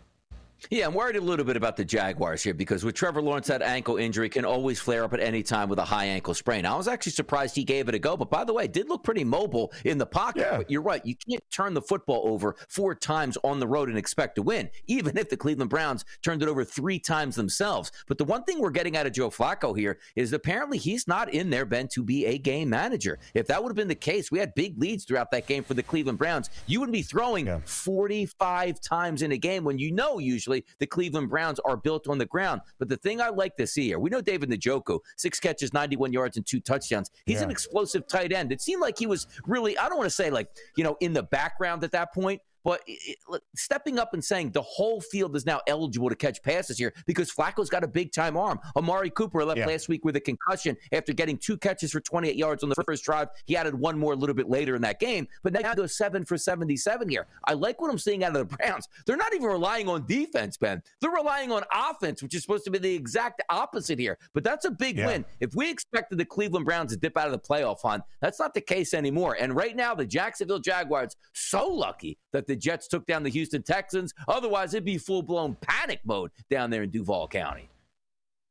Yeah, 0.70 0.86
I'm 0.86 0.94
worried 0.94 1.16
a 1.16 1.20
little 1.20 1.44
bit 1.44 1.56
about 1.56 1.76
the 1.76 1.84
Jaguars 1.84 2.42
here 2.42 2.52
because 2.52 2.84
with 2.84 2.96
Trevor 2.96 3.22
Lawrence, 3.22 3.46
that 3.46 3.62
ankle 3.62 3.96
injury 3.96 4.28
can 4.28 4.44
always 4.44 4.80
flare 4.80 5.04
up 5.04 5.14
at 5.14 5.20
any 5.20 5.42
time 5.42 5.68
with 5.68 5.78
a 5.78 5.84
high 5.84 6.06
ankle 6.06 6.34
sprain. 6.34 6.66
I 6.66 6.74
was 6.74 6.88
actually 6.88 7.12
surprised 7.12 7.54
he 7.54 7.62
gave 7.62 7.88
it 7.88 7.94
a 7.94 7.98
go, 7.98 8.16
but 8.16 8.28
by 8.28 8.42
the 8.42 8.52
way, 8.52 8.64
it 8.64 8.72
did 8.72 8.88
look 8.88 9.04
pretty 9.04 9.22
mobile 9.22 9.72
in 9.84 9.98
the 9.98 10.06
pocket. 10.06 10.40
Yeah. 10.40 10.56
But 10.58 10.70
you're 10.70 10.82
right, 10.82 11.04
you 11.06 11.14
can't 11.14 11.42
turn 11.50 11.74
the 11.74 11.82
football 11.82 12.22
over 12.26 12.56
four 12.68 12.94
times 12.96 13.38
on 13.44 13.60
the 13.60 13.68
road 13.68 13.88
and 13.88 13.96
expect 13.96 14.34
to 14.34 14.42
win, 14.42 14.68
even 14.86 15.16
if 15.16 15.30
the 15.30 15.36
Cleveland 15.36 15.70
Browns 15.70 16.04
turned 16.22 16.42
it 16.42 16.48
over 16.48 16.64
three 16.64 16.98
times 16.98 17.36
themselves. 17.36 17.92
But 18.08 18.18
the 18.18 18.24
one 18.24 18.42
thing 18.42 18.60
we're 18.60 18.70
getting 18.70 18.96
out 18.96 19.06
of 19.06 19.12
Joe 19.12 19.30
Flacco 19.30 19.78
here 19.78 20.00
is 20.16 20.32
apparently 20.32 20.78
he's 20.78 21.06
not 21.06 21.32
in 21.32 21.50
there, 21.50 21.66
Ben, 21.66 21.86
to 21.92 22.02
be 22.02 22.26
a 22.26 22.36
game 22.36 22.68
manager. 22.68 23.20
If 23.32 23.46
that 23.46 23.62
would 23.62 23.70
have 23.70 23.76
been 23.76 23.88
the 23.88 23.94
case, 23.94 24.32
we 24.32 24.40
had 24.40 24.54
big 24.56 24.76
leads 24.76 25.04
throughout 25.04 25.30
that 25.30 25.46
game 25.46 25.62
for 25.62 25.74
the 25.74 25.82
Cleveland 25.84 26.18
Browns. 26.18 26.50
You 26.66 26.80
would 26.80 26.90
be 26.90 27.02
throwing 27.02 27.46
yeah. 27.46 27.60
45 27.64 28.80
times 28.80 29.22
in 29.22 29.30
a 29.32 29.38
game 29.38 29.62
when 29.62 29.78
you 29.78 29.92
know 29.92 30.18
usually 30.18 30.47
the 30.78 30.86
Cleveland 30.86 31.30
Browns 31.30 31.58
are 31.60 31.76
built 31.76 32.08
on 32.08 32.18
the 32.18 32.26
ground. 32.26 32.60
But 32.78 32.88
the 32.88 32.96
thing 32.96 33.20
I 33.20 33.28
like 33.28 33.56
to 33.56 33.66
see 33.66 33.86
here, 33.86 33.98
we 33.98 34.10
know 34.10 34.20
David 34.20 34.50
Njoku, 34.50 35.00
six 35.16 35.38
catches, 35.38 35.72
91 35.72 36.12
yards, 36.12 36.36
and 36.36 36.46
two 36.46 36.60
touchdowns. 36.60 37.10
He's 37.26 37.36
yeah. 37.36 37.44
an 37.44 37.50
explosive 37.50 38.06
tight 38.06 38.32
end. 38.32 38.52
It 38.52 38.60
seemed 38.60 38.82
like 38.82 38.98
he 38.98 39.06
was 39.06 39.26
really, 39.46 39.76
I 39.78 39.88
don't 39.88 39.98
want 39.98 40.10
to 40.10 40.14
say 40.14 40.30
like, 40.30 40.48
you 40.76 40.84
know, 40.84 40.96
in 41.00 41.12
the 41.12 41.22
background 41.22 41.84
at 41.84 41.92
that 41.92 42.12
point, 42.12 42.40
but 42.68 42.82
it, 42.86 43.16
stepping 43.56 43.98
up 43.98 44.12
and 44.12 44.22
saying 44.22 44.50
the 44.50 44.60
whole 44.60 45.00
field 45.00 45.34
is 45.34 45.46
now 45.46 45.58
eligible 45.66 46.10
to 46.10 46.14
catch 46.14 46.42
passes 46.42 46.76
here 46.76 46.92
because 47.06 47.32
Flacco's 47.32 47.70
got 47.70 47.82
a 47.82 47.88
big 47.88 48.12
time 48.12 48.36
arm. 48.36 48.60
Amari 48.76 49.08
Cooper 49.08 49.42
left 49.42 49.56
yeah. 49.56 49.64
last 49.66 49.88
week 49.88 50.04
with 50.04 50.16
a 50.16 50.20
concussion 50.20 50.76
after 50.92 51.14
getting 51.14 51.38
two 51.38 51.56
catches 51.56 51.92
for 51.92 52.00
28 52.00 52.36
yards 52.36 52.62
on 52.62 52.68
the 52.68 52.74
first 52.84 53.04
drive. 53.04 53.28
He 53.46 53.56
added 53.56 53.74
one 53.74 53.98
more 53.98 54.12
a 54.12 54.16
little 54.16 54.34
bit 54.34 54.50
later 54.50 54.76
in 54.76 54.82
that 54.82 55.00
game, 55.00 55.26
but 55.42 55.54
now 55.54 55.66
he 55.66 55.76
goes 55.76 55.96
seven 55.96 56.26
for 56.26 56.36
77 56.36 57.08
here. 57.08 57.26
I 57.46 57.54
like 57.54 57.80
what 57.80 57.90
I'm 57.90 57.98
seeing 57.98 58.22
out 58.22 58.36
of 58.36 58.46
the 58.46 58.56
Browns. 58.58 58.86
They're 59.06 59.16
not 59.16 59.32
even 59.32 59.48
relying 59.48 59.88
on 59.88 60.04
defense, 60.04 60.58
Ben. 60.58 60.82
They're 61.00 61.10
relying 61.10 61.50
on 61.50 61.62
offense, 61.74 62.22
which 62.22 62.34
is 62.34 62.42
supposed 62.42 62.66
to 62.66 62.70
be 62.70 62.76
the 62.76 62.94
exact 62.94 63.42
opposite 63.48 63.98
here. 63.98 64.18
But 64.34 64.44
that's 64.44 64.66
a 64.66 64.70
big 64.70 64.98
yeah. 64.98 65.06
win. 65.06 65.24
If 65.40 65.54
we 65.54 65.70
expected 65.70 66.18
the 66.18 66.26
Cleveland 66.26 66.66
Browns 66.66 66.92
to 66.92 66.98
dip 66.98 67.16
out 67.16 67.28
of 67.28 67.32
the 67.32 67.38
playoff 67.38 67.80
hunt, 67.80 68.02
that's 68.20 68.38
not 68.38 68.52
the 68.52 68.60
case 68.60 68.92
anymore. 68.92 69.38
And 69.40 69.56
right 69.56 69.74
now, 69.74 69.94
the 69.94 70.04
Jacksonville 70.04 70.58
Jaguars 70.58 71.16
so 71.32 71.66
lucky 71.66 72.18
that 72.32 72.46
the 72.46 72.57
Jets 72.58 72.88
took 72.88 73.06
down 73.06 73.22
the 73.22 73.30
Houston 73.30 73.62
Texans. 73.62 74.14
Otherwise, 74.26 74.74
it'd 74.74 74.84
be 74.84 74.98
full 74.98 75.22
blown 75.22 75.56
panic 75.60 76.00
mode 76.04 76.30
down 76.50 76.70
there 76.70 76.82
in 76.82 76.90
Duval 76.90 77.28
County. 77.28 77.68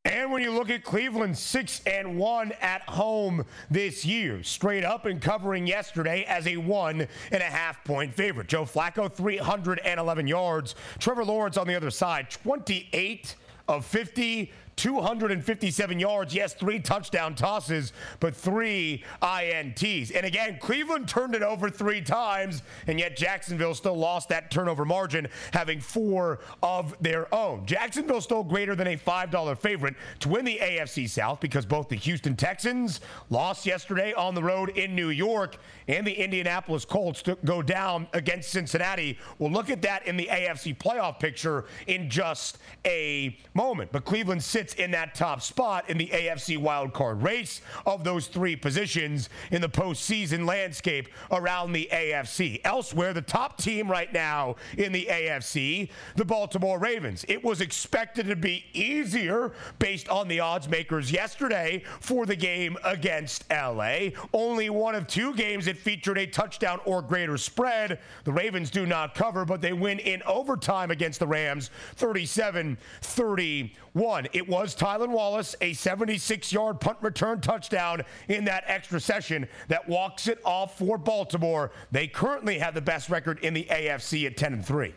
And 0.05 0.31
when 0.31 0.41
you 0.41 0.51
look 0.51 0.69
at 0.69 0.85
Cleveland, 0.85 1.37
six 1.37 1.81
and 1.85 2.17
one 2.17 2.53
at 2.61 2.81
home 2.83 3.43
this 3.69 4.05
year, 4.05 4.41
straight 4.41 4.85
up 4.85 5.05
and 5.05 5.21
covering 5.21 5.67
yesterday 5.67 6.23
as 6.23 6.47
a 6.47 6.55
one 6.55 7.07
and 7.31 7.43
a 7.43 7.45
half 7.45 7.83
point 7.83 8.13
favorite. 8.13 8.47
Joe 8.47 8.63
Flacco, 8.63 9.11
311 9.11 10.25
yards. 10.25 10.75
Trevor 10.99 11.25
Lawrence 11.25 11.57
on 11.57 11.67
the 11.67 11.75
other 11.75 11.91
side, 11.91 12.29
28 12.29 13.35
of 13.67 13.85
50 13.85 14.49
257 14.77 15.99
yards. 15.99 16.33
Yes, 16.33 16.53
three 16.53 16.79
touchdown 16.79 17.35
tosses, 17.35 17.93
but 18.19 18.35
three 18.35 19.03
INTs. 19.21 20.15
And 20.15 20.25
again, 20.25 20.57
Cleveland 20.61 21.07
turned 21.07 21.35
it 21.35 21.41
over 21.41 21.69
three 21.69 22.01
times, 22.01 22.61
and 22.85 22.99
yet 22.99 23.17
Jacksonville 23.17 23.73
still 23.73 23.97
lost 23.97 24.29
that 24.29 24.49
turnover 24.51 24.85
margin, 24.85 25.27
having 25.51 25.81
four 25.81 26.39
of 26.61 26.95
their 27.01 27.33
own. 27.33 27.65
Jacksonville 27.65 28.21
still 28.21 28.43
greater 28.43 28.75
than 28.75 28.87
a 28.87 28.97
$5 28.97 29.57
favorite 29.57 29.95
to 30.19 30.29
win 30.29 30.45
the 30.45 30.59
AFC 30.61 31.09
South 31.09 31.39
because 31.39 31.65
both 31.65 31.89
the 31.89 31.95
Houston 31.95 32.35
Texans 32.35 33.01
lost 33.29 33.65
yesterday 33.65 34.13
on 34.13 34.35
the 34.35 34.43
road 34.43 34.69
in 34.69 34.95
New 34.95 35.09
York, 35.09 35.57
and 35.87 36.05
the 36.05 36.13
Indianapolis 36.13 36.85
Colts 36.85 37.23
go 37.45 37.61
down 37.63 38.07
against 38.13 38.51
Cincinnati. 38.51 39.17
We'll 39.39 39.51
look 39.51 39.71
at 39.71 39.81
that 39.81 40.05
in 40.05 40.17
the 40.17 40.29
AFC 40.31 40.77
playoff 40.77 41.19
picture 41.19 41.65
in 41.87 42.09
just 42.09 42.59
a 42.85 43.37
moment. 43.55 43.91
But 43.91 44.05
Cleveland 44.05 44.43
sits 44.43 44.66
in 44.75 44.91
that 44.91 45.15
top 45.15 45.41
spot 45.41 45.89
in 45.89 45.97
the 45.97 46.07
AFC 46.07 46.57
wildcard 46.57 47.23
race 47.23 47.61
of 47.85 48.03
those 48.03 48.27
three 48.27 48.55
positions 48.55 49.29
in 49.51 49.61
the 49.61 49.69
postseason 49.69 50.45
landscape 50.45 51.09
around 51.31 51.71
the 51.71 51.89
AFC. 51.91 52.61
Elsewhere, 52.63 53.13
the 53.13 53.21
top 53.21 53.57
team 53.57 53.89
right 53.89 54.11
now 54.11 54.55
in 54.77 54.91
the 54.91 55.07
AFC, 55.09 55.89
the 56.15 56.25
Baltimore 56.25 56.79
Ravens. 56.79 57.25
It 57.27 57.43
was 57.43 57.61
expected 57.61 58.27
to 58.27 58.35
be 58.35 58.65
easier 58.73 59.53
based 59.79 60.09
on 60.09 60.27
the 60.27 60.39
odds 60.39 60.69
makers 60.69 61.11
yesterday 61.11 61.83
for 61.99 62.25
the 62.25 62.35
game 62.35 62.77
against 62.83 63.43
LA. 63.51 64.09
Only 64.33 64.69
one 64.69 64.95
of 64.95 65.07
two 65.07 65.33
games 65.35 65.65
that 65.65 65.77
featured 65.77 66.17
a 66.17 66.27
touchdown 66.27 66.79
or 66.85 67.01
greater 67.01 67.37
spread. 67.37 67.99
The 68.23 68.31
Ravens 68.31 68.69
do 68.69 68.85
not 68.85 69.15
cover, 69.15 69.45
but 69.45 69.61
they 69.61 69.73
win 69.73 69.99
in 69.99 70.21
overtime 70.23 70.91
against 70.91 71.19
the 71.19 71.27
Rams 71.27 71.69
37 71.95 72.77
31. 73.01 74.27
It 74.33 74.47
was 74.47 74.56
Tylan 74.65 75.09
Wallace, 75.09 75.55
a 75.61 75.73
76 75.73 76.51
yard 76.51 76.79
punt 76.79 76.97
return 77.01 77.41
touchdown 77.41 78.03
in 78.27 78.45
that 78.45 78.63
extra 78.67 78.99
session 78.99 79.47
that 79.67 79.87
walks 79.87 80.27
it 80.27 80.39
off 80.43 80.77
for 80.77 80.97
Baltimore. 80.97 81.71
They 81.91 82.07
currently 82.07 82.59
have 82.59 82.73
the 82.73 82.81
best 82.81 83.09
record 83.09 83.39
in 83.39 83.53
the 83.53 83.65
AFC 83.65 84.25
at 84.25 84.37
10 84.37 84.53
and 84.53 84.65
3. 84.65 84.93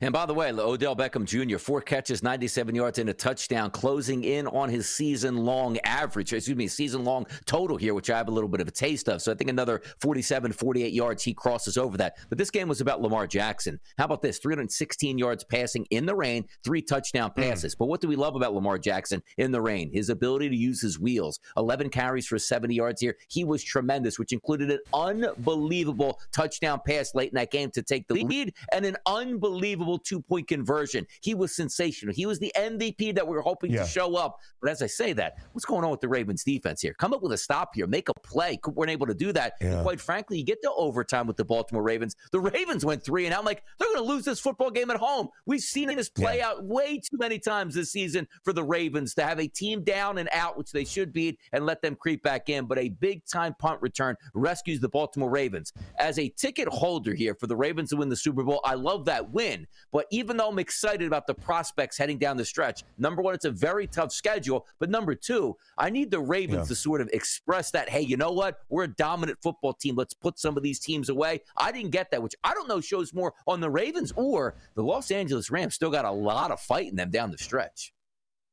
And 0.00 0.12
by 0.12 0.26
the 0.26 0.34
way, 0.34 0.50
Odell 0.52 0.96
Beckham 0.96 1.24
Jr., 1.24 1.58
four 1.58 1.80
catches, 1.80 2.22
97 2.22 2.74
yards, 2.74 2.98
and 2.98 3.08
a 3.08 3.14
touchdown, 3.14 3.70
closing 3.70 4.24
in 4.24 4.46
on 4.48 4.68
his 4.68 4.88
season 4.88 5.36
long 5.36 5.78
average, 5.84 6.32
excuse 6.32 6.56
me, 6.56 6.68
season 6.68 7.04
long 7.04 7.26
total 7.46 7.76
here, 7.76 7.94
which 7.94 8.10
I 8.10 8.16
have 8.16 8.28
a 8.28 8.32
little 8.32 8.48
bit 8.48 8.60
of 8.60 8.68
a 8.68 8.72
taste 8.72 9.08
of. 9.08 9.22
So 9.22 9.32
I 9.32 9.34
think 9.34 9.50
another 9.50 9.82
47, 10.00 10.52
48 10.52 10.92
yards, 10.92 11.22
he 11.22 11.34
crosses 11.34 11.78
over 11.78 11.96
that. 11.98 12.18
But 12.28 12.38
this 12.38 12.50
game 12.50 12.68
was 12.68 12.80
about 12.80 13.00
Lamar 13.00 13.26
Jackson. 13.26 13.80
How 13.96 14.04
about 14.04 14.22
this? 14.22 14.38
316 14.38 15.18
yards 15.18 15.44
passing 15.44 15.86
in 15.90 16.06
the 16.06 16.14
rain, 16.14 16.44
three 16.64 16.82
touchdown 16.82 17.30
hmm. 17.30 17.42
passes. 17.42 17.74
Mm. 17.74 17.78
But 17.78 17.86
what 17.86 18.00
do 18.00 18.08
we 18.08 18.16
love 18.16 18.36
about 18.36 18.54
Lamar 18.54 18.78
Jackson 18.78 19.22
in 19.36 19.52
the 19.52 19.60
rain? 19.60 19.90
His 19.92 20.10
ability 20.10 20.48
to 20.48 20.56
use 20.56 20.80
his 20.80 20.98
wheels. 20.98 21.40
11 21.56 21.90
carries 21.90 22.26
for 22.26 22.38
70 22.38 22.74
yards 22.74 23.00
here. 23.00 23.16
He 23.28 23.44
was 23.44 23.62
tremendous, 23.62 24.18
which 24.18 24.32
included 24.32 24.70
an 24.70 24.80
unbelievable 24.92 26.20
touchdown 26.32 26.80
pass 26.86 27.14
late 27.14 27.30
in 27.30 27.36
that 27.36 27.50
game 27.50 27.70
to 27.72 27.82
take 27.82 28.06
the 28.08 28.14
lead 28.14 28.54
and 28.72 28.84
an 28.84 28.96
unbelievable 29.06 29.77
unbelievable 29.78 29.98
two 29.98 30.20
point 30.20 30.48
conversion. 30.48 31.06
He 31.20 31.34
was 31.34 31.54
sensational. 31.54 32.14
He 32.14 32.26
was 32.26 32.38
the 32.38 32.52
MVP 32.56 33.14
that 33.14 33.26
we 33.26 33.34
were 33.34 33.42
hoping 33.42 33.72
yeah. 33.72 33.82
to 33.82 33.88
show 33.88 34.16
up. 34.16 34.40
But 34.60 34.70
as 34.70 34.82
I 34.82 34.86
say 34.86 35.12
that, 35.14 35.36
what's 35.52 35.64
going 35.64 35.84
on 35.84 35.90
with 35.90 36.00
the 36.00 36.08
Ravens 36.08 36.44
defense 36.44 36.80
here? 36.80 36.94
Come 36.94 37.12
up 37.12 37.22
with 37.22 37.32
a 37.32 37.36
stop 37.36 37.74
here, 37.74 37.86
make 37.86 38.08
a 38.08 38.14
play. 38.22 38.58
We 38.66 38.72
weren't 38.72 38.90
able 38.90 39.06
to 39.06 39.14
do 39.14 39.32
that. 39.32 39.54
Yeah. 39.60 39.74
And 39.74 39.82
quite 39.82 40.00
frankly, 40.00 40.38
you 40.38 40.44
get 40.44 40.62
to 40.62 40.72
overtime 40.72 41.26
with 41.26 41.36
the 41.36 41.44
Baltimore 41.44 41.82
Ravens. 41.82 42.16
The 42.32 42.40
Ravens 42.40 42.84
went 42.84 43.04
three 43.04 43.26
and 43.26 43.34
I'm 43.34 43.44
like, 43.44 43.62
they're 43.78 43.88
going 43.88 43.98
to 43.98 44.04
lose 44.04 44.24
this 44.24 44.40
football 44.40 44.70
game 44.70 44.90
at 44.90 44.96
home. 44.96 45.28
We've 45.46 45.60
seen 45.60 45.88
this 45.88 46.08
play 46.08 46.38
yeah. 46.38 46.48
out 46.48 46.64
way 46.64 46.98
too 46.98 47.18
many 47.18 47.38
times 47.38 47.74
this 47.74 47.92
season 47.92 48.26
for 48.44 48.52
the 48.52 48.64
Ravens 48.64 49.14
to 49.14 49.24
have 49.24 49.38
a 49.38 49.46
team 49.46 49.84
down 49.84 50.18
and 50.18 50.28
out, 50.32 50.58
which 50.58 50.72
they 50.72 50.84
should 50.84 51.12
beat, 51.12 51.38
and 51.52 51.64
let 51.64 51.82
them 51.82 51.94
creep 51.94 52.22
back 52.22 52.48
in. 52.48 52.66
But 52.66 52.78
a 52.78 52.88
big 52.88 53.24
time 53.26 53.54
punt 53.58 53.80
return 53.80 54.16
rescues 54.34 54.80
the 54.80 54.88
Baltimore 54.88 55.30
Ravens. 55.30 55.72
As 55.98 56.18
a 56.18 56.28
ticket 56.28 56.68
holder 56.68 57.14
here 57.14 57.34
for 57.34 57.46
the 57.46 57.56
Ravens 57.56 57.90
to 57.90 57.96
win 57.96 58.08
the 58.08 58.16
Super 58.16 58.42
Bowl, 58.42 58.60
I 58.64 58.74
love 58.74 59.04
that 59.06 59.30
win. 59.30 59.66
But 59.92 60.06
even 60.10 60.36
though 60.36 60.48
I'm 60.48 60.58
excited 60.58 61.06
about 61.06 61.26
the 61.26 61.34
prospects 61.34 61.96
heading 61.96 62.18
down 62.18 62.36
the 62.36 62.44
stretch, 62.44 62.84
number 62.98 63.22
one, 63.22 63.34
it's 63.34 63.44
a 63.44 63.50
very 63.50 63.86
tough 63.86 64.12
schedule. 64.12 64.66
But 64.78 64.90
number 64.90 65.14
two, 65.14 65.56
I 65.78 65.90
need 65.90 66.10
the 66.10 66.20
Ravens 66.20 66.66
yeah. 66.66 66.68
to 66.68 66.74
sort 66.74 67.00
of 67.00 67.08
express 67.12 67.70
that, 67.70 67.88
hey, 67.88 68.02
you 68.02 68.16
know 68.16 68.32
what? 68.32 68.60
We're 68.68 68.84
a 68.84 68.88
dominant 68.88 69.38
football 69.42 69.72
team. 69.72 69.96
Let's 69.96 70.14
put 70.14 70.38
some 70.38 70.56
of 70.56 70.62
these 70.62 70.78
teams 70.78 71.08
away. 71.08 71.40
I 71.56 71.72
didn't 71.72 71.90
get 71.90 72.10
that, 72.10 72.22
which 72.22 72.34
I 72.44 72.54
don't 72.54 72.68
know 72.68 72.80
shows 72.80 73.14
more 73.14 73.34
on 73.46 73.60
the 73.60 73.70
Ravens 73.70 74.12
or 74.16 74.54
the 74.74 74.82
Los 74.82 75.10
Angeles 75.10 75.50
Rams 75.50 75.74
still 75.74 75.90
got 75.90 76.04
a 76.04 76.10
lot 76.10 76.50
of 76.50 76.60
fight 76.60 76.88
in 76.88 76.96
them 76.96 77.10
down 77.10 77.30
the 77.30 77.38
stretch. 77.38 77.92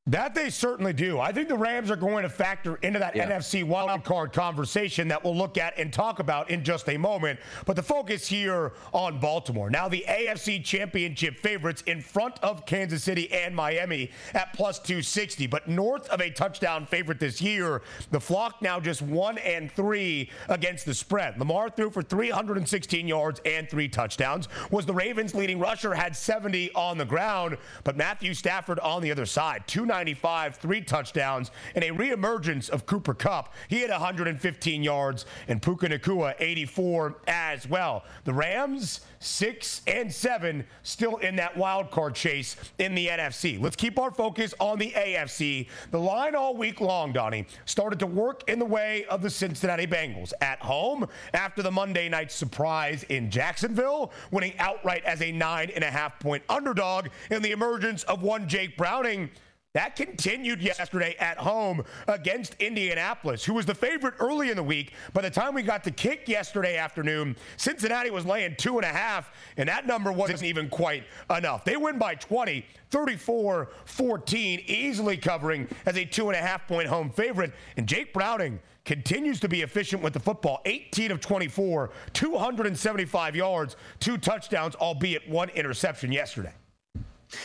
That 0.08 0.36
they 0.36 0.52
certainly 0.52 0.94
do. 0.94 1.20
I 1.20 1.32
think 1.32 1.48
the 1.48 1.58
Rams 1.58 1.90
are 1.90 1.96
going 1.96 2.22
to 2.22 2.30
factor 2.30 2.76
into 2.84 3.00
that 3.00 3.16
yeah. 3.16 3.28
NFC 3.28 3.66
wildcard 3.66 4.34
conversation 4.34 5.08
that 5.08 5.24
we'll 5.24 5.36
look 5.36 5.58
at 5.58 5.80
and 5.80 5.92
talk 5.92 6.20
about 6.20 6.52
in 6.52 6.64
just 6.64 6.88
a 6.90 6.98
moment. 6.98 7.40
But 7.66 7.76
the 7.76 7.82
focus 7.82 8.28
here 8.28 8.74
on 8.94 9.20
Baltimore. 9.20 9.72
Now, 9.72 9.88
the 9.88 10.06
AFC 10.08 10.64
championship 10.64 11.40
favorites 11.40 11.82
in 11.88 12.02
front 12.02 12.38
of 12.44 12.68
Kansas 12.68 13.04
City 13.04 13.34
and 13.34 13.56
Miami 13.56 14.12
at 14.36 14.54
plus 14.54 14.78
260. 14.78 15.48
But 15.48 15.68
north 15.68 16.08
of 16.10 16.22
a 16.22 16.30
touchdown 16.30 16.86
favorite 16.86 17.20
this 17.20 17.42
year, 17.42 17.82
the 18.12 18.20
flock 18.20 18.62
now 18.62 18.80
just 18.80 19.02
one 19.02 19.40
and 19.40 19.72
three 19.72 20.30
against 20.50 20.86
the 20.86 20.94
spread. 20.94 21.40
Lamar 21.40 21.72
threw 21.72 21.90
for 21.90 22.04
316 22.04 23.08
yards 23.08 23.42
and 23.44 23.68
three 23.68 23.88
touchdowns. 23.88 24.50
Was 24.70 24.86
the 24.86 24.94
Ravens 24.94 25.34
leading 25.34 25.58
rusher, 25.58 25.96
had 25.96 26.16
70 26.16 26.74
on 26.76 27.00
the 27.00 27.06
ground. 27.06 27.58
But 27.84 27.98
Matthew 27.98 28.36
Stafford 28.36 28.78
on 28.82 29.02
the 29.02 29.10
other 29.10 29.26
side, 29.26 29.64
two 29.66 29.88
295, 29.96 30.58
three 30.58 30.82
touchdowns, 30.82 31.52
and 31.74 31.84
a 31.84 31.90
reemergence 31.92 32.70
of 32.70 32.86
Cooper 32.86 33.14
Kupp. 33.14 33.54
He 33.70 33.80
had 33.80 33.90
115 33.90 34.84
yards, 34.84 35.26
and 35.48 35.62
Puka 35.62 35.88
Nacua 35.88 36.36
84 36.38 37.16
as 37.28 37.70
well. 37.70 38.04
The 38.26 38.34
Rams 38.34 39.00
six 39.20 39.82
and 39.88 40.14
seven, 40.14 40.66
still 40.84 41.18
in 41.18 41.36
that 41.38 41.56
wild 41.56 41.92
card 41.92 42.14
chase 42.14 42.56
in 42.78 42.94
the 42.94 43.08
NFC. 43.08 43.60
Let's 43.60 43.76
keep 43.76 43.98
our 43.98 44.12
focus 44.12 44.54
on 44.60 44.80
the 44.80 44.92
AFC. 44.92 45.68
The 45.92 46.00
line 46.00 46.36
all 46.36 46.56
week 46.56 46.82
long, 46.82 47.12
Donnie, 47.14 47.46
started 47.66 48.00
to 48.00 48.08
work 48.08 48.48
in 48.50 48.60
the 48.60 48.66
way 48.66 49.06
of 49.06 49.22
the 49.22 49.30
Cincinnati 49.30 49.88
Bengals 49.88 50.34
at 50.42 50.60
home 50.60 51.08
after 51.34 51.64
the 51.64 51.72
Monday 51.72 52.10
night 52.10 52.32
surprise 52.32 53.04
in 53.04 53.32
Jacksonville, 53.32 54.12
winning 54.32 54.54
outright 54.60 55.04
as 55.06 55.22
a 55.22 55.32
nine 55.32 55.72
and 55.74 55.84
a 55.84 55.92
half 55.92 56.20
point 56.20 56.44
underdog 56.50 57.08
in 57.32 57.42
the 57.42 57.52
emergence 57.52 58.04
of 58.04 58.22
one 58.22 58.48
Jake 58.48 58.78
Browning. 58.78 59.30
That 59.76 59.98
continued 59.98 60.62
yesterday 60.62 61.18
at 61.20 61.38
home 61.38 61.84
against 62.08 62.56
Indianapolis, 62.62 63.44
who 63.44 63.54
was 63.54 63.66
the 63.66 63.76
favorite 63.76 64.14
early 64.20 64.50
in 64.50 64.56
the 64.56 64.64
week. 64.64 64.94
By 65.12 65.22
the 65.22 65.30
time 65.30 65.54
we 65.54 65.64
got 65.64 65.84
to 65.84 65.92
kick 65.92 66.30
yesterday 66.30 66.78
afternoon, 66.78 67.36
Cincinnati 67.58 68.10
was 68.10 68.26
laying 68.26 68.56
two 68.56 68.78
and 68.78 68.86
a 68.86 68.88
half, 68.88 69.34
and 69.58 69.68
that 69.68 69.86
number 69.86 70.14
wasn't 70.14 70.44
even 70.44 70.70
quite 70.70 71.04
enough. 71.30 71.66
They 71.66 71.76
win 71.76 71.98
by 71.98 72.16
20, 72.16 72.66
34 72.90 73.70
14, 73.84 74.64
easily 74.66 75.18
covering 75.18 75.68
as 75.86 75.98
a 75.98 76.06
two 76.06 76.30
and 76.30 76.38
a 76.38 76.42
half 76.42 76.66
point 76.70 76.88
home 76.88 77.10
favorite. 77.10 77.52
And 77.76 77.86
Jake 77.86 78.14
Browning 78.14 78.62
continues 78.86 79.42
to 79.42 79.50
be 79.50 79.62
efficient 79.62 80.02
with 80.02 80.14
the 80.14 80.22
football 80.22 80.62
18 80.64 81.12
of 81.12 81.20
24, 81.20 81.90
275 82.14 83.36
yards, 83.36 83.76
two 84.00 84.18
touchdowns, 84.18 84.74
albeit 84.76 85.30
one 85.30 85.50
interception 85.50 86.14
yesterday. 86.14 86.54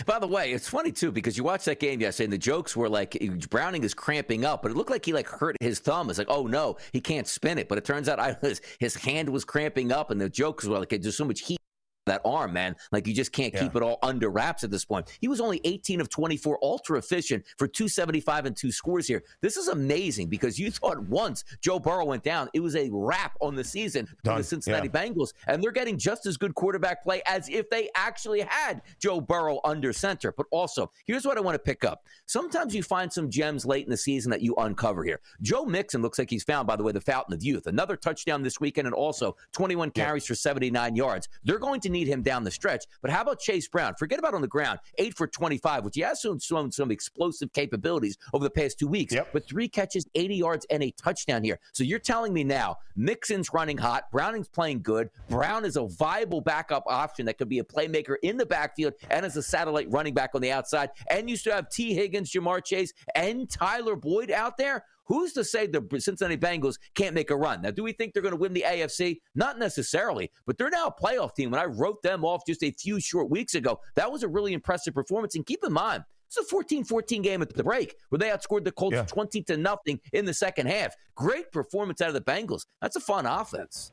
By 0.06 0.18
the 0.18 0.26
way, 0.26 0.52
it's 0.52 0.68
funny 0.68 0.92
too 0.92 1.12
because 1.12 1.36
you 1.36 1.44
watched 1.44 1.64
that 1.66 1.80
game 1.80 2.00
yesterday, 2.00 2.24
and 2.24 2.32
the 2.32 2.38
jokes 2.38 2.76
were 2.76 2.88
like 2.88 3.18
Browning 3.50 3.84
is 3.84 3.94
cramping 3.94 4.44
up, 4.44 4.62
but 4.62 4.70
it 4.70 4.76
looked 4.76 4.90
like 4.90 5.04
he 5.04 5.12
like 5.12 5.28
hurt 5.28 5.56
his 5.60 5.78
thumb. 5.78 6.10
It's 6.10 6.18
like, 6.18 6.30
oh 6.30 6.46
no, 6.46 6.76
he 6.92 7.00
can't 7.00 7.26
spin 7.26 7.58
it. 7.58 7.68
But 7.68 7.78
it 7.78 7.84
turns 7.84 8.08
out 8.08 8.18
I, 8.18 8.36
his, 8.40 8.60
his 8.78 8.94
hand 8.94 9.28
was 9.28 9.44
cramping 9.44 9.92
up, 9.92 10.10
and 10.10 10.20
the 10.20 10.28
jokes 10.28 10.64
were 10.64 10.78
like 10.78 10.90
there's 10.90 11.16
so 11.16 11.24
much 11.24 11.40
heat 11.40 11.60
that 12.06 12.20
arm, 12.24 12.52
man. 12.52 12.76
Like 12.92 13.06
you 13.06 13.14
just 13.14 13.32
can't 13.32 13.52
yeah. 13.52 13.60
keep 13.60 13.76
it 13.76 13.82
all 13.82 13.98
under 14.02 14.30
wraps 14.30 14.64
at 14.64 14.70
this 14.70 14.84
point. 14.84 15.08
He 15.20 15.28
was 15.28 15.40
only 15.40 15.60
18 15.64 16.00
of 16.00 16.08
24, 16.08 16.58
ultra 16.62 16.98
efficient 16.98 17.44
for 17.58 17.66
275 17.66 18.46
and 18.46 18.56
two 18.56 18.72
scores 18.72 19.06
here. 19.06 19.22
This 19.40 19.56
is 19.56 19.68
amazing 19.68 20.28
because 20.28 20.58
you 20.58 20.70
thought 20.70 21.00
once 21.08 21.44
Joe 21.60 21.78
Burrow 21.78 22.04
went 22.04 22.22
down, 22.22 22.48
it 22.54 22.60
was 22.60 22.76
a 22.76 22.88
wrap 22.90 23.36
on 23.40 23.54
the 23.54 23.64
season 23.64 24.06
Done. 24.24 24.36
for 24.36 24.42
the 24.42 24.44
Cincinnati 24.44 24.90
yeah. 24.92 25.04
Bengals, 25.04 25.32
and 25.46 25.62
they're 25.62 25.70
getting 25.70 25.98
just 25.98 26.26
as 26.26 26.36
good 26.36 26.54
quarterback 26.54 27.02
play 27.02 27.22
as 27.26 27.48
if 27.48 27.68
they 27.70 27.88
actually 27.94 28.40
had 28.40 28.82
Joe 28.98 29.20
Burrow 29.20 29.60
under 29.64 29.92
center. 29.92 30.32
But 30.32 30.46
also, 30.50 30.90
here's 31.06 31.24
what 31.24 31.36
I 31.36 31.40
want 31.40 31.54
to 31.54 31.58
pick 31.58 31.84
up. 31.84 32.04
Sometimes 32.26 32.74
you 32.74 32.82
find 32.82 33.12
some 33.12 33.30
gems 33.30 33.66
late 33.66 33.84
in 33.84 33.90
the 33.90 33.96
season 33.96 34.30
that 34.30 34.42
you 34.42 34.54
uncover 34.56 35.04
here. 35.04 35.20
Joe 35.42 35.64
Mixon 35.64 36.02
looks 36.02 36.18
like 36.18 36.30
he's 36.30 36.44
found, 36.44 36.66
by 36.66 36.76
the 36.76 36.82
way, 36.82 36.92
the 36.92 37.00
fountain 37.00 37.34
of 37.34 37.42
youth. 37.42 37.66
Another 37.66 37.96
touchdown 37.96 38.42
this 38.42 38.60
weekend, 38.60 38.86
and 38.86 38.94
also 38.94 39.36
21 39.52 39.90
carries 39.90 40.24
yeah. 40.24 40.28
for 40.28 40.34
79 40.34 40.96
yards. 40.96 41.28
They're 41.44 41.58
going 41.58 41.80
to 41.80 41.89
need 41.90 42.06
him 42.06 42.22
down 42.22 42.44
the 42.44 42.50
stretch. 42.50 42.84
But 43.02 43.10
how 43.10 43.22
about 43.22 43.40
Chase 43.40 43.68
Brown? 43.68 43.94
Forget 43.98 44.18
about 44.18 44.34
on 44.34 44.40
the 44.40 44.48
ground, 44.48 44.78
eight 44.98 45.16
for 45.16 45.26
25, 45.26 45.84
which 45.84 45.96
he 45.96 46.02
has 46.02 46.20
shown 46.20 46.40
some, 46.40 46.70
some 46.70 46.90
explosive 46.90 47.52
capabilities 47.52 48.16
over 48.32 48.44
the 48.44 48.50
past 48.50 48.78
two 48.78 48.88
weeks. 48.88 49.14
Yep. 49.14 49.28
But 49.32 49.46
three 49.46 49.68
catches, 49.68 50.06
80 50.14 50.34
yards, 50.34 50.66
and 50.70 50.82
a 50.82 50.90
touchdown 50.92 51.44
here. 51.44 51.58
So 51.72 51.84
you're 51.84 51.98
telling 51.98 52.32
me 52.32 52.44
now 52.44 52.78
Mixon's 52.96 53.52
running 53.52 53.78
hot, 53.78 54.10
Browning's 54.12 54.48
playing 54.48 54.82
good. 54.82 55.10
Brown 55.28 55.64
is 55.64 55.76
a 55.76 55.86
viable 55.86 56.40
backup 56.40 56.84
option 56.86 57.26
that 57.26 57.38
could 57.38 57.48
be 57.48 57.58
a 57.58 57.64
playmaker 57.64 58.16
in 58.22 58.36
the 58.36 58.46
backfield 58.46 58.94
and 59.10 59.24
as 59.26 59.36
a 59.36 59.42
satellite 59.42 59.90
running 59.90 60.14
back 60.14 60.30
on 60.34 60.40
the 60.40 60.52
outside. 60.52 60.90
And 61.10 61.28
you 61.28 61.36
still 61.36 61.54
have 61.54 61.70
Tee 61.70 61.94
Higgins, 61.94 62.30
Ja'Marr 62.32 62.64
Chase, 62.64 62.92
and 63.14 63.48
Tyler 63.48 63.96
Boyd 63.96 64.30
out 64.30 64.56
there. 64.56 64.84
Who's 65.10 65.32
to 65.32 65.42
say 65.42 65.66
the 65.66 65.84
Cincinnati 65.98 66.36
Bengals 66.36 66.78
can't 66.94 67.16
make 67.16 67.32
a 67.32 67.36
run? 67.36 67.62
Now, 67.62 67.72
do 67.72 67.82
we 67.82 67.90
think 67.90 68.14
they're 68.14 68.22
going 68.22 68.30
to 68.30 68.40
win 68.40 68.52
the 68.52 68.64
AFC? 68.64 69.20
Not 69.34 69.58
necessarily, 69.58 70.30
but 70.46 70.56
they're 70.56 70.70
now 70.70 70.86
a 70.86 70.94
playoff 70.94 71.34
team. 71.34 71.50
When 71.50 71.60
I 71.60 71.64
wrote 71.64 72.00
them 72.00 72.24
off 72.24 72.46
just 72.46 72.62
a 72.62 72.70
few 72.70 73.00
short 73.00 73.28
weeks 73.28 73.56
ago, 73.56 73.80
that 73.96 74.10
was 74.10 74.22
a 74.22 74.28
really 74.28 74.52
impressive 74.52 74.94
performance. 74.94 75.34
And 75.34 75.44
keep 75.44 75.64
in 75.64 75.72
mind, 75.72 76.04
it's 76.28 76.36
a 76.36 76.54
14-14 76.54 77.24
game 77.24 77.42
at 77.42 77.52
the 77.52 77.64
break 77.64 77.96
where 78.10 78.20
they 78.20 78.28
outscored 78.28 78.62
the 78.62 78.70
Colts 78.70 78.94
yeah. 78.94 79.02
20 79.02 79.42
to 79.42 79.56
nothing 79.56 79.98
in 80.12 80.24
the 80.26 80.32
second 80.32 80.68
half. 80.68 80.94
Great 81.16 81.50
performance 81.50 82.00
out 82.00 82.06
of 82.06 82.14
the 82.14 82.20
Bengals. 82.20 82.66
That's 82.80 82.94
a 82.94 83.00
fun 83.00 83.26
offense. 83.26 83.90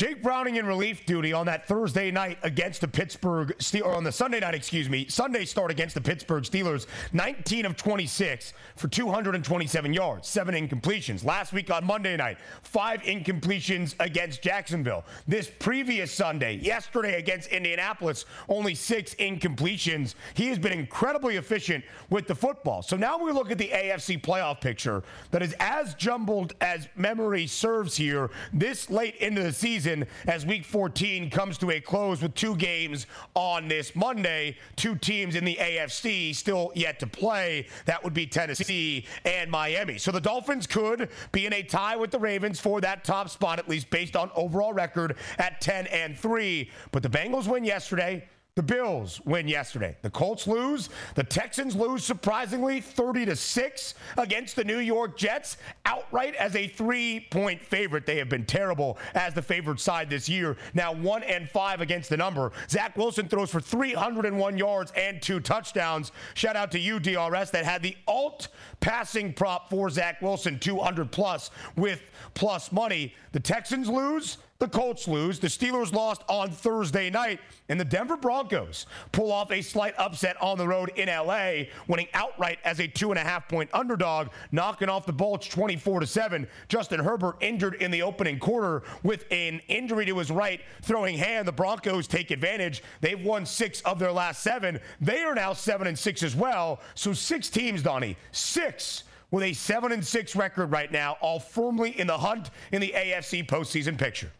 Jake 0.00 0.22
Browning 0.22 0.56
in 0.56 0.64
relief 0.64 1.04
duty 1.04 1.34
on 1.34 1.44
that 1.44 1.68
Thursday 1.68 2.10
night 2.10 2.38
against 2.42 2.80
the 2.80 2.88
Pittsburgh 2.88 3.54
Steelers, 3.58 3.84
or 3.84 3.94
on 3.94 4.02
the 4.02 4.10
Sunday 4.10 4.40
night, 4.40 4.54
excuse 4.54 4.88
me, 4.88 5.06
Sunday 5.08 5.44
start 5.44 5.70
against 5.70 5.94
the 5.94 6.00
Pittsburgh 6.00 6.42
Steelers, 6.42 6.86
19 7.12 7.66
of 7.66 7.76
26 7.76 8.54
for 8.76 8.88
227 8.88 9.92
yards, 9.92 10.26
seven 10.26 10.54
incompletions. 10.54 11.22
Last 11.22 11.52
week 11.52 11.70
on 11.70 11.84
Monday 11.84 12.16
night, 12.16 12.38
five 12.62 13.02
incompletions 13.02 13.94
against 14.00 14.40
Jacksonville. 14.40 15.04
This 15.28 15.50
previous 15.58 16.10
Sunday, 16.10 16.54
yesterday 16.54 17.18
against 17.18 17.50
Indianapolis, 17.50 18.24
only 18.48 18.74
six 18.74 19.14
incompletions. 19.16 20.14
He 20.32 20.46
has 20.46 20.58
been 20.58 20.72
incredibly 20.72 21.36
efficient 21.36 21.84
with 22.08 22.26
the 22.26 22.34
football. 22.34 22.80
So 22.80 22.96
now 22.96 23.22
we 23.22 23.32
look 23.32 23.50
at 23.50 23.58
the 23.58 23.68
AFC 23.68 24.22
playoff 24.22 24.62
picture 24.62 25.02
that 25.30 25.42
is 25.42 25.54
as 25.60 25.92
jumbled 25.92 26.54
as 26.62 26.88
memory 26.96 27.46
serves 27.46 27.96
here 27.96 28.30
this 28.54 28.88
late 28.88 29.16
into 29.16 29.42
the 29.42 29.52
season 29.52 29.89
season 29.90 30.06
as 30.26 30.46
week 30.46 30.64
14 30.64 31.30
comes 31.30 31.58
to 31.58 31.70
a 31.70 31.80
close 31.80 32.22
with 32.22 32.34
two 32.34 32.56
games 32.56 33.06
on 33.34 33.68
this 33.68 33.94
Monday. 33.96 34.56
Two 34.76 34.94
teams 34.94 35.34
in 35.34 35.44
the 35.44 35.56
AFC 35.56 36.34
still 36.34 36.72
yet 36.74 37.00
to 37.00 37.06
play. 37.06 37.66
That 37.86 38.02
would 38.04 38.14
be 38.14 38.26
Tennessee 38.26 39.06
and 39.24 39.50
Miami. 39.50 39.98
So 39.98 40.10
the 40.10 40.20
Dolphins 40.20 40.66
could 40.66 41.08
be 41.32 41.46
in 41.46 41.52
a 41.52 41.62
tie 41.62 41.96
with 41.96 42.10
the 42.10 42.18
Ravens 42.18 42.60
for 42.60 42.80
that 42.80 43.04
top 43.04 43.28
spot, 43.28 43.58
at 43.58 43.68
least 43.68 43.90
based 43.90 44.16
on 44.16 44.30
overall 44.34 44.72
record 44.72 45.16
at 45.38 45.60
10 45.60 45.86
and 45.88 46.18
3. 46.18 46.70
But 46.92 47.02
the 47.02 47.10
Bengals 47.10 47.48
win 47.48 47.64
yesterday. 47.64 48.26
The 48.60 48.74
Bills 48.74 49.22
win 49.24 49.48
yesterday. 49.48 49.96
The 50.02 50.10
Colts 50.10 50.46
lose. 50.46 50.90
The 51.14 51.24
Texans 51.24 51.74
lose 51.74 52.04
surprisingly 52.04 52.82
30 52.82 53.24
to 53.24 53.34
6 53.34 53.94
against 54.18 54.54
the 54.54 54.64
New 54.64 54.80
York 54.80 55.16
Jets 55.16 55.56
outright 55.86 56.34
as 56.34 56.54
a 56.54 56.68
3-point 56.68 57.64
favorite. 57.64 58.04
They 58.04 58.18
have 58.18 58.28
been 58.28 58.44
terrible 58.44 58.98
as 59.14 59.32
the 59.32 59.40
favored 59.40 59.80
side 59.80 60.10
this 60.10 60.28
year. 60.28 60.58
Now 60.74 60.92
1 60.92 61.22
and 61.22 61.48
5 61.48 61.80
against 61.80 62.10
the 62.10 62.18
number. 62.18 62.52
Zach 62.68 62.98
Wilson 62.98 63.28
throws 63.28 63.50
for 63.50 63.62
301 63.62 64.58
yards 64.58 64.92
and 64.94 65.22
two 65.22 65.40
touchdowns. 65.40 66.12
Shout 66.34 66.54
out 66.54 66.70
to 66.72 66.78
you 66.78 67.00
DRS 67.00 67.50
that 67.52 67.64
had 67.64 67.82
the 67.82 67.96
alt 68.06 68.48
passing 68.80 69.32
prop 69.32 69.70
for 69.70 69.88
Zach 69.88 70.20
Wilson 70.20 70.58
200 70.58 71.10
plus 71.10 71.50
with 71.76 72.02
plus 72.34 72.72
money. 72.72 73.14
The 73.32 73.40
Texans 73.40 73.88
lose. 73.88 74.36
The 74.60 74.68
Colts 74.68 75.08
lose. 75.08 75.38
The 75.38 75.46
Steelers 75.46 75.90
lost 75.90 76.22
on 76.28 76.50
Thursday 76.50 77.08
night. 77.08 77.40
And 77.70 77.80
the 77.80 77.84
Denver 77.84 78.18
Broncos 78.18 78.84
pull 79.10 79.32
off 79.32 79.50
a 79.50 79.62
slight 79.62 79.94
upset 79.96 80.40
on 80.42 80.58
the 80.58 80.68
road 80.68 80.92
in 80.96 81.08
LA, 81.08 81.64
winning 81.88 82.08
outright 82.12 82.58
as 82.62 82.78
a 82.78 82.86
two 82.86 83.10
and 83.10 83.18
a 83.18 83.22
half 83.22 83.48
point 83.48 83.70
underdog, 83.72 84.28
knocking 84.52 84.90
off 84.90 85.06
the 85.06 85.14
Bolts 85.14 85.48
24 85.48 86.00
to 86.00 86.06
7. 86.06 86.46
Justin 86.68 87.00
Herbert 87.00 87.36
injured 87.40 87.76
in 87.76 87.90
the 87.90 88.02
opening 88.02 88.38
quarter 88.38 88.82
with 89.02 89.24
an 89.30 89.62
injury 89.68 90.04
to 90.04 90.18
his 90.18 90.30
right 90.30 90.60
throwing 90.82 91.16
hand. 91.16 91.48
The 91.48 91.52
Broncos 91.52 92.06
take 92.06 92.30
advantage. 92.30 92.82
They've 93.00 93.24
won 93.24 93.46
six 93.46 93.80
of 93.82 93.98
their 93.98 94.12
last 94.12 94.42
seven. 94.42 94.78
They 95.00 95.22
are 95.22 95.34
now 95.34 95.54
seven 95.54 95.86
and 95.86 95.98
six 95.98 96.22
as 96.22 96.36
well. 96.36 96.80
So 96.94 97.14
six 97.14 97.48
teams, 97.48 97.82
Donnie. 97.82 98.14
Six 98.32 99.04
with 99.30 99.44
a 99.44 99.54
seven 99.54 99.92
and 99.92 100.06
six 100.06 100.36
record 100.36 100.70
right 100.70 100.92
now, 100.92 101.16
all 101.22 101.40
firmly 101.40 101.98
in 101.98 102.06
the 102.06 102.18
hunt 102.18 102.50
in 102.72 102.82
the 102.82 102.92
AFC 102.94 103.46
postseason 103.46 103.96
picture. 103.96 104.30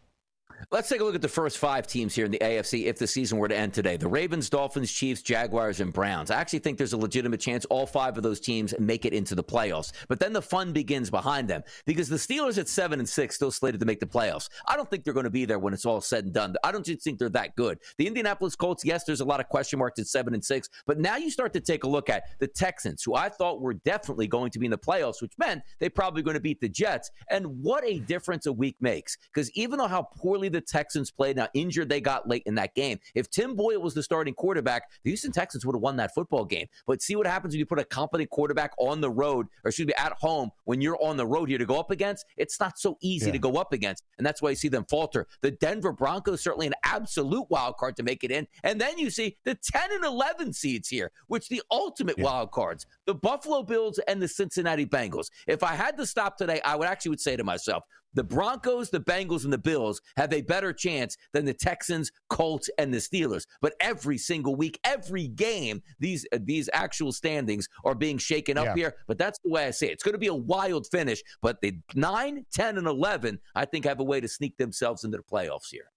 Let's 0.73 0.89
take 0.89 1.01
a 1.01 1.05
look 1.05 1.17
at 1.17 1.21
the 1.21 1.27
first 1.27 1.59
five 1.59 1.89
teams 1.89 2.15
here 2.15 2.25
in 2.25 2.31
the 2.31 2.39
AFC 2.39 2.85
if 2.85 2.97
the 2.97 3.07
season 3.09 3.39
were 3.39 3.49
to 3.49 3.57
end 3.57 3.75
today. 3.75 3.97
The 3.97 4.07
Ravens, 4.07 4.49
Dolphins, 4.49 4.93
Chiefs, 4.93 5.21
Jaguars, 5.21 5.81
and 5.81 5.93
Browns. 5.93 6.31
I 6.31 6.37
actually 6.37 6.61
think 6.61 6.79
there's 6.79 6.93
a 6.93 6.97
legitimate 6.97 7.41
chance 7.41 7.65
all 7.65 7.87
five 7.87 8.17
of 8.17 8.23
those 8.23 8.39
teams 8.39 8.73
make 8.79 9.05
it 9.05 9.13
into 9.13 9.35
the 9.35 9.43
playoffs. 9.43 9.91
But 10.07 10.21
then 10.21 10.33
the 10.33 10.41
fun 10.41 10.73
begins 10.73 11.11
behind 11.11 11.49
them 11.49 11.65
because 11.87 12.09
the 12.09 12.15
Steelers 12.15 12.57
at 12.57 12.69
seven 12.69 13.01
and 13.01 13.09
six 13.09 13.35
still 13.35 13.51
slated 13.51 13.81
to 13.81 13.87
make 13.87 13.99
the 13.99 14.07
playoffs. 14.07 14.49
I 14.69 14.77
don't 14.77 14.89
think 14.89 15.03
they're 15.03 15.13
going 15.13 15.25
to 15.25 15.31
be 15.31 15.45
there 15.45 15.59
when 15.59 15.75
it's 15.75 15.85
all 15.85 16.01
said 16.01 16.27
and 16.27 16.33
done. 16.33 16.55
I 16.63 16.71
don't 16.71 16.87
think 16.87 17.19
they're 17.19 17.29
that 17.31 17.57
good. 17.57 17.81
The 17.99 18.07
Indianapolis 18.07 18.55
Colts, 18.55 18.85
yes, 18.85 19.03
there's 19.03 19.23
a 19.23 19.25
lot 19.25 19.41
of 19.41 19.49
question 19.49 19.81
marks 19.81 19.99
at 19.99 20.07
seven 20.07 20.35
and 20.35 20.45
six, 20.45 20.69
but 20.87 21.01
now 21.01 21.17
you 21.17 21.33
start 21.33 21.53
to 21.55 21.61
take 21.61 21.83
a 21.83 21.89
look 21.89 22.09
at 22.09 22.39
the 22.39 22.47
Texans, 22.47 23.03
who 23.03 23.17
I 23.17 23.29
thought 23.29 23.61
were 23.61 23.75
definitely 23.75 24.29
going 24.29 24.53
to 24.53 24.61
be 24.61 24.67
in 24.67 24.71
the 24.71 24.79
playoffs, 24.79 25.21
which 25.21 25.33
meant 25.37 25.63
they're 25.81 25.91
probably 25.91 26.23
going 26.23 26.35
to 26.35 26.41
beat 26.41 26.61
the 26.61 26.69
Jets. 26.69 27.11
And 27.29 27.61
what 27.61 27.83
a 27.85 27.99
difference 27.99 28.47
a 28.47 28.53
week 28.53 28.77
makes. 28.81 29.19
Because 29.35 29.51
even 29.57 29.77
though 29.77 29.89
how 29.89 30.03
poorly 30.03 30.49
the 30.49 30.60
the 30.61 30.67
Texans 30.67 31.11
played, 31.11 31.37
now 31.37 31.49
injured 31.55 31.89
they 31.89 32.01
got 32.01 32.29
late 32.29 32.43
in 32.47 32.55
that 32.57 32.75
game. 32.75 32.99
If 33.15 33.31
Tim 33.31 33.57
Boyle 33.57 33.81
was 33.81 33.95
the 33.95 34.03
starting 34.03 34.35
quarterback, 34.35 34.91
the 35.03 35.11
Houston 35.11 35.33
Texans 35.33 35.65
would 35.65 35.75
have 35.75 35.83
won 35.83 35.97
that 35.97 36.15
football 36.15 36.45
game. 36.45 36.67
But 36.87 37.03
see 37.03 37.17
what 37.17 37.27
happens 37.27 37.55
when 37.55 37.59
you 37.59 37.67
put 37.67 37.79
a 37.79 37.85
competent 37.85 38.31
quarterback 38.31 38.73
on 38.79 39.01
the 39.01 39.11
road, 39.11 39.47
or 39.65 39.69
excuse 39.69 39.87
me, 39.87 39.95
at 39.97 40.13
home 40.13 40.51
when 40.65 40.81
you're 40.81 41.03
on 41.03 41.17
the 41.17 41.27
road 41.27 41.49
here 41.49 41.59
to 41.59 41.67
go 41.67 41.79
up 41.79 41.91
against. 41.91 42.27
It's 42.37 42.61
not 42.61 42.79
so 42.79 42.99
easy 43.01 43.27
yeah. 43.27 43.33
to 43.33 43.39
go 43.39 43.57
up 43.57 43.73
against, 43.73 44.05
and 44.19 44.27
that's 44.27 44.43
why 44.43 44.51
you 44.51 44.57
see 44.57 44.69
them 44.69 44.85
falter. 44.89 45.27
The 45.41 45.51
Denver 45.51 45.93
Broncos 45.93 46.43
certainly 46.43 46.67
an 46.67 46.75
absolute 46.85 47.47
wild 47.51 47.77
card 47.77 47.97
to 47.97 48.03
make 48.03 48.25
it 48.25 48.31
in, 48.31 48.47
and 48.63 48.81
then 48.81 48.99
you 48.99 49.11
see 49.11 49.37
the 49.45 49.55
10 49.55 49.93
and 49.93 50.05
11 50.05 50.53
seeds 50.53 50.89
here, 50.89 51.11
which 51.29 51.49
the 51.49 51.63
ultimate 51.71 52.19
yeah. 52.19 52.25
wild 52.25 52.51
cards, 52.51 52.87
the 53.07 53.15
Buffalo 53.15 53.63
Bills 53.63 53.99
and 54.09 54.21
the 54.21 54.29
Cincinnati 54.29 54.87
Bengals. 54.87 55.31
If 55.47 55.63
I 55.63 55.75
had 55.75 55.97
to 55.97 56.07
stop 56.07 56.37
today, 56.37 56.61
I 56.65 56.77
would 56.77 56.89
actually 56.89 57.11
would 57.11 57.21
say 57.21 57.37
to 57.37 57.45
myself, 57.45 57.85
the 58.15 58.25
Broncos, 58.25 58.91
the 58.91 59.01
Bengals, 59.01 59.45
and 59.45 59.53
the 59.53 59.59
Bills 59.59 60.01
have 60.17 60.33
a 60.33 60.43
better 60.43 60.73
chance 60.73 61.17
than 61.33 61.45
the 61.45 61.55
Texans, 61.55 62.11
Colts, 62.29 62.71
and 62.79 62.93
the 62.93 62.99
Steelers. 62.99 63.47
But 63.61 63.75
every 63.81 64.19
single 64.19 64.57
week, 64.57 64.79
every 64.85 65.29
game, 65.29 65.83
these 65.99 66.27
uh, 66.33 66.39
these 66.43 66.69
actual 66.73 67.13
standings 67.13 67.69
are 67.85 67.95
being 67.95 68.19
shaken 68.19 68.59
up 68.59 68.67
yeah. 68.67 68.75
here. 68.75 68.95
But 69.07 69.19
that's 69.19 69.39
the 69.45 69.51
way 69.51 69.67
I 69.67 69.71
say 69.71 69.89
it. 69.89 69.93
It's 69.93 70.03
going 70.03 70.15
to 70.15 70.19
be 70.19 70.27
a 70.27 70.35
wild 70.35 70.87
finish. 70.87 71.23
But 71.43 71.61
the 71.61 71.79
9, 71.95 72.47
10, 72.53 72.79
and 72.79 72.87
11, 72.87 73.39
I 73.55 73.65
think, 73.65 73.85
have 73.85 74.01
a 74.01 74.05
way 74.05 74.21
to 74.21 74.29
sneak 74.29 74.57
themselves 74.57 75.05
into 75.05 75.17
the 75.17 75.23
playoffs 75.23 75.71
here. 75.71 75.91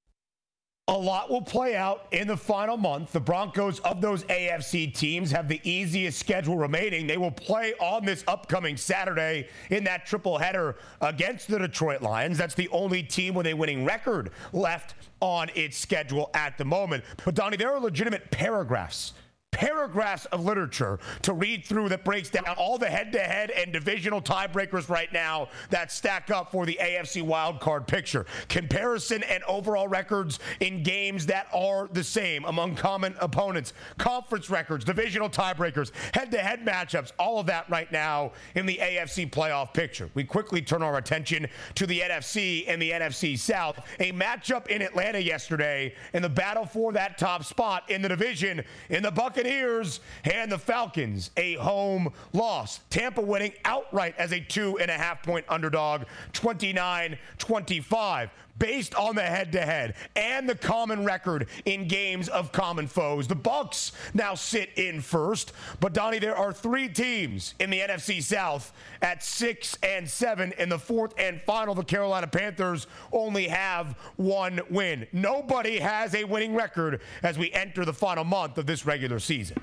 A 0.90 0.92
lot 0.94 1.30
will 1.30 1.42
play 1.42 1.78
out 1.78 2.08
in 2.12 2.28
the 2.28 2.36
final 2.36 2.76
month. 2.76 3.14
The 3.14 3.20
Broncos 3.22 3.80
of 3.80 4.02
those 4.02 4.26
AFC 4.26 4.94
teams 4.94 5.32
have 5.32 5.48
the 5.48 5.62
easiest 5.64 6.20
schedule 6.20 6.58
remaining. 6.58 7.08
They 7.08 7.16
will 7.16 7.32
play 7.32 7.74
on 7.80 8.04
this 8.04 8.22
upcoming 8.28 8.76
Saturday 8.76 9.48
in 9.70 9.86
that 9.86 10.06
triple 10.06 10.38
header 10.38 10.76
against 11.00 11.48
the 11.48 11.58
Detroit 11.58 12.02
Lions. 12.02 12.38
That's 12.38 12.54
the 12.54 12.68
only 12.68 13.02
team 13.02 13.34
with 13.34 13.48
a 13.48 13.54
winning 13.54 13.86
record 13.86 14.32
left 14.52 14.96
on 15.22 15.50
its 15.56 15.78
schedule 15.78 16.30
at 16.34 16.58
the 16.58 16.66
moment. 16.66 17.06
But 17.24 17.36
Donnie, 17.36 17.56
there 17.56 17.74
are 17.74 17.80
legitimate 17.80 18.30
paragraphs 18.30 19.14
paragraphs 19.54 20.26
of 20.26 20.44
literature 20.44 21.00
to 21.22 21.34
read 21.34 21.64
through 21.64 21.90
that 21.90 22.04
breaks 22.04 22.30
down 22.30 22.44
all 22.58 22.78
the 22.78 22.88
head-to-head 22.88 23.52
and 23.52 23.72
divisional 23.72 24.22
tiebreakers 24.22 24.90
right 24.90 25.12
now 25.14 25.48
that 25.70 25.92
stack 25.92 26.32
up 26.32 26.52
for 26.52 26.66
the 26.66 26.78
AFC 26.82 27.24
wildcard 27.24 27.88
picture. 27.88 28.26
Comparison 28.50 29.24
and 29.24 29.44
overall 29.44 29.88
records 29.88 30.40
in 30.60 30.84
games 30.84 31.26
that 31.28 31.48
are 31.54 31.88
the 31.94 32.04
same 32.04 32.44
among 32.46 32.76
common 32.76 33.16
opponents, 33.22 33.74
conference 33.98 34.50
records, 34.50 34.84
divisional 34.84 35.30
tiebreakers, 35.30 35.92
head-to-head 36.14 36.66
matchups, 36.66 37.12
all 37.20 37.40
of 37.40 37.46
that 37.46 37.70
right 37.70 37.92
now 37.92 38.32
in 38.56 38.66
the 38.66 38.80
AFC 38.82 39.30
playoff 39.30 39.74
picture. 39.74 40.10
We 40.16 40.24
quickly 40.24 40.62
turn 40.62 40.82
our 40.82 40.98
attention 40.98 41.48
to 41.76 41.86
the 41.86 42.00
NFC 42.00 42.66
and 42.68 42.82
the 42.82 42.92
NFC 42.92 43.38
South. 43.38 43.80
A 44.00 44.12
matchup 44.12 44.68
in 44.68 44.82
Atlanta 44.82 45.20
yesterday 45.20 45.94
in 46.14 46.22
the 46.22 46.30
battle 46.30 46.66
for 46.66 46.92
that 46.94 47.18
top 47.18 47.44
spot 47.44 47.90
in 47.90 48.02
the 48.02 48.10
division 48.10 48.64
in 48.90 49.04
the 49.04 49.12
bucket 49.12 49.43
Buccaneers 49.44 50.00
and 50.24 50.50
the 50.50 50.58
Falcons 50.58 51.30
a 51.36 51.56
home 51.56 52.14
loss. 52.32 52.80
Tampa 52.90 53.22
winning 53.22 53.52
outright 53.66 54.16
as 54.18 54.32
a 54.32 54.40
two 54.40 54.80
and 54.80 54.90
a 54.90 54.94
half 54.94 55.22
point 55.22 55.46
underdog, 55.50 56.04
29 56.32 57.18
25 57.38 58.30
based 58.60 58.96
on 58.96 59.16
the 59.16 59.22
head-to-head 59.22 59.96
and 60.16 60.48
the 60.48 60.56
common 60.56 61.06
record 61.06 61.48
in 61.66 61.88
games 61.88 62.30
of 62.30 62.52
common 62.52 62.88
foes. 62.88 63.28
The 63.28 63.36
Bucks 63.36 63.92
now 64.14 64.36
sit 64.36 64.70
in 64.76 65.02
first, 65.02 65.54
but 65.80 65.94
Donnie, 65.94 66.20
there 66.20 66.36
are 66.36 66.54
three 66.54 66.88
teams 66.88 67.56
in 67.60 67.70
the 67.70 67.80
NFC 67.80 68.22
South 68.22 68.74
at 69.02 69.24
six 69.24 69.78
and 69.84 70.10
seven. 70.10 70.54
In 70.58 70.70
the 70.70 70.80
fourth 70.80 71.14
and 71.18 71.42
final, 71.42 71.76
the 71.76 71.84
Carolina 71.84 72.28
Panthers 72.28 72.88
only 73.12 73.48
have 73.48 73.98
one 74.16 74.62
win. 74.70 75.08
Nobody 75.12 75.80
has 75.80 76.16
a 76.16 76.24
winning 76.24 76.56
record 76.56 77.02
as 77.22 77.38
we 77.38 77.52
enter 77.52 77.86
the 77.86 77.94
final 77.94 78.24
month 78.24 78.58
of 78.58 78.66
this 78.66 78.86
regular 78.86 79.20
season. 79.20 79.58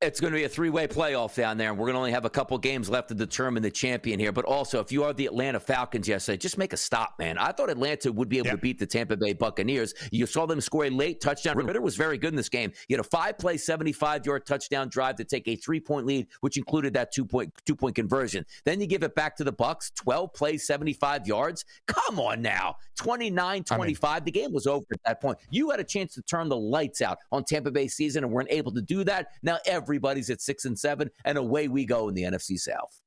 It's 0.00 0.20
going 0.20 0.32
to 0.32 0.38
be 0.38 0.44
a 0.44 0.48
three 0.48 0.70
way 0.70 0.86
playoff 0.86 1.34
down 1.34 1.58
there, 1.58 1.70
and 1.70 1.76
we're 1.76 1.86
going 1.86 1.94
to 1.94 1.98
only 1.98 2.12
have 2.12 2.24
a 2.24 2.30
couple 2.30 2.56
games 2.56 2.88
left 2.88 3.08
to 3.08 3.16
determine 3.16 3.64
the 3.64 3.70
champion 3.70 4.20
here. 4.20 4.30
But 4.30 4.44
also, 4.44 4.78
if 4.78 4.92
you 4.92 5.02
are 5.02 5.12
the 5.12 5.26
Atlanta 5.26 5.58
Falcons 5.58 6.06
yesterday, 6.06 6.36
just 6.36 6.56
make 6.56 6.72
a 6.72 6.76
stop, 6.76 7.16
man. 7.18 7.36
I 7.36 7.50
thought 7.50 7.68
Atlanta 7.68 8.12
would 8.12 8.28
be 8.28 8.38
able 8.38 8.50
to 8.50 8.58
beat 8.58 8.78
the 8.78 8.86
Tampa 8.86 9.16
Bay 9.16 9.32
Buccaneers. 9.32 9.94
You 10.12 10.26
saw 10.26 10.46
them 10.46 10.60
score 10.60 10.84
a 10.84 10.90
late 10.90 11.20
touchdown. 11.20 11.56
Ridder 11.56 11.80
was 11.80 11.96
very 11.96 12.16
good 12.16 12.28
in 12.28 12.36
this 12.36 12.48
game. 12.48 12.72
You 12.86 12.94
had 12.96 13.04
a 13.04 13.08
five 13.08 13.38
play, 13.38 13.56
75 13.56 14.24
yard 14.24 14.46
touchdown 14.46 14.88
drive 14.88 15.16
to 15.16 15.24
take 15.24 15.48
a 15.48 15.56
three 15.56 15.80
point 15.80 16.06
lead, 16.06 16.28
which 16.42 16.58
included 16.58 16.94
that 16.94 17.10
two 17.10 17.24
point 17.24 17.52
two 17.66 17.74
point 17.74 17.96
conversion. 17.96 18.46
Then 18.64 18.80
you 18.80 18.86
give 18.86 19.02
it 19.02 19.16
back 19.16 19.34
to 19.38 19.42
the 19.42 19.50
Bucks, 19.50 19.90
12 19.96 20.32
plays, 20.32 20.64
75 20.64 21.26
yards. 21.26 21.64
Come 21.88 22.20
on 22.20 22.40
now. 22.40 22.76
29 22.94 23.64
25. 23.64 24.10
I 24.10 24.14
mean, 24.14 24.24
the 24.24 24.30
game 24.30 24.52
was 24.52 24.68
over 24.68 24.86
at 24.92 25.02
that 25.04 25.20
point. 25.20 25.38
You 25.50 25.70
had 25.70 25.80
a 25.80 25.84
chance 25.84 26.14
to 26.14 26.22
turn 26.22 26.48
the 26.48 26.56
lights 26.56 27.02
out 27.02 27.18
on 27.32 27.42
Tampa 27.42 27.72
Bay 27.72 27.88
season 27.88 28.22
and 28.22 28.32
weren't 28.32 28.50
able 28.52 28.72
to 28.74 28.82
do 28.82 29.02
that. 29.04 29.32
Now, 29.42 29.58
every 29.66 29.87
everybody's 29.88 30.28
at 30.28 30.42
six 30.42 30.66
and 30.66 30.78
seven, 30.78 31.10
and 31.24 31.38
away 31.38 31.66
we 31.66 31.86
go 31.86 32.08
in 32.08 32.14
the 32.14 32.24
NFC 32.24 32.58
South. 32.58 33.00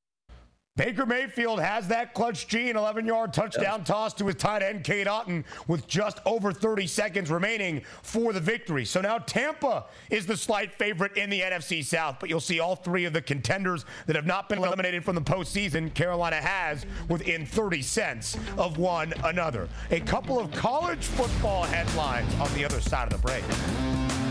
Baker 0.78 1.06
Mayfield 1.06 1.60
has 1.60 1.90
that 1.90 2.14
clutch 2.14 2.48
G, 2.48 2.70
an 2.70 2.78
11 2.78 3.06
yard 3.06 3.34
touchdown 3.34 3.80
yep. 3.80 3.86
toss 3.86 4.14
to 4.16 4.26
his 4.26 4.36
tight 4.38 4.64
end, 4.64 4.86
Cade 4.86 5.06
Otton, 5.06 5.44
with 5.68 5.86
just 5.86 6.20
over 6.26 6.54
30 6.54 6.88
seconds 6.88 7.30
remaining 7.30 7.82
for 8.02 8.32
the 8.32 8.40
victory. 8.40 8.86
So 8.86 9.02
now 9.02 9.18
Tampa 9.18 9.86
is 10.10 10.26
the 10.26 10.38
slight 10.38 10.74
favorite 10.74 11.18
in 11.18 11.30
the 11.30 11.42
NFC 11.42 11.84
South, 11.84 12.18
but 12.22 12.30
you'll 12.30 12.40
see 12.40 12.62
all 12.62 12.78
three 12.78 13.04
of 13.04 13.12
the 13.12 13.22
contenders 13.22 13.84
that 14.08 14.16
have 14.16 14.26
not 14.26 14.48
been 14.48 14.60
eliminated 14.60 15.04
from 15.04 15.16
the 15.16 15.22
postseason, 15.22 15.94
Carolina 15.94 16.38
has 16.38 16.86
within 17.10 17.46
30 17.46 17.82
cents 17.82 18.38
of 18.58 18.78
one 18.78 19.14
another. 19.26 19.68
A 19.92 20.00
couple 20.00 20.40
of 20.40 20.52
college 20.52 21.04
football 21.04 21.64
headlines 21.64 22.34
on 22.40 22.52
the 22.54 22.64
other 22.64 22.80
side 22.80 23.12
of 23.12 23.22
the 23.22 23.28
break. 23.28 24.31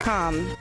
Com. 0.00 0.56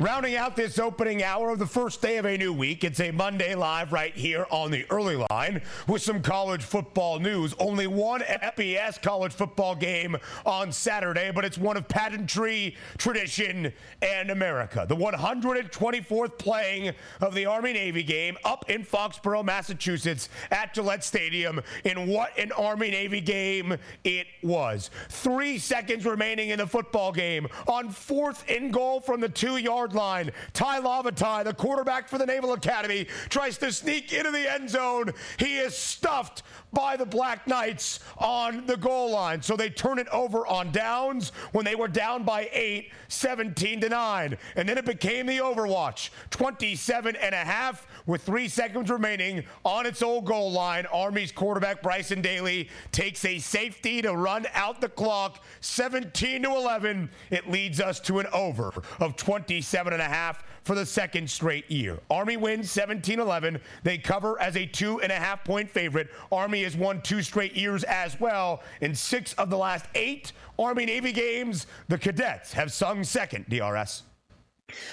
Rounding 0.00 0.36
out 0.36 0.54
this 0.54 0.78
opening 0.78 1.24
hour 1.24 1.50
of 1.50 1.58
the 1.58 1.66
first 1.66 2.00
day 2.00 2.18
of 2.18 2.24
a 2.24 2.38
new 2.38 2.52
week, 2.52 2.84
it's 2.84 3.00
a 3.00 3.10
Monday 3.10 3.56
live 3.56 3.92
right 3.92 4.14
here 4.14 4.46
on 4.48 4.70
the 4.70 4.86
early 4.90 5.16
line 5.28 5.60
with 5.88 6.02
some 6.02 6.22
college 6.22 6.62
football 6.62 7.18
news. 7.18 7.52
Only 7.58 7.88
one 7.88 8.20
FBS 8.20 9.02
college 9.02 9.32
football 9.32 9.74
game 9.74 10.16
on 10.46 10.70
Saturday, 10.70 11.32
but 11.34 11.44
it's 11.44 11.58
one 11.58 11.76
of 11.76 11.88
pageantry, 11.88 12.76
tradition, 12.96 13.72
and 14.00 14.30
America. 14.30 14.86
The 14.88 14.94
124th 14.94 16.38
playing 16.38 16.94
of 17.20 17.34
the 17.34 17.46
Army 17.46 17.72
Navy 17.72 18.04
game 18.04 18.36
up 18.44 18.70
in 18.70 18.84
Foxborough, 18.84 19.44
Massachusetts 19.44 20.28
at 20.52 20.74
Gillette 20.74 21.02
Stadium. 21.02 21.60
In 21.82 22.06
what 22.06 22.38
an 22.38 22.52
Army 22.52 22.92
Navy 22.92 23.20
game 23.20 23.76
it 24.04 24.28
was. 24.44 24.90
Three 25.08 25.58
seconds 25.58 26.06
remaining 26.06 26.50
in 26.50 26.58
the 26.58 26.68
football 26.68 27.10
game 27.10 27.48
on 27.66 27.90
fourth 27.90 28.44
and 28.48 28.72
goal 28.72 29.00
from 29.00 29.20
the 29.20 29.28
two 29.28 29.56
yard 29.56 29.87
yard 29.88 29.94
line. 29.94 30.30
Tai 30.52 30.80
Lavatai, 30.80 31.44
the 31.44 31.54
quarterback 31.54 32.08
for 32.08 32.18
the 32.18 32.26
Naval 32.26 32.52
Academy, 32.52 33.06
tries 33.28 33.58
to 33.58 33.72
sneak 33.72 34.12
into 34.12 34.30
the 34.30 34.50
end 34.52 34.70
zone. 34.70 35.12
He 35.38 35.58
is 35.58 35.76
stuffed 35.76 36.42
by 36.72 36.96
the 36.96 37.06
Black 37.06 37.46
Knights 37.46 38.00
on 38.18 38.66
the 38.66 38.76
goal 38.76 39.10
line. 39.10 39.42
So 39.42 39.56
they 39.56 39.70
turn 39.70 39.98
it 39.98 40.08
over 40.08 40.46
on 40.46 40.70
downs 40.70 41.30
when 41.52 41.64
they 41.64 41.74
were 41.74 41.88
down 41.88 42.24
by 42.24 42.48
eight, 42.52 42.92
17 43.08 43.80
to 43.80 43.88
9. 43.88 44.38
And 44.56 44.68
then 44.68 44.78
it 44.78 44.84
became 44.84 45.26
the 45.26 45.38
Overwatch, 45.38 46.10
27 46.30 47.16
and 47.16 47.34
a 47.34 47.38
half 47.38 47.86
with 48.06 48.22
three 48.22 48.48
seconds 48.48 48.90
remaining 48.90 49.44
on 49.64 49.86
its 49.86 50.02
old 50.02 50.24
goal 50.24 50.50
line. 50.52 50.86
Army's 50.86 51.32
quarterback 51.32 51.82
Bryson 51.82 52.20
Daily 52.20 52.68
takes 52.92 53.24
a 53.24 53.38
safety 53.38 54.02
to 54.02 54.14
run 54.14 54.46
out 54.54 54.80
the 54.80 54.88
clock, 54.88 55.44
17 55.60 56.42
to 56.42 56.50
11. 56.50 57.10
It 57.30 57.50
leads 57.50 57.80
us 57.80 58.00
to 58.00 58.18
an 58.18 58.26
over 58.32 58.72
of 59.00 59.16
27 59.16 59.92
and 59.92 60.02
a 60.02 60.06
half 60.06 60.42
for 60.68 60.74
the 60.74 60.84
second 60.84 61.30
straight 61.30 61.70
year. 61.70 61.98
Army 62.10 62.36
wins 62.36 62.70
17 62.70 63.20
11. 63.20 63.58
They 63.84 63.96
cover 63.96 64.38
as 64.38 64.54
a 64.54 64.66
two 64.66 65.00
and 65.00 65.10
a 65.10 65.14
half 65.14 65.42
point 65.42 65.70
favorite. 65.70 66.10
Army 66.30 66.62
has 66.64 66.76
won 66.76 67.00
two 67.00 67.22
straight 67.22 67.54
years 67.54 67.84
as 67.84 68.20
well. 68.20 68.62
In 68.82 68.94
six 68.94 69.32
of 69.32 69.48
the 69.48 69.56
last 69.56 69.86
eight 69.94 70.32
Army 70.58 70.84
Navy 70.84 71.12
games, 71.12 71.68
the 71.88 71.96
cadets 71.96 72.52
have 72.52 72.70
sung 72.70 73.02
second, 73.02 73.46
DRS. 73.48 74.02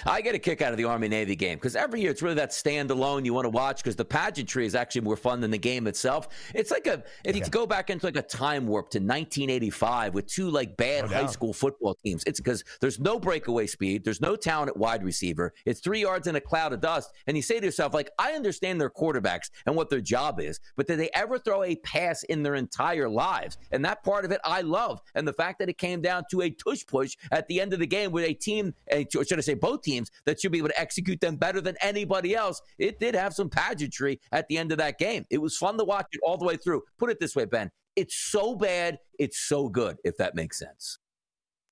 I 0.05 0.21
get 0.21 0.36
a 0.36 0.39
kick 0.39 0.61
out 0.61 0.71
of 0.71 0.78
the 0.78 0.86
Army 0.86 1.07
Navy 1.07 1.36
game 1.36 1.57
because 1.57 1.76
every 1.76 2.01
year 2.01 2.11
it's 2.11 2.21
really 2.21 2.36
that 2.36 2.51
standalone 2.51 3.26
you 3.26 3.34
want 3.34 3.45
to 3.45 3.49
watch 3.49 3.78
because 3.78 3.95
the 3.95 4.05
pageantry 4.05 4.65
is 4.65 4.76
actually 4.76 5.01
more 5.01 5.17
fun 5.17 5.41
than 5.41 5.51
the 5.51 5.57
game 5.57 5.88
itself. 5.88 6.30
It's 6.53 6.71
like 6.71 6.88
a 6.88 7.03
if 7.23 7.36
you 7.36 7.43
go 7.49 7.65
back 7.65 7.89
into 7.89 8.05
like 8.05 8.15
a 8.15 8.21
time 8.21 8.67
warp 8.67 8.89
to 8.91 8.99
1985 8.99 10.13
with 10.13 10.28
two 10.28 10.49
like 10.49 10.78
bad 10.78 11.09
high 11.09 11.26
school 11.26 11.53
football 11.53 11.95
teams. 11.95 12.23
It's 12.26 12.39
because 12.39 12.63
there's 12.80 12.99
no 12.99 13.19
breakaway 13.19 13.67
speed, 13.67 14.03
there's 14.03 14.21
no 14.21 14.36
talent 14.36 14.69
at 14.69 14.78
wide 14.78 15.03
receiver. 15.03 15.53
It's 15.65 15.82
three 15.82 16.01
yards 16.01 16.28
in 16.28 16.36
a 16.36 16.41
cloud 16.41 16.73
of 16.73 16.82
dust, 16.82 17.11
and 17.28 17.36
you 17.36 17.43
say 17.43 17.59
to 17.59 17.65
yourself 17.65 17.93
like, 17.93 18.09
I 18.17 18.34
understand 18.34 18.80
their 18.80 18.89
quarterbacks 18.89 19.49
and 19.65 19.76
what 19.76 19.89
their 19.89 20.01
job 20.01 20.39
is, 20.39 20.59
but 20.76 20.88
did 20.88 20.99
they 20.99 21.09
ever 21.13 21.38
throw 21.38 21.63
a 21.63 21.76
pass 21.78 22.23
in 22.23 22.43
their 22.43 22.55
entire 22.55 23.09
lives? 23.09 23.57
And 23.71 23.84
that 23.86 24.03
part 24.03 24.23
of 24.23 24.32
it 24.32 24.39
I 24.45 24.61
love, 24.61 25.01
and 25.15 25.28
the 25.28 25.34
fact 25.34 25.59
that 25.59 25.69
it 25.69 25.78
came 25.78 26.01
down 26.01 26.23
to 26.32 26.41
a 26.41 26.49
tush 26.49 26.86
push 26.86 27.17
at 27.32 27.47
the 27.47 27.59
end 27.59 27.73
of 27.73 27.80
the 27.80 27.88
game 27.88 28.11
with 28.11 28.23
a 28.23 28.34
team, 28.34 28.73
or 28.91 29.26
should 29.26 29.38
I 29.38 29.41
say? 29.41 29.55
Both 29.66 29.82
teams 29.82 30.11
that 30.28 30.39
should 30.39 30.51
be 30.51 30.59
able 30.59 30.68
to 30.70 30.80
execute 30.80 31.20
them 31.20 31.38
better 31.38 31.59
than 31.59 31.76
anybody 31.82 32.36
else. 32.36 32.61
It 32.78 32.99
did 32.99 33.16
have 33.16 33.34
some 33.34 33.49
pageantry 33.49 34.20
at 34.32 34.47
the 34.47 34.59
end 34.59 34.72
of 34.72 34.78
that 34.78 34.99
game. 34.99 35.26
It 35.32 35.39
was 35.39 35.57
fun 35.57 35.76
to 35.80 35.84
watch 35.84 36.05
it 36.11 36.20
all 36.24 36.38
the 36.38 36.45
way 36.45 36.55
through. 36.55 36.84
Put 36.99 37.09
it 37.09 37.20
this 37.20 37.36
way, 37.36 37.45
Ben. 37.45 37.72
It's 37.95 38.16
so 38.16 38.53
bad, 38.53 38.99
it's 39.18 39.39
so 39.39 39.68
good, 39.68 39.97
if 40.03 40.18
that 40.18 40.36
makes 40.36 40.59
sense. 40.59 40.99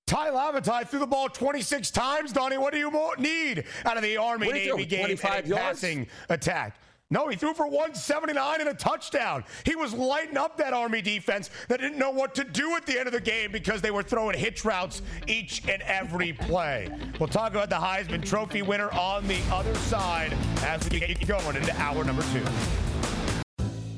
Tai 0.08 0.32
Lavatai 0.32 0.88
threw 0.88 0.98
the 0.98 1.06
ball 1.06 1.30
26 1.30 1.92
times, 1.92 2.34
Donnie. 2.34 2.58
What 2.58 2.74
do 2.74 2.80
you 2.80 2.92
need 3.20 3.64
out 3.86 3.98
of 3.98 4.02
the 4.02 4.18
Army 4.18 4.52
Navy 4.52 4.86
game 4.86 5.02
Twenty-five 5.02 5.46
passing 5.46 6.08
attack? 6.30 6.76
No, 7.14 7.28
he 7.28 7.36
threw 7.36 7.54
for 7.54 7.68
179 7.68 8.60
and 8.60 8.70
a 8.70 8.74
touchdown. 8.74 9.44
He 9.68 9.76
was 9.76 9.94
lighting 9.94 10.36
up 10.36 10.58
that 10.58 10.74
Army 10.74 11.00
defense 11.00 11.52
that 11.68 11.80
didn't 11.80 12.00
know 12.00 12.10
what 12.10 12.34
to 12.34 12.44
do 12.44 12.76
at 12.76 12.88
the 12.88 12.98
end 12.98 13.06
of 13.06 13.14
the 13.14 13.22
game 13.22 13.52
because 13.52 13.82
they 13.82 13.92
were 13.92 14.02
throwing 14.02 14.36
hitch 14.36 14.66
routes 14.66 15.04
each 15.28 15.62
and 15.70 15.84
every 15.84 16.34
play. 16.34 16.90
We'll 17.20 17.30
talk 17.30 17.52
about 17.52 17.70
the 17.70 17.76
Heisman 17.76 18.26
Trophy 18.26 18.64
winner 18.64 18.92
on 18.94 19.28
the 19.28 19.40
other 19.52 19.76
side 19.76 20.34
as 20.64 20.90
we 20.90 21.02
get 21.02 21.28
going 21.28 21.56
into 21.56 21.72
hour 21.80 22.04
number 22.04 22.24
two. 22.34 22.44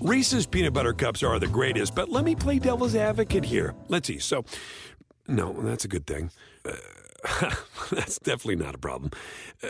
Reese's 0.02 0.46
peanut 0.46 0.74
butter 0.74 0.92
cups 0.92 1.24
are 1.24 1.40
the 1.40 1.48
greatest, 1.48 1.96
but 1.96 2.10
let 2.10 2.26
me 2.26 2.36
play 2.36 2.60
devil's 2.60 2.96
advocate 2.96 3.46
here. 3.46 3.76
Let's 3.88 4.10
see. 4.10 4.20
So, 4.20 4.44
no, 5.26 5.54
that's 5.62 5.86
a 5.86 5.88
good 5.88 6.06
thing. 6.06 6.32
Uh, 6.66 7.56
that's 7.92 8.20
definitely 8.20 8.58
not 8.58 8.76
a 8.76 8.78
problem. 8.78 9.12
Uh, 9.64 9.70